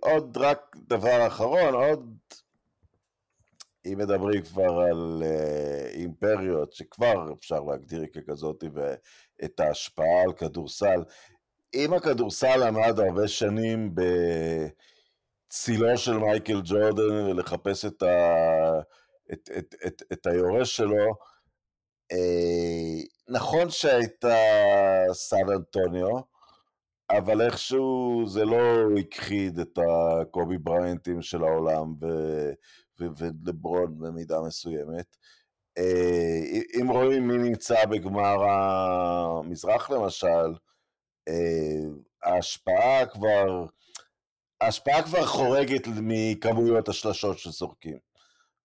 עוד 0.00 0.36
רק 0.36 0.76
דבר 0.88 1.26
אחרון, 1.26 1.74
עוד 1.74 2.16
אם 3.86 3.98
מדברים 3.98 4.42
כבר 4.42 4.80
על 4.90 5.22
uh, 5.22 5.94
אימפריות 5.94 6.72
שכבר 6.72 7.32
אפשר 7.38 7.60
להגדיר 7.60 8.06
ככזאת 8.06 8.64
ואת 8.74 9.60
ההשפעה 9.60 10.22
על 10.24 10.32
כדורסל, 10.32 11.02
אם 11.74 11.94
הכדורסל 11.94 12.62
עמד 12.62 13.00
הרבה 13.00 13.28
שנים 13.28 13.94
בצילו 15.48 15.98
של 15.98 16.18
מייקל 16.18 16.60
ג'ורדן 16.64 17.26
ולחפש 17.30 17.84
את, 17.84 18.02
ה, 18.02 18.80
את, 19.32 19.50
את, 19.58 19.74
את, 19.86 20.02
את 20.12 20.26
היורש 20.26 20.76
שלו, 20.76 21.14
uh, 22.12 23.06
נכון 23.28 23.70
שהייתה 23.70 24.36
סן 25.12 25.50
אנטוניו, 25.56 26.30
אבל 27.10 27.42
איכשהו 27.42 28.24
זה 28.26 28.44
לא 28.44 28.60
הכחיד 29.00 29.58
את 29.58 29.78
הקובי 29.78 30.58
בריינטים 30.58 31.22
של 31.22 31.44
העולם, 31.44 31.94
ו... 32.02 32.06
ולברון 33.16 33.98
במידה 33.98 34.40
מסוימת. 34.40 35.16
אם 36.80 36.90
רואים 36.90 37.28
מי 37.28 37.48
נמצא 37.48 37.86
בגמר 37.86 38.44
המזרח 38.44 39.90
למשל, 39.90 40.54
ההשפעה 42.22 43.06
כבר, 43.06 43.66
ההשפעה 44.60 45.02
כבר 45.02 45.26
חורגת 45.26 45.82
מכמויות 45.86 46.88
השלשות 46.88 47.38
שזורקים. 47.38 47.98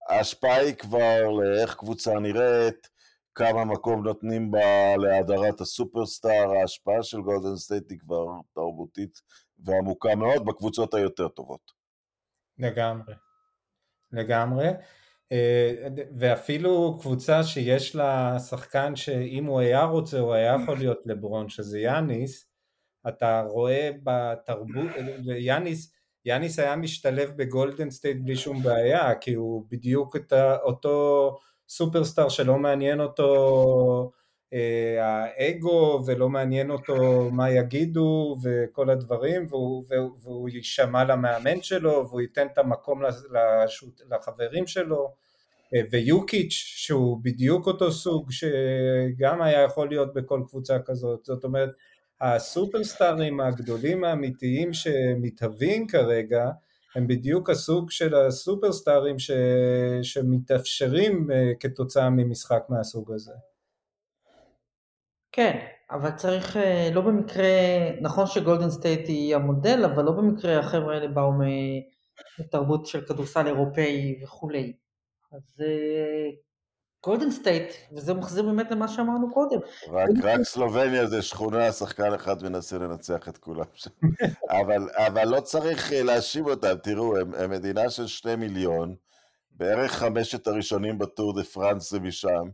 ההשפעה 0.09 0.55
היא 0.55 0.75
כבר 0.75 1.31
לאיך 1.31 1.75
קבוצה 1.75 2.19
נראית, 2.19 2.87
כמה 3.35 3.65
מקום 3.65 4.03
נותנים 4.03 4.51
בה 4.51 4.97
להאדרת 4.97 5.61
הסופרסטאר, 5.61 6.51
ההשפעה 6.59 7.03
של 7.03 7.21
גולדן 7.21 7.55
סטייט 7.55 7.91
היא 7.91 7.99
כבר 7.99 8.25
תרבותית 8.53 9.21
ועמוקה 9.59 10.15
מאוד 10.15 10.45
בקבוצות 10.45 10.93
היותר 10.93 11.27
טובות. 11.27 11.71
לגמרי. 12.57 13.13
לגמרי, 14.15 14.67
ואפילו 16.17 16.97
קבוצה 17.01 17.43
שיש 17.43 17.95
לה 17.95 18.39
שחקן 18.39 18.95
שאם 18.95 19.45
הוא 19.45 19.59
היה 19.59 19.83
רוצה 19.83 20.19
הוא 20.19 20.33
היה 20.33 20.57
יכול 20.63 20.77
להיות 20.77 20.99
לברון 21.05 21.49
שזה 21.49 21.79
יאניס, 21.79 22.49
אתה 23.07 23.43
רואה 23.47 23.89
בתרבות, 24.03 24.91
ויאניס, 25.25 25.95
יאניס 26.25 26.59
היה 26.59 26.75
משתלב 26.75 27.33
בגולדן 27.35 27.89
סטייט 27.89 28.17
בלי 28.21 28.35
שום 28.35 28.63
בעיה, 28.63 29.15
כי 29.15 29.33
הוא 29.33 29.65
בדיוק 29.69 30.15
אותו 30.63 31.37
סופרסטאר 31.69 32.29
שלא 32.29 32.57
מעניין 32.57 33.01
אותו 33.01 33.31
אה, 34.03 34.24
האגו 34.99 36.03
ולא 36.05 36.29
מעניין 36.29 36.71
אותו 36.71 37.29
מה 37.31 37.51
יגידו 37.51 38.37
וכל 38.43 38.89
הדברים 38.89 39.45
והוא, 39.49 39.83
והוא, 39.89 40.11
והוא 40.21 40.49
יישמע 40.49 41.03
למאמן 41.03 41.61
שלו 41.61 42.07
והוא 42.09 42.21
ייתן 42.21 42.47
את 42.53 42.57
המקום 42.57 43.01
לשוט, 43.31 44.01
לחברים 44.11 44.67
שלו 44.67 45.13
אה, 45.75 45.81
ויוקיץ' 45.91 46.53
שהוא 46.53 47.19
בדיוק 47.23 47.67
אותו 47.67 47.91
סוג 47.91 48.31
שגם 48.31 49.41
היה 49.41 49.61
יכול 49.61 49.89
להיות 49.89 50.13
בכל 50.13 50.41
קבוצה 50.47 50.79
כזאת 50.85 51.25
זאת 51.25 51.43
אומרת 51.43 51.69
הסופרסטארים 52.21 53.39
הגדולים 53.39 54.03
האמיתיים 54.03 54.73
שמתהווים 54.73 55.87
כרגע 55.87 56.49
הם 56.95 57.07
בדיוק 57.07 57.49
הסוג 57.49 57.91
של 57.91 58.15
הסופרסטארים 58.15 59.19
ש... 59.19 59.31
שמתאפשרים 60.01 61.31
אה, 61.31 61.51
כתוצאה 61.59 62.09
ממשחק 62.09 62.63
מהסוג 62.69 63.11
הזה. 63.11 63.33
כן, 65.35 65.59
אבל 65.91 66.11
צריך, 66.11 66.57
אה, 66.57 66.89
לא 66.93 67.01
במקרה, 67.01 67.45
נכון 68.01 68.27
שגולדן 68.27 68.69
סטייט 68.69 69.07
היא 69.07 69.35
המודל, 69.35 69.85
אבל 69.85 70.03
לא 70.03 70.11
במקרה 70.11 70.59
החבר'ה 70.59 70.93
האלה 70.93 71.07
באו 71.07 71.31
מתרבות 72.39 72.85
של 72.85 73.01
כדורסל 73.01 73.47
אירופאי 73.47 74.19
וכולי. 74.23 74.73
אז 75.31 75.61
אה, 75.61 76.29
גולדן 77.05 77.31
סטייט, 77.31 77.73
וזה 77.95 78.13
מחזיר 78.13 78.43
באמת 78.43 78.71
למה 78.71 78.87
שאמרנו 78.87 79.33
קודם. 79.33 79.59
רק, 79.91 80.09
רק 80.23 80.41
סלובניה 80.43 81.05
זה 81.05 81.21
שכונה, 81.21 81.71
שחקן 81.71 82.13
אחד 82.13 82.43
מנסה 82.43 82.77
לנצח 82.77 83.29
את 83.29 83.37
כולם 83.37 83.65
שם. 83.73 83.89
אבל, 84.61 84.89
אבל 84.97 85.27
לא 85.27 85.39
צריך 85.39 85.93
אה, 85.93 86.03
להאשים 86.03 86.45
אותם, 86.45 86.75
תראו, 86.83 87.17
הם, 87.17 87.33
הם 87.33 87.49
מדינה 87.49 87.89
של 87.89 88.07
שני 88.07 88.35
מיליון, 88.35 88.95
בערך 89.51 89.91
חמשת 89.91 90.47
הראשונים 90.47 90.97
בטור 90.97 91.35
דה 91.35 91.43
פרנס 91.43 91.91
זה 91.91 91.99
משם. 91.99 92.49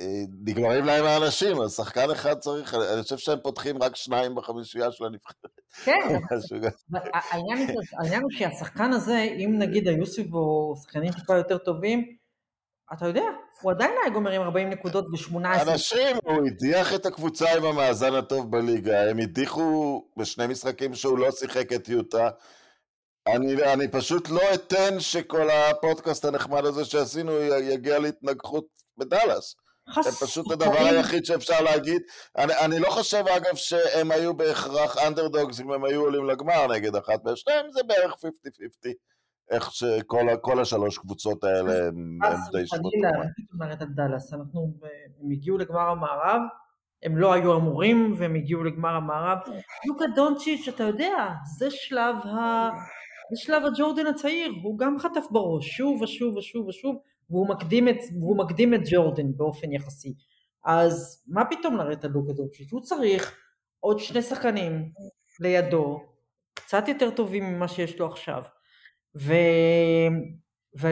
אה, 0.00 0.06
נגמרים 0.44 0.84
להם 0.84 1.04
האנשים, 1.04 1.60
אז 1.60 1.76
שחקן 1.76 2.10
אחד 2.10 2.38
צריך, 2.38 2.74
אני 2.74 3.02
חושב 3.02 3.18
שהם 3.18 3.38
פותחים 3.42 3.82
רק 3.82 3.96
שניים 3.96 4.34
בחמישייה 4.34 4.92
של 4.92 5.04
הנבחרת. 5.04 5.60
כן, 5.84 5.92
העניין 7.98 8.22
הוא 8.22 8.30
שהשחקן 8.30 8.92
הזה, 8.92 9.18
אם 9.18 9.54
נגיד 9.58 9.88
היו 9.88 10.06
סביבו 10.06 10.74
שחקנים 10.82 11.12
טיפה 11.12 11.36
יותר 11.36 11.58
טובים, 11.58 12.16
אתה 12.92 13.06
יודע, 13.06 13.24
הוא 13.62 13.72
עדיין 13.72 13.90
היה 14.02 14.12
גומר 14.12 14.30
עם 14.30 14.42
40 14.42 14.70
נקודות 14.70 15.10
ב-18. 15.10 15.62
אנשים, 15.62 16.16
הוא 16.24 16.46
הדיח 16.46 16.94
את 16.94 17.06
הקבוצה 17.06 17.56
עם 17.56 17.64
המאזן 17.64 18.14
הטוב 18.14 18.50
בליגה, 18.50 19.10
הם 19.10 19.18
הדיחו 19.18 20.02
בשני 20.16 20.46
משחקים 20.46 20.94
שהוא 20.94 21.18
לא 21.18 21.30
שיחק 21.30 21.72
את 21.72 21.88
יוטה. 21.88 22.30
אני, 23.26 23.72
אני 23.72 23.88
פשוט 23.88 24.28
לא 24.28 24.54
אתן 24.54 25.00
שכל 25.00 25.50
הפודקאסט 25.50 26.24
הנחמד 26.24 26.64
הזה 26.64 26.84
שעשינו 26.84 27.32
יגיע 27.42 27.98
להתנגחות 27.98 28.66
בדאלאס. 28.98 29.54
זה 30.02 30.26
פשוט 30.26 30.50
הדבר 30.50 30.78
היחיד 30.78 31.24
שאפשר 31.24 31.62
להגיד. 31.62 32.02
אני, 32.38 32.52
אני 32.64 32.78
לא 32.78 32.90
חושב, 32.90 33.24
אגב, 33.36 33.54
שהם 33.54 34.10
היו 34.10 34.36
בהכרח 34.36 34.96
אנדרדוגס 35.06 35.60
אם 35.60 35.72
הם 35.72 35.84
היו 35.84 36.00
עולים 36.00 36.24
לגמר 36.24 36.66
נגד 36.66 36.96
אחת 36.96 37.24
מהשתיים, 37.24 37.66
זה 37.72 37.80
בערך 37.86 38.12
50-50. 38.12 38.16
איך 39.50 39.70
שכל 39.72 40.60
השלוש 40.60 40.98
קבוצות 40.98 41.44
האלה 41.44 41.88
הם 41.88 42.18
די 42.52 42.66
שוות 42.66 42.92
אנחנו, 44.32 44.74
הם 45.22 45.30
הגיעו 45.30 45.58
לגמר 45.58 45.88
המערב, 45.90 46.40
הם 47.02 47.16
לא 47.16 47.32
היו 47.32 47.56
אמורים 47.56 48.14
והם 48.18 48.34
הגיעו 48.34 48.64
לגמר 48.64 48.94
המערב. 48.94 49.38
לוקה 49.88 50.04
דונצ'יץ', 50.14 50.68
אתה 50.68 50.84
יודע, 50.84 51.28
זה 51.58 51.70
שלב 51.70 52.16
ה... 52.16 52.70
זה 53.30 53.36
שלב 53.36 53.62
הג'ורדן 53.64 54.06
הצעיר, 54.06 54.52
הוא 54.62 54.78
גם 54.78 54.98
חטף 54.98 55.24
בראש, 55.30 55.68
שוב 55.68 56.02
ושוב 56.02 56.36
ושוב 56.36 56.68
ושוב, 56.68 56.96
והוא 57.32 57.48
מקדים 57.48 57.88
את, 57.88 57.96
והוא 58.20 58.38
מקדים 58.38 58.74
את 58.74 58.80
ג'ורדן 58.84 59.36
באופן 59.36 59.72
יחסי. 59.72 60.14
אז 60.64 61.24
מה 61.26 61.44
פתאום 61.44 61.76
לרדת 61.76 62.04
על 62.04 62.10
לוקה 62.10 62.32
דונצ'יץ'? 62.32 62.72
הוא 62.72 62.80
צריך 62.80 63.38
עוד 63.80 63.98
שני 63.98 64.22
שחקנים 64.22 64.92
לידו, 65.40 66.00
קצת 66.54 66.88
יותר 66.88 67.10
טובים 67.10 67.44
ממה 67.44 67.68
שיש 67.68 67.98
לו 67.98 68.06
עכשיו. 68.06 68.42
ו... 69.16 69.32
ו... 70.80 70.86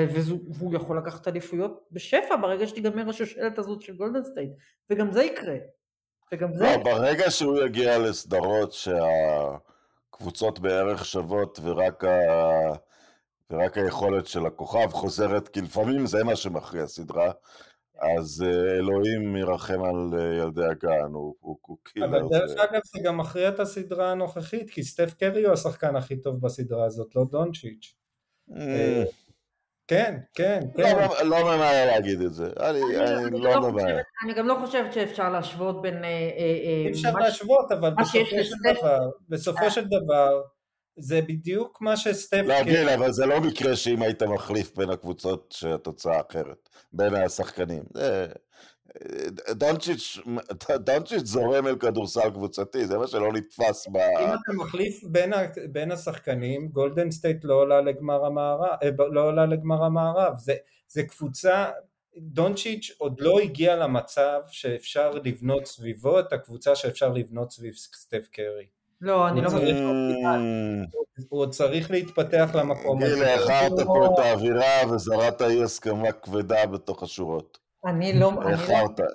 והוא 0.55 0.75
יכול 0.75 0.99
לקחת 0.99 1.29
אליפויות 1.29 1.81
בשפע 1.93 2.37
ברגע 2.37 2.67
שתיגמר 2.67 3.09
השושלת 3.09 3.59
הזאת 3.59 3.83
של 3.83 3.97
גולדן 3.97 4.25
סטייט, 4.25 4.51
וגם 4.91 5.13
זה 5.13 5.23
יקרה. 5.23 5.57
וגם 6.33 6.55
זה... 6.55 6.65
לא, 6.65 6.77
ברגע 6.77 7.31
שהוא 7.31 7.59
יגיע 7.59 7.99
לסדרות 7.99 8.73
שהקבוצות 8.73 10.59
בערך 10.59 11.05
שוות 11.05 11.59
ורק, 11.63 12.05
ה... 12.05 12.11
ורק 13.51 13.79
היכולת 13.79 14.27
של 14.27 14.47
הכוכב 14.47 14.91
חוזרת, 14.91 15.49
כי 15.49 15.61
לפעמים 15.61 16.07
זה 16.07 16.25
מה 16.25 16.37
שמכריע 16.37 16.87
סדרה, 16.87 17.33
אז 18.01 18.45
אה, 18.47 18.79
אלוהים 18.79 19.37
ירחם 19.37 19.83
על 19.85 20.19
אה, 20.19 20.35
ילדי 20.35 20.65
הגן, 20.65 21.13
הוא, 21.13 21.35
הוא, 21.41 21.57
הוא 21.67 21.77
killer. 21.85 22.07
אבל 22.07 22.23
דרך 22.31 22.51
אגב 22.51 22.81
זה 22.85 23.01
גם 23.05 23.17
מכריע 23.17 23.49
את 23.49 23.61
הסדרה 23.61 24.11
הנוכחית, 24.11 24.71
כי 24.71 24.83
סטף 24.83 25.15
קרי 25.15 25.45
הוא 25.45 25.53
השחקן 25.53 25.97
הכי 25.97 26.17
טוב 26.17 26.41
בסדרה 26.41 26.85
הזאת, 26.85 27.17
לא 27.17 27.25
דונצ'יץ'. 27.31 27.95
אה, 28.57 29.05
כן, 29.89 30.19
כן, 30.35 30.61
לא, 30.75 30.85
כן. 30.85 31.27
לא 31.27 31.45
ממהר 31.45 31.87
להגיד 31.87 32.21
את 32.21 32.35
זה, 32.35 32.51
אני 32.61 32.81
לא, 33.31 33.55
לא 33.55 33.71
ממהר. 33.71 33.99
אני 34.25 34.35
גם 34.35 34.47
לא 34.47 34.57
חושבת 34.65 34.93
שאפשר 34.93 35.31
להשוות 35.31 35.83
בין... 35.83 36.05
אי 36.05 36.91
אפשר 36.91 37.13
להשוות, 37.13 37.73
אבל 37.73 37.91
בסופו 39.29 39.71
של 39.71 39.85
דבר, 39.85 40.43
זה 41.01 41.21
בדיוק 41.23 41.79
מה 41.81 41.97
שסטף... 41.97 42.43
לא, 42.47 42.63
גיל, 42.63 42.89
אבל 42.89 43.13
זה 43.13 43.27
לא 43.27 43.41
מקרה 43.41 43.77
שאם 43.77 44.03
היית 44.03 44.23
מחליף 44.23 44.77
בין 44.77 44.91
הקבוצות 44.91 45.55
שהתוצאה 45.57 46.21
אחרת, 46.21 46.69
בין 46.93 47.15
השחקנים. 47.15 47.83
דונצ'יץ' 50.81 51.25
זורם 51.25 51.67
אל 51.67 51.77
כדורסל 51.77 52.31
קבוצתי, 52.31 52.87
זה 52.87 52.99
מה 52.99 53.07
שלא 53.07 53.33
נתפס 53.33 53.89
ב... 53.93 53.97
אם 53.97 54.29
אתה 54.29 54.53
מחליף 54.57 55.05
בין, 55.05 55.33
בין 55.73 55.93
השחקנים, 55.93 56.69
גולדן 56.69 57.11
סטייט 57.11 57.45
לא 57.45 57.55
עולה 57.55 57.81
לגמר 57.81 58.25
המערב, 58.25 58.77
אה, 58.83 58.89
לא 59.11 59.27
עולה 59.27 59.47
לגמר 59.47 59.85
המערב, 59.85 60.39
זה, 60.39 60.55
זה 60.89 61.03
קבוצה, 61.03 61.71
דונצ'יץ' 62.19 62.91
עוד 62.99 63.21
לא 63.21 63.41
הגיע 63.41 63.77
למצב 63.77 64.41
שאפשר 64.49 65.11
לבנות 65.11 65.67
סביבו 65.67 66.21
את 66.21 66.33
הקבוצה 66.33 66.77
שאפשר 66.77 67.09
לבנות 67.09 67.53
סביב 67.53 67.75
סטף 67.75 68.29
קרי. 68.33 68.67
לא, 69.01 69.29
אני 69.29 69.41
לא 69.41 69.51
מבין. 69.51 69.77
הוא 71.29 71.41
עוד 71.41 71.51
צריך 71.51 71.91
להתפתח 71.91 72.51
למקום 72.55 73.03
הזה. 73.03 73.17
הנה, 73.17 73.35
הכרת 73.35 73.87
פה 73.87 74.07
את 74.07 74.19
האווירה 74.19 74.95
וזרעת 74.95 75.43
אי 75.43 75.63
הסכמה 75.63 76.13
כבדה 76.13 76.67
בתוך 76.67 77.03
השורות. 77.03 77.59
אני 77.87 78.21
לא, 78.21 78.29
אני 78.29 78.53
לא, 78.69 78.75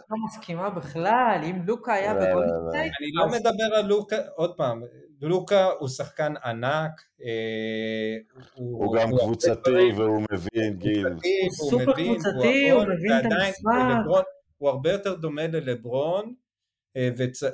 לא 0.09 0.17
מסכימה 0.25 0.69
בכלל, 0.69 1.41
אם 1.43 1.61
לוקה 1.67 1.93
היה 1.93 2.13
לא, 2.13 2.19
בגולדסטייט... 2.19 2.93
אני 3.01 3.11
לא 3.13 3.27
מדבר 3.27 3.75
על 3.75 3.85
לוקה, 3.85 4.15
עוד 4.35 4.57
פעם, 4.57 4.81
לוקה 5.21 5.65
הוא 5.79 5.89
שחקן 5.89 6.33
ענק, 6.45 7.01
אה, 7.21 8.41
הוא 8.55 8.95
גם 8.95 9.09
קבוצתי 9.17 9.91
והוא 9.95 10.21
מבין 10.31 10.73
גיל. 10.73 11.07
סופר 11.51 11.93
קבוצתי, 11.93 12.69
הוא 12.69 12.83
מבין 12.83 13.11
את 13.19 13.31
המשחק. 13.31 14.25
הוא 14.57 14.69
הרבה 14.69 14.91
יותר 14.91 15.15
דומה 15.15 15.47
ללברון, 15.47 16.25
אה, 16.25 16.44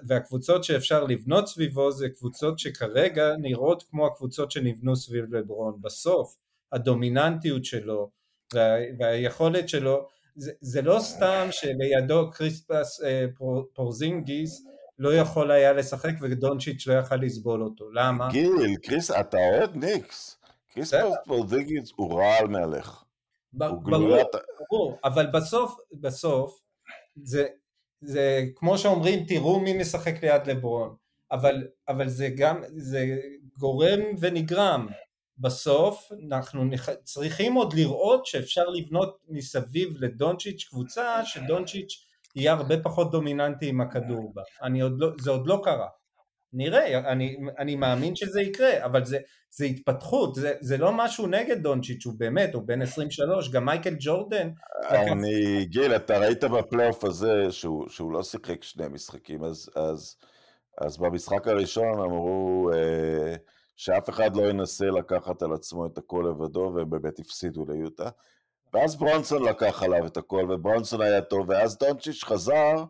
והקבוצות 0.08 0.64
שאפשר 0.64 1.04
לבנות 1.04 1.48
סביבו 1.48 1.92
זה 1.92 2.10
קבוצות 2.10 2.60
שכרגע 2.60 3.36
נראות 3.40 3.84
כמו 3.90 4.08
הקבוצות 4.08 4.52
שנבנו 4.52 4.96
סביב 4.96 5.36
לברון. 5.36 5.78
בסוף 5.82 6.36
הדומיננטיות 6.72 7.66
שלו 7.66 8.10
והיכולת 9.00 9.70
שלו 9.70 10.08
זה, 10.36 10.52
זה 10.62 10.82
לא 10.82 11.00
סתם 11.00 11.48
שלידו 11.52 12.32
קריספס 12.32 13.02
אה, 13.04 13.26
פורזינגיס 13.74 14.66
לא 15.00 15.14
יכול 15.14 15.52
היה 15.52 15.74
לשחק 15.74 16.14
ודונצ'יץ' 16.22 16.88
לא 16.88 16.94
יכל 16.94 17.16
לסבול 17.16 17.64
אותו, 17.64 17.92
למה? 17.92 18.30
גיל, 18.32 18.76
קריס, 18.84 19.12
אתה 19.12 19.38
אוהד 19.38 19.76
ניקס, 19.76 20.38
קריספס 20.74 21.14
פורזינגיס 21.26 21.92
הוא 21.96 22.20
רעל 22.20 22.48
מהלך. 22.48 23.04
ברור, 23.54 24.98
אבל 25.04 25.28
בסוף, 25.28 25.76
בסוף, 25.94 26.60
זה, 27.24 27.48
זה 28.02 28.46
כמו 28.56 28.78
שאומרים, 28.78 29.26
תראו 29.26 29.60
מי 29.60 29.78
משחק 29.78 30.24
ליד 30.24 30.48
לברון, 30.48 30.96
אבל, 31.32 31.68
אבל 31.88 32.10
זה 32.10 32.30
גם, 32.38 32.62
זה 32.76 33.18
גורם 33.58 34.00
ונגרם, 34.20 34.88
בסוף 35.38 36.12
אנחנו 36.28 36.64
צריכים 37.04 37.54
עוד 37.54 37.74
לראות 37.74 38.26
שאפשר 38.26 38.64
לבנות 38.70 39.18
מסביב 39.30 39.90
לדונצ'יץ' 40.00 40.64
קבוצה 40.70 41.26
שדונצ'יץ' 41.26 42.06
יהיה 42.36 42.54
הרבה 42.54 42.84
פחות 42.84 43.12
דומיננטי 43.12 43.70
עם 43.70 43.82
הכדור 43.82 44.34
בה, 44.34 44.42
עוד 44.82 44.94
לא, 44.98 45.10
זה 45.20 45.32
עוד 45.32 45.48
לא 45.48 45.62
קרה, 45.64 45.88
נראה, 46.54 47.12
אני, 47.12 47.38
אני 47.58 47.76
מאמין 47.76 48.16
שזה 48.16 48.42
יקרה, 48.42 48.86
אבל 48.86 49.06
זה, 49.06 49.18
זה 49.50 49.66
התפתחות, 49.66 50.36
זה, 50.36 50.54
זה 50.60 50.78
לא 50.78 50.92
משהו 50.94 51.28
נגד 51.28 51.64
דונצ'יץ', 51.64 52.06
הוא 52.06 52.14
באמת, 52.18 52.54
הוא 52.54 52.64
בן 52.66 52.82
23, 52.82 53.50
גם 53.50 53.66
מייקל 53.66 53.96
ג'ורדן. 54.00 54.50
אני, 54.90 55.66
גיל, 55.66 55.96
אתה 55.96 56.18
ראית 56.18 56.44
בפלייאוף 56.44 57.04
הזה 57.04 57.52
שהוא, 57.52 57.90
שהוא 57.90 58.12
לא 58.12 58.24
שיחק 58.24 58.64
שני 58.64 58.88
משחקים, 58.88 59.44
אז, 59.44 59.70
אז 59.76 60.16
אז 60.78 60.98
במשחק 60.98 61.48
הראשון 61.48 62.00
אמרו 62.00 62.70
אה, 62.74 63.36
שאף 63.76 64.10
אחד 64.10 64.36
לא 64.36 64.50
ינסה 64.50 64.86
לקחת 64.86 65.42
על 65.42 65.54
עצמו 65.54 65.86
את 65.86 65.98
הכל 65.98 66.26
לבדו, 66.30 66.72
והם 66.76 66.90
באמת 66.90 67.20
הפסידו 67.20 67.66
ליוטה. 67.66 68.10
ואז 68.74 68.96
ברונסון 68.96 69.44
לקח 69.44 69.84
עליו 69.84 70.06
את 70.06 70.18
הכל, 70.18 70.48
וברונסון 70.50 71.02
היה 71.02 71.22
טוב, 71.22 71.50
ואז 71.50 71.78
דונצ'יץ' 71.78 72.24
חזר, 72.24 72.84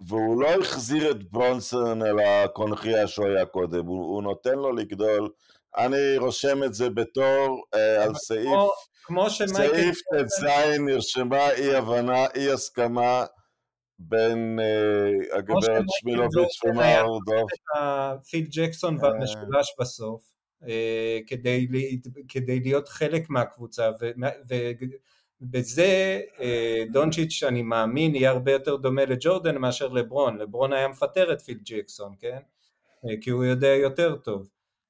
והוא 0.00 0.42
לא 0.42 0.48
החזיר 0.48 1.10
את 1.10 1.30
ברונסון 1.30 2.02
אל 2.02 2.18
הקונכייה 2.18 3.08
שהוא 3.08 3.26
היה 3.26 3.46
קודם, 3.46 3.86
הוא, 3.86 4.14
הוא 4.14 4.22
נותן 4.22 4.54
לו 4.54 4.72
לגדול. 4.72 5.28
אני 5.76 6.16
רושם 6.18 6.64
את 6.64 6.74
זה 6.74 6.90
בתור 6.90 7.64
אה, 7.74 8.04
על 8.04 8.14
סעיף, 8.14 8.46
כמו, 8.46 8.70
כמו. 9.04 9.30
סעיף 9.30 9.98
ט"ז 9.98 10.44
נרשמה 10.78 11.50
אי 11.50 11.74
הבנה, 11.74 12.26
אי 12.34 12.50
הסכמה 12.50 13.24
בין 13.98 14.58
אה, 14.60 15.38
הגברת 15.38 15.84
שמילוביץ' 15.88 16.64
ומר 16.64 17.04
דוב. 17.26 17.48
פיל 18.30 18.46
ג'קסון 18.50 18.98
והמשולש 19.00 19.74
בסוף, 19.80 20.22
אה, 20.68 21.18
כדי, 21.26 21.68
כדי 22.28 22.60
להיות 22.60 22.88
חלק 22.88 23.30
מהקבוצה, 23.30 23.90
ובזה 24.00 24.72
אה, 26.40 26.84
דונצ'יץ' 26.92 27.42
אני 27.42 27.62
מאמין 27.62 28.14
יהיה 28.14 28.30
הרבה 28.30 28.52
יותר 28.52 28.76
דומה 28.76 29.04
לג'ורדן 29.04 29.58
מאשר 29.58 29.88
לברון, 29.88 30.38
לברון 30.38 30.72
היה 30.72 30.88
מפטר 30.88 31.32
את 31.32 31.40
פיל 31.40 31.58
ג'קסון, 31.64 32.14
כן? 32.20 32.38
כי 33.20 33.30
הוא 33.30 33.44
יודע 33.44 33.68
יותר 33.68 34.16
טוב. 34.16 34.48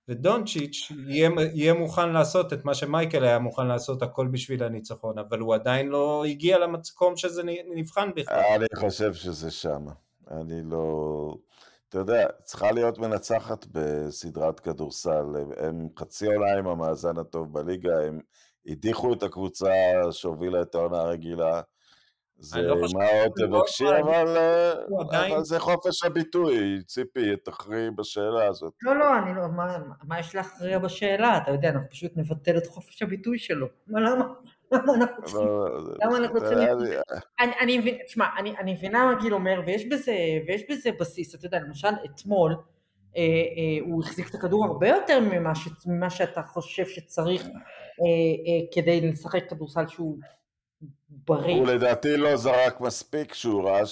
ודונצ'יץ' 0.09 0.92
יהיה, 1.07 1.30
יהיה 1.55 1.74
מוכן 1.74 2.12
לעשות 2.12 2.53
את 2.53 2.64
מה 2.64 2.74
שמייקל 2.74 3.24
היה 3.24 3.38
מוכן 3.38 3.66
לעשות 3.66 4.03
הכל 4.03 4.26
בשביל 4.26 4.62
הניצחון, 4.62 5.18
אבל 5.18 5.38
הוא 5.38 5.55
עדיין 5.55 5.88
לא 5.88 6.24
הגיע 6.24 6.59
למקום 6.59 7.16
שזה 7.16 7.42
נבחן 7.74 8.11
בכלל. 8.16 8.42
אני 8.57 8.66
חושב 8.74 9.14
שזה 9.14 9.51
שם. 9.51 9.86
אני 10.30 10.62
לא... 10.64 11.36
אתה 11.88 11.99
יודע, 11.99 12.26
צריכה 12.44 12.72
להיות 12.72 12.99
מנצחת 12.99 13.66
בסדרת 13.72 14.61
כדורסל. 14.61 15.24
הם 15.57 15.88
חצי 15.99 16.26
עונה 16.26 16.53
עם 16.59 16.66
המאזן 16.66 17.18
הטוב 17.18 17.53
בליגה, 17.53 18.01
הם 18.01 18.20
הדיחו 18.66 19.12
את 19.12 19.22
הקבוצה 19.22 19.72
שהובילה 20.10 20.62
את 20.62 20.74
העונה 20.74 21.00
הרגילה. 21.00 21.60
זה 22.38 22.62
לא 22.62 22.76
מה 22.94 23.04
עוד 23.22 23.32
תבקשי, 23.36 23.88
אבל, 24.02 24.36
אה, 24.36 25.26
אבל 25.26 25.44
זה 25.44 25.58
חופש 25.58 26.04
הביטוי, 26.04 26.82
ציפי, 26.86 27.36
תכריעי 27.44 27.90
בשאלה 27.90 28.46
הזאת. 28.48 28.72
לא, 28.82 28.98
לא, 28.98 29.18
אני 29.18 29.34
לא, 29.34 29.48
מה, 29.48 29.78
מה 30.04 30.20
יש 30.20 30.34
להכריע 30.34 30.78
בשאלה? 30.78 31.36
אתה 31.36 31.50
יודע, 31.50 31.68
אנחנו 31.68 31.90
פשוט 31.90 32.12
נבטל 32.16 32.56
את 32.56 32.66
חופש 32.66 33.02
הביטוי 33.02 33.38
שלו. 33.38 33.66
מה, 33.86 34.00
למה? 34.00 34.24
למה 34.72 34.94
אנחנו 34.94 35.22
צריכים... 35.22 35.46
לא, 35.46 35.68
למה 36.04 36.16
אנחנו 36.16 36.40
צריכים... 36.40 36.68
אני 37.60 37.78
מבין, 37.78 37.98
תשמע, 38.06 38.26
אני 38.38 38.72
מבינה 38.72 39.06
מה 39.06 39.20
גיל 39.20 39.34
אומר, 39.34 39.60
ויש 39.66 39.88
בזה 39.88 40.16
ויש 40.48 40.62
בזה 40.70 40.90
בסיס, 41.00 41.34
אתה 41.34 41.46
יודע, 41.46 41.60
למשל 41.60 41.88
אתמול, 42.04 42.56
אה, 43.16 43.22
אה, 43.22 43.86
הוא 43.86 44.02
החזיק 44.02 44.30
את 44.30 44.34
הכדור 44.34 44.64
הרבה 44.64 44.88
יותר 44.88 45.20
ממה, 45.20 45.54
ש, 45.54 45.68
ממה 45.86 46.10
שאתה 46.10 46.42
חושב 46.42 46.86
שצריך 46.86 47.42
אה, 47.42 47.50
אה, 47.50 47.60
כדי 48.74 49.01
לשחק 49.01 49.51
כדורסל 49.51 49.86
שהוא 49.88 50.18
בריא. 51.11 51.55
הוא 51.55 51.66
לדעתי 51.66 52.16
לא 52.16 52.36
זרק 52.36 52.80
מספיק 52.80 53.34
שהוא 53.34 53.68
ראה, 53.68 53.82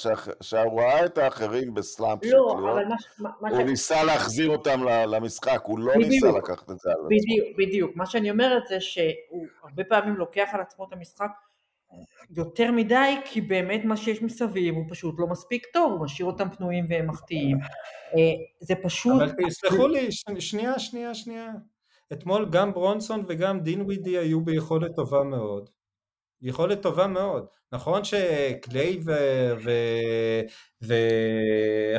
שהוא 0.40 0.80
ראה 0.80 1.04
את 1.04 1.18
האחרים 1.18 1.74
בסלאמפ 1.74 2.24
לא, 2.24 2.28
שקליות. 2.28 2.58
אבל 2.58 2.84
מה, 3.18 3.30
מה 3.40 3.48
הוא 3.48 3.66
ש... 3.66 3.70
ניסה 3.70 4.04
להחזיר 4.04 4.48
אותם 4.48 4.80
למשחק, 4.84 5.60
הוא 5.64 5.78
לא 5.78 5.94
בדיוק, 5.94 6.10
ניסה 6.10 6.38
לקחת 6.38 6.70
את 6.70 6.78
זה 6.78 6.90
על 6.90 6.96
עצמו. 6.96 7.08
בדיוק, 7.08 7.58
בדיוק. 7.58 7.96
מה 7.96 8.06
שאני 8.06 8.30
אומרת 8.30 8.66
זה 8.68 8.80
שהוא 8.80 9.46
הרבה 9.62 9.84
פעמים 9.84 10.16
לוקח 10.16 10.48
על 10.52 10.60
עצמו 10.60 10.84
את 10.88 10.92
המשחק 10.92 11.30
יותר 12.30 12.72
מדי, 12.72 13.14
כי 13.24 13.40
באמת 13.40 13.84
מה 13.84 13.96
שיש 13.96 14.22
מסביב 14.22 14.74
הוא 14.74 14.84
פשוט 14.90 15.14
לא 15.18 15.26
מספיק 15.26 15.66
טוב, 15.72 15.92
הוא 15.92 16.04
משאיר 16.04 16.26
אותם 16.26 16.50
פנויים 16.50 16.86
והם 16.88 17.06
מחטיאים. 17.06 17.56
אה, 18.14 18.20
זה 18.60 18.74
פשוט... 18.82 19.22
אבל 19.22 19.32
תסלחו 19.48 19.88
לי, 19.88 20.12
שנייה, 20.40 20.78
שנייה, 20.78 21.14
שנייה. 21.14 21.48
אתמול 22.12 22.48
גם 22.50 22.72
ברונסון 22.72 23.24
וגם 23.28 23.60
דין 23.60 23.80
ווידי 23.80 24.18
היו 24.18 24.40
ביכולת 24.40 24.94
טובה 24.96 25.22
מאוד. 25.22 25.70
יכולת 26.42 26.82
טובה 26.82 27.06
מאוד. 27.06 27.46
נכון 27.72 28.04
שקליי 28.04 29.00
ו... 29.04 29.12
ו... 29.64 29.70
ו... 30.82 30.94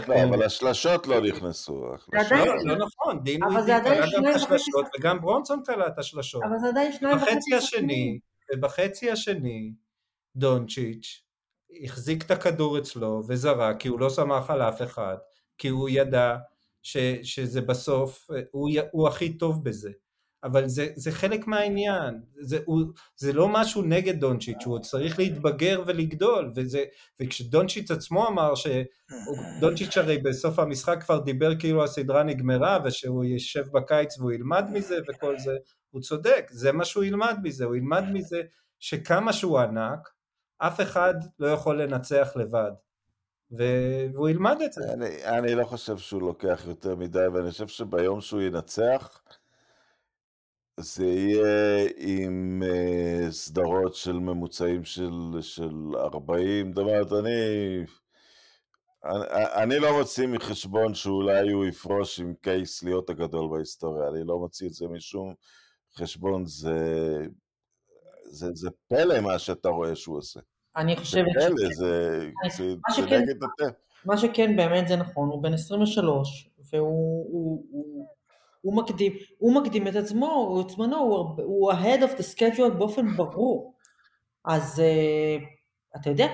לא, 0.07 0.23
אבל 0.23 0.43
השלשות 0.43 1.07
לא 1.07 1.21
נכנסו. 1.21 1.81
לא, 2.13 2.21
לא 2.63 2.75
נכון, 2.75 3.23
דין 3.23 3.43
ווידי 3.43 3.73
קלע 3.83 4.05
גם 4.15 4.29
את 4.29 4.35
השלשות 4.35 4.85
וגם 4.99 5.21
ברונסון 5.21 5.63
קלע 5.65 5.87
את 5.87 5.99
השלשות. 5.99 6.43
אבל 6.43 6.59
זה 6.59 6.67
עדיין 6.67 6.91
שניים 6.91 7.17
וחצי. 7.17 7.31
בחצי 7.31 7.55
השני, 7.55 8.19
ובחצי 8.53 9.11
השני, 9.11 9.73
דונצ'יץ' 10.35 11.21
החזיק 11.83 12.23
את 12.25 12.31
הכדור 12.31 12.77
אצלו 12.77 13.23
וזרק, 13.27 13.79
כי 13.79 13.87
הוא 13.87 13.99
לא 13.99 14.09
סמך 14.09 14.49
על 14.49 14.61
אף 14.61 14.81
אחד, 14.81 15.17
כי 15.57 15.67
הוא 15.67 15.89
ידע 15.89 16.35
ש, 16.85 16.97
שזה 17.23 17.61
בסוף, 17.61 18.27
הוא, 18.51 18.69
הוא 18.91 19.07
הכי 19.07 19.37
טוב 19.37 19.63
בזה. 19.63 19.91
אבל 20.43 20.67
זה, 20.67 20.87
זה 20.95 21.11
חלק 21.11 21.47
מהעניין, 21.47 22.21
זה, 22.39 22.59
הוא, 22.65 22.81
זה 23.17 23.33
לא 23.33 23.47
משהו 23.47 23.81
נגד 23.81 24.19
דונצ'יץ', 24.19 24.65
הוא 24.65 24.79
צריך 24.79 25.19
להתבגר 25.19 25.83
ולגדול, 25.85 26.51
וזה, 26.55 26.83
וכשדונצ'יץ' 27.19 27.91
עצמו 27.91 28.27
אמר, 28.27 28.53
שדונצ'יץ' 28.55 29.97
הרי 29.97 30.17
בסוף 30.17 30.59
המשחק 30.59 31.03
כבר 31.03 31.19
דיבר 31.19 31.59
כאילו 31.59 31.83
הסדרה 31.83 32.23
נגמרה, 32.23 32.79
ושהוא 32.85 33.23
יישב 33.23 33.63
בקיץ 33.73 34.19
והוא 34.19 34.31
ילמד 34.31 34.65
מזה 34.71 34.97
וכל 35.07 35.39
זה, 35.39 35.57
הוא 35.91 36.01
צודק, 36.01 36.47
זה 36.51 36.71
מה 36.71 36.85
שהוא 36.85 37.03
ילמד 37.03 37.37
מזה, 37.43 37.65
הוא 37.65 37.75
ילמד 37.75 38.03
מזה 38.13 38.41
שכמה 38.79 39.33
שהוא 39.33 39.59
ענק, 39.59 40.09
אף 40.57 40.81
אחד 40.81 41.13
לא 41.39 41.47
יכול 41.47 41.81
לנצח 41.81 42.31
לבד. 42.35 42.71
והוא 43.51 44.29
ילמד 44.29 44.61
את 44.65 44.73
זה. 44.73 44.93
אני, 44.93 45.25
אני 45.25 45.55
לא 45.55 45.63
חושב 45.63 45.97
שהוא 45.97 46.21
לוקח 46.21 46.63
יותר 46.67 46.95
מדי, 46.95 47.27
ואני 47.33 47.51
חושב 47.51 47.67
שביום 47.67 48.21
שהוא 48.21 48.41
ינצח, 48.41 49.21
זה 50.79 51.05
יהיה 51.05 51.89
עם 51.97 52.63
uh, 52.65 53.31
סדרות 53.31 53.95
של 53.95 54.13
ממוצעים 54.13 54.83
של, 54.83 55.11
של 55.41 55.73
40, 55.95 56.73
זאת 56.73 56.77
אומרת, 56.77 57.11
אני, 57.11 57.29
אני, 59.05 59.45
אני 59.63 59.79
לא 59.79 59.97
מוציא 59.99 60.27
מחשבון 60.27 60.93
שאולי 60.93 61.51
הוא 61.51 61.65
יפרוש 61.65 62.19
עם 62.19 62.33
קייס 62.41 62.83
להיות 62.83 63.09
הגדול 63.09 63.49
בהיסטוריה, 63.51 64.09
אני 64.09 64.23
לא 64.23 64.37
מוציא 64.37 64.67
את 64.67 64.73
זה 64.73 64.87
משום 64.87 65.33
חשבון, 65.97 66.45
זה, 66.45 66.77
זה, 68.25 68.47
זה 68.53 68.69
פלא 68.87 69.21
מה 69.21 69.39
שאתה 69.39 69.69
רואה 69.69 69.95
שהוא 69.95 70.17
עושה. 70.17 70.39
אני 70.77 70.95
חושבת 70.95 71.25
ש... 71.39 71.75
זה 71.77 72.75
נגד 73.01 73.43
הטף. 73.43 73.75
מה 74.05 74.17
שכן 74.17 74.55
באמת 74.55 74.87
זה 74.87 74.95
נכון, 74.95 75.29
הוא 75.29 75.43
בן 75.43 75.53
23, 75.53 76.49
והוא 76.73 77.25
הוא, 77.31 77.65
הוא, 77.71 78.07
הוא 78.61 78.75
מקדים, 78.75 79.13
הוא 79.37 79.55
מקדים 79.55 79.87
את 79.87 79.95
עצמו, 79.95 80.31
הוא 80.31 80.61
את 80.61 80.69
זמנו, 80.69 80.97
הוא, 80.97 81.43
הוא 81.43 81.71
ahead 81.71 82.01
of 82.01 82.17
the 82.17 82.35
schedule 82.35 82.69
באופן 82.77 83.15
ברור. 83.15 83.75
אז 84.45 84.81
אה, 84.81 85.99
אתה 85.99 86.09
יודע, 86.09 86.27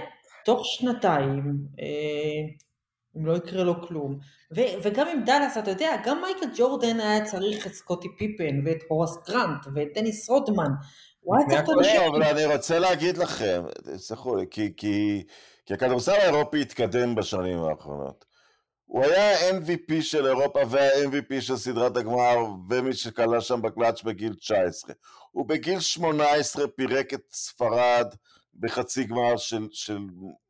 תוך 0.45 0.65
שנתיים, 0.65 1.57
אה, 1.75 2.61
אם 3.17 3.25
לא 3.25 3.37
יקרה 3.37 3.63
לו 3.63 3.87
כלום, 3.87 4.19
ו- 4.55 4.81
וגם 4.83 5.07
עם 5.07 5.23
דאלאס, 5.25 5.57
אתה 5.57 5.71
יודע, 5.71 5.95
גם 6.05 6.21
מייקל 6.21 6.45
ג'ורדן 6.57 6.99
היה 6.99 7.25
צריך 7.25 7.67
את 7.67 7.73
סקוטי 7.73 8.07
פיפן, 8.17 8.61
ואת 8.65 8.83
הורס 8.89 9.17
גרנט, 9.27 9.67
ואת 9.75 9.87
דניס 9.95 10.29
רודמן, 10.29 10.71
צריך 11.49 11.69
לא, 11.69 12.07
אבל 12.07 12.23
אני 12.23 12.45
רוצה 12.45 12.79
להגיד 12.79 13.17
לכם, 13.17 13.63
תסלחו 13.95 14.35
לי, 14.35 14.45
כי, 14.51 14.73
כי, 14.77 15.23
כי 15.65 15.73
הכדורסל 15.73 16.11
האירופי 16.11 16.61
התקדם 16.61 17.15
בשנים 17.15 17.63
האחרונות. 17.63 18.25
הוא 18.85 19.03
היה 19.05 19.49
MVP 19.49 20.01
של 20.01 20.27
אירופה 20.27 20.59
וה-MVP 20.69 21.41
של 21.41 21.57
סדרת 21.57 21.97
הגמר 21.97 22.37
ומי 22.69 22.93
שקלע 22.93 23.41
שם 23.41 23.61
בקלאץ' 23.61 24.03
בגיל 24.03 24.33
19. 24.33 24.93
הוא 25.31 25.45
בגיל 25.45 25.79
18 25.79 26.67
פירק 26.67 27.13
את 27.13 27.21
ספרד 27.31 28.07
בחצי 28.59 29.03
גמר 29.03 29.37
של, 29.37 29.67
של 29.71 29.97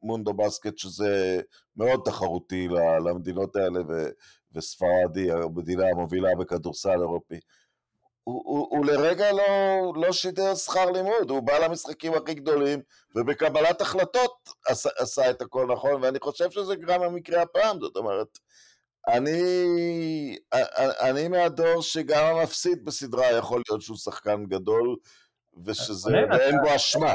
מונדו 0.04 0.34
בסקט 0.34 0.78
שזה 0.78 1.42
מאוד 1.76 2.02
תחרותי 2.06 2.68
למדינות 3.06 3.56
האלה 3.56 3.80
ו, 3.90 4.10
וספרד 4.56 5.16
היא 5.18 5.34
המדינה 5.34 5.84
המובילה 5.88 6.30
בכדורסל 6.40 7.02
אירופי. 7.02 7.40
הוא, 8.24 8.42
הוא, 8.46 8.68
הוא 8.70 8.86
לרגע 8.86 9.32
לא, 9.32 9.94
לא 9.96 10.12
שידר 10.12 10.56
שכר 10.56 10.92
לימוד, 10.92 11.30
הוא 11.30 11.40
בא 11.40 11.58
למשחקים 11.58 12.14
הכי 12.14 12.34
גדולים 12.34 12.82
ובקבלת 13.16 13.82
החלטות 13.82 14.50
עשה, 14.68 14.90
עשה 14.98 15.30
את 15.30 15.42
הכל 15.42 15.68
נכון, 15.74 16.04
ואני 16.04 16.20
חושב 16.20 16.52
שזה 16.52 16.76
גם 16.76 17.02
המקרה 17.02 17.42
הפעם, 17.42 17.80
זאת 17.80 17.96
אומרת, 17.96 18.40
אני, 19.08 19.42
אני 21.02 21.28
מהדור 21.28 21.82
שגם 21.82 22.36
המפסיד 22.36 22.86
בסדרה 22.86 23.32
יכול 23.32 23.62
להיות 23.70 23.82
שהוא 23.82 23.98
שחקן 23.98 24.46
גדול, 24.46 24.96
ושזה, 25.66 26.12
ואין 26.32 26.56
בו 26.62 26.76
אשמה. 26.76 27.14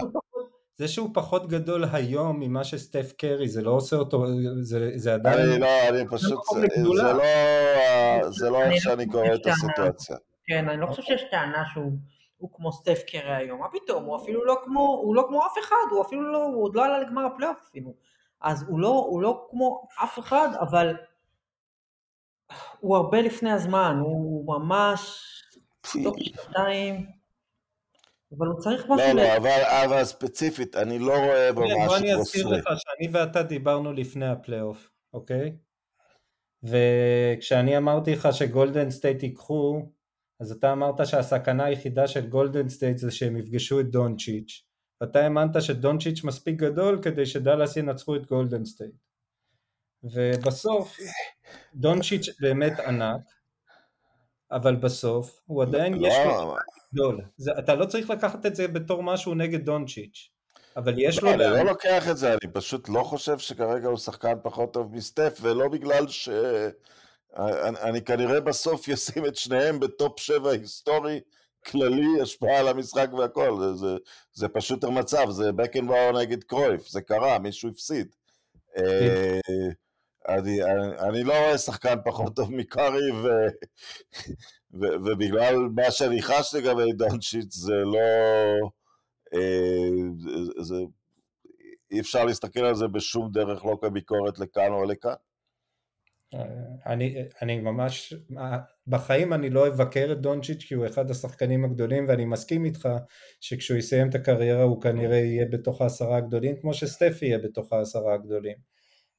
זה 0.79 0.89
שהוא 0.89 1.11
פחות 1.15 1.49
גדול 1.49 1.85
היום 1.93 2.41
ממה 2.41 2.65
שסטף 2.65 3.13
קרי, 3.19 3.49
זה 3.49 3.63
לא 3.63 3.71
עושה 3.71 3.97
אותו, 3.97 4.27
זה, 4.61 4.91
זה 4.97 5.15
עדיין... 5.15 5.39
אני 5.39 5.61
לא, 5.61 5.89
אני 5.89 6.09
פשוט, 6.11 6.39
זה, 6.55 6.67
זה 6.97 7.13
לא, 7.13 8.31
זה 8.31 8.51
לא 8.51 8.63
איך 8.63 8.83
שאני 8.83 9.07
קורא 9.07 9.35
את 9.35 9.47
הסיטואציה. 9.47 10.17
כן, 10.47 10.69
אני 10.69 10.81
לא 10.81 10.87
חושב 10.87 11.03
שיש 11.03 11.25
טענה 11.31 11.65
שהוא 11.73 12.51
כמו 12.53 12.73
סטף 12.73 13.03
קרי 13.07 13.35
היום, 13.35 13.61
מה 13.61 13.67
פתאום, 13.73 14.05
הוא 14.05 14.17
אפילו 14.17 14.45
לא 14.45 14.61
כמו, 14.65 15.01
הוא 15.03 15.15
לא 15.15 15.25
כמו 15.29 15.47
אף 15.47 15.59
אחד, 15.61 15.87
הוא 15.91 16.03
אפילו 16.03 16.33
לא, 16.33 16.45
הוא 16.45 16.65
עוד 16.65 16.75
לא 16.75 16.85
עלה 16.85 16.99
לגמר 16.99 17.25
הפלייאוף 17.25 17.59
אפילו, 17.69 17.95
אז 18.41 18.65
הוא 18.69 18.81
לא, 18.81 18.89
הוא 18.89 19.23
לא 19.23 19.47
כמו 19.51 19.89
אף 20.03 20.19
אחד, 20.19 20.49
אבל 20.61 20.97
הוא 22.81 22.97
הרבה 22.97 23.21
לפני 23.21 23.53
הזמן, 23.53 23.97
הוא 24.01 24.47
ממש 24.47 25.21
תוך 26.05 26.17
שנתיים, 26.19 27.07
אבל 28.39 28.47
הוא 28.47 28.61
צריך 28.61 28.87
משהו... 28.89 29.07
לא, 29.07 29.23
לא, 29.23 29.37
אבל, 29.37 29.63
אבל 29.85 30.05
ספציפית, 30.05 30.77
אני 30.77 30.99
לא 30.99 31.13
רואה 31.13 31.53
בו 31.53 31.61
בוא 31.61 31.85
משהו 31.85 31.97
אני 31.97 32.13
כמו 32.13 32.21
אזכיר. 32.21 32.49
לך 32.49 32.65
שאני 32.65 33.09
ואתה 33.13 33.43
דיברנו 33.43 33.93
לפני 33.93 34.27
הפלייאוף, 34.27 34.91
אוקיי? 35.13 35.57
וכשאני 36.63 37.77
אמרתי 37.77 38.13
לך 38.13 38.29
שגולדן 38.33 38.91
סטייט 38.91 39.23
ייקחו, 39.23 39.83
אז 40.41 40.53
אתה 40.53 40.73
אמרת 40.73 41.07
שהסכנה 41.07 41.65
היחידה 41.65 42.09
של 42.09 42.27
גולדן 42.27 42.69
סטייט 42.69 42.99
זה 42.99 43.11
שהם 43.11 43.37
יפגשו 43.37 43.81
את 43.81 43.91
דונצ'יץ', 43.91 44.65
ואתה 45.01 45.21
האמנת 45.21 45.63
שדונצ'יץ' 45.63 46.25
מספיק 46.25 46.57
גדול 46.57 47.03
כדי 47.03 47.27
שדאלאס 47.27 47.77
ינצחו 47.77 48.17
את 48.17 48.27
גולדן 48.27 48.65
סטייט. 48.65 48.95
ובסוף 50.03 50.97
דונצ'יץ' 51.75 52.29
באמת 52.41 52.81
ענק, 52.81 53.21
אבל 54.51 54.77
בסוף 54.77 55.41
הוא 55.47 55.63
עדיין 55.63 55.95
יש 55.95 56.15
לו 56.25 56.31
לא, 56.31 56.57
גדול. 56.95 57.21
זה, 57.37 57.51
אתה 57.59 57.75
לא 57.75 57.87
צריך 57.87 58.11
לקחת 58.11 58.47
את 58.47 58.57
זה 58.57 58.69
בתור 58.69 59.03
משהו 59.03 59.35
נגד 59.35 59.65
דונצ'יץ', 59.65 60.31
אבל 60.77 60.95
יש 60.99 61.23
לו... 61.23 61.29
לא, 61.29 61.35
אני 61.35 61.65
לא 61.65 61.65
לוקח 61.65 62.09
את 62.11 62.17
זה, 62.17 62.33
אני 62.33 62.53
פשוט 62.53 62.89
לא 62.89 63.03
חושב 63.03 63.39
שכרגע 63.39 63.89
הוא 63.89 63.99
שחקן 63.99 64.35
פחות 64.43 64.73
טוב 64.73 64.95
מסטף, 64.95 65.39
ולא 65.43 65.69
בגלל 65.69 66.09
ש... 66.09 66.29
אני, 67.37 67.79
אני 67.81 68.03
כנראה 68.03 68.41
בסוף 68.41 68.89
אשים 68.89 69.27
את 69.27 69.37
שניהם 69.37 69.81
בטופ 69.81 70.21
שבע 70.21 70.51
היסטורי, 70.51 71.21
כללי, 71.67 72.21
השפעה 72.23 72.59
על 72.59 72.69
המשחק 72.69 73.09
והכל, 73.13 73.57
זה, 73.61 73.75
זה, 73.75 73.97
זה 74.33 74.49
פשוט 74.49 74.85
המצב, 74.85 75.31
זה 75.31 75.53
בקנבאואר 75.53 76.13
נגד 76.21 76.45
קרויף, 76.45 76.89
זה 76.89 77.01
קרה, 77.01 77.39
מישהו 77.39 77.71
הפסיד. 77.71 78.07
אה, 78.79 79.41
אני, 80.29 80.63
אני, 80.65 80.99
אני 80.99 81.25
לא 81.25 81.33
רואה 81.33 81.59
שחקן 81.59 81.95
פחות 82.05 82.37
טוב 82.37 82.53
מקארי, 82.53 83.11
ו, 83.13 83.27
ו, 84.75 84.87
ובגלל 85.05 85.55
מה 85.57 85.91
שאני 85.91 86.23
חש 86.23 86.55
לגבי 86.55 86.93
דונצ'יץ' 86.93 87.55
זה 87.55 87.75
לא... 87.75 87.99
אה, 89.35 89.89
זה, 90.19 90.63
זה, 90.63 90.75
אי 91.91 92.01
אפשר 92.01 92.25
להסתכל 92.25 92.61
על 92.61 92.75
זה 92.75 92.89
בשום 92.89 93.31
דרך, 93.33 93.65
לא 93.65 93.79
כביקורת 93.83 94.39
לכאן 94.39 94.73
או 94.73 94.85
לכאן. 94.85 95.15
אני, 96.87 97.25
אני 97.43 97.61
ממש, 97.61 98.15
בחיים 98.87 99.33
אני 99.33 99.51
לא 99.51 99.69
אבקר 99.69 100.09
את 100.13 100.21
דונצ'יץ' 100.21 100.65
כי 100.65 100.75
הוא 100.75 100.87
אחד 100.87 101.11
השחקנים 101.11 101.65
הגדולים 101.65 102.05
ואני 102.09 102.25
מסכים 102.25 102.65
איתך 102.65 102.89
שכשהוא 103.41 103.79
יסיים 103.79 104.09
את 104.09 104.15
הקריירה 104.15 104.63
הוא 104.63 104.83
כנראה 104.83 105.17
יהיה 105.17 105.47
בתוך 105.51 105.83
העשרה 105.83 106.17
הגדולים 106.17 106.57
כמו 106.61 106.75
שסטפי 106.75 107.27
יהיה 107.27 107.39
בתוך 107.39 107.73
העשרה 107.73 108.15
הגדולים 108.15 108.57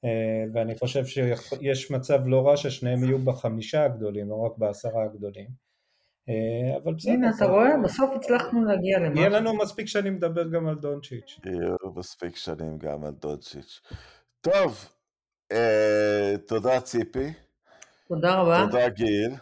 אה, 0.06 0.44
ואני 0.54 0.78
חושב 0.78 1.06
שיש 1.06 1.92
מצב 1.92 2.20
לא 2.26 2.48
רע 2.48 2.58
ששניהם 2.58 3.04
יהיו 3.04 3.20
בחמישה 3.20 3.86
הגדולים 3.86 4.30
לא 4.30 4.36
רק 4.36 4.58
בעשרה 4.58 5.04
הגדולים 5.04 5.48
אה, 6.30 6.78
אבל 6.84 6.94
בסדר. 6.94 7.12
הנה, 7.12 7.30
אתה 7.38 7.46
רואה? 7.46 7.70
בסוף 7.84 8.10
הצלחנו 8.16 8.66
להגיע 8.66 9.00
למשהו. 9.00 9.18
יהיה 9.18 9.30
לנו 9.30 9.58
מספיק 9.58 9.88
שנים 9.88 10.16
לדבר 10.16 10.48
גם 10.48 10.68
על 10.68 10.76
דונצ'יץ'. 10.76 11.40
יהיו 11.46 11.76
מספיק 11.96 12.36
שנים 12.36 12.78
גם 12.78 13.04
על 13.04 13.12
דונצ'יץ'. 13.12 13.82
טוב, 14.42 14.54
אה, 14.56 14.97
תודה 16.48 16.82
ציפי, 16.82 17.34
תודה 18.08 18.36
רבה. 18.36 18.66
תודה 18.72 18.90
גיל. 18.90 19.36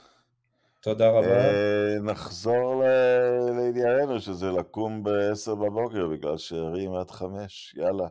תודה 0.79 1.09
רבה. 1.09 1.27
אה, 1.27 1.99
נחזור 2.03 2.83
ל- 2.83 3.51
לענייננו, 3.57 4.19
שזה 4.19 4.51
לקום 4.51 5.03
ב-10 5.03 5.55
בבוקר, 5.55 6.07
בגלל 6.07 6.37
שהרים 6.37 6.93
עד 6.93 7.11
חמש, 7.11 7.75
יאללה. 7.77 8.07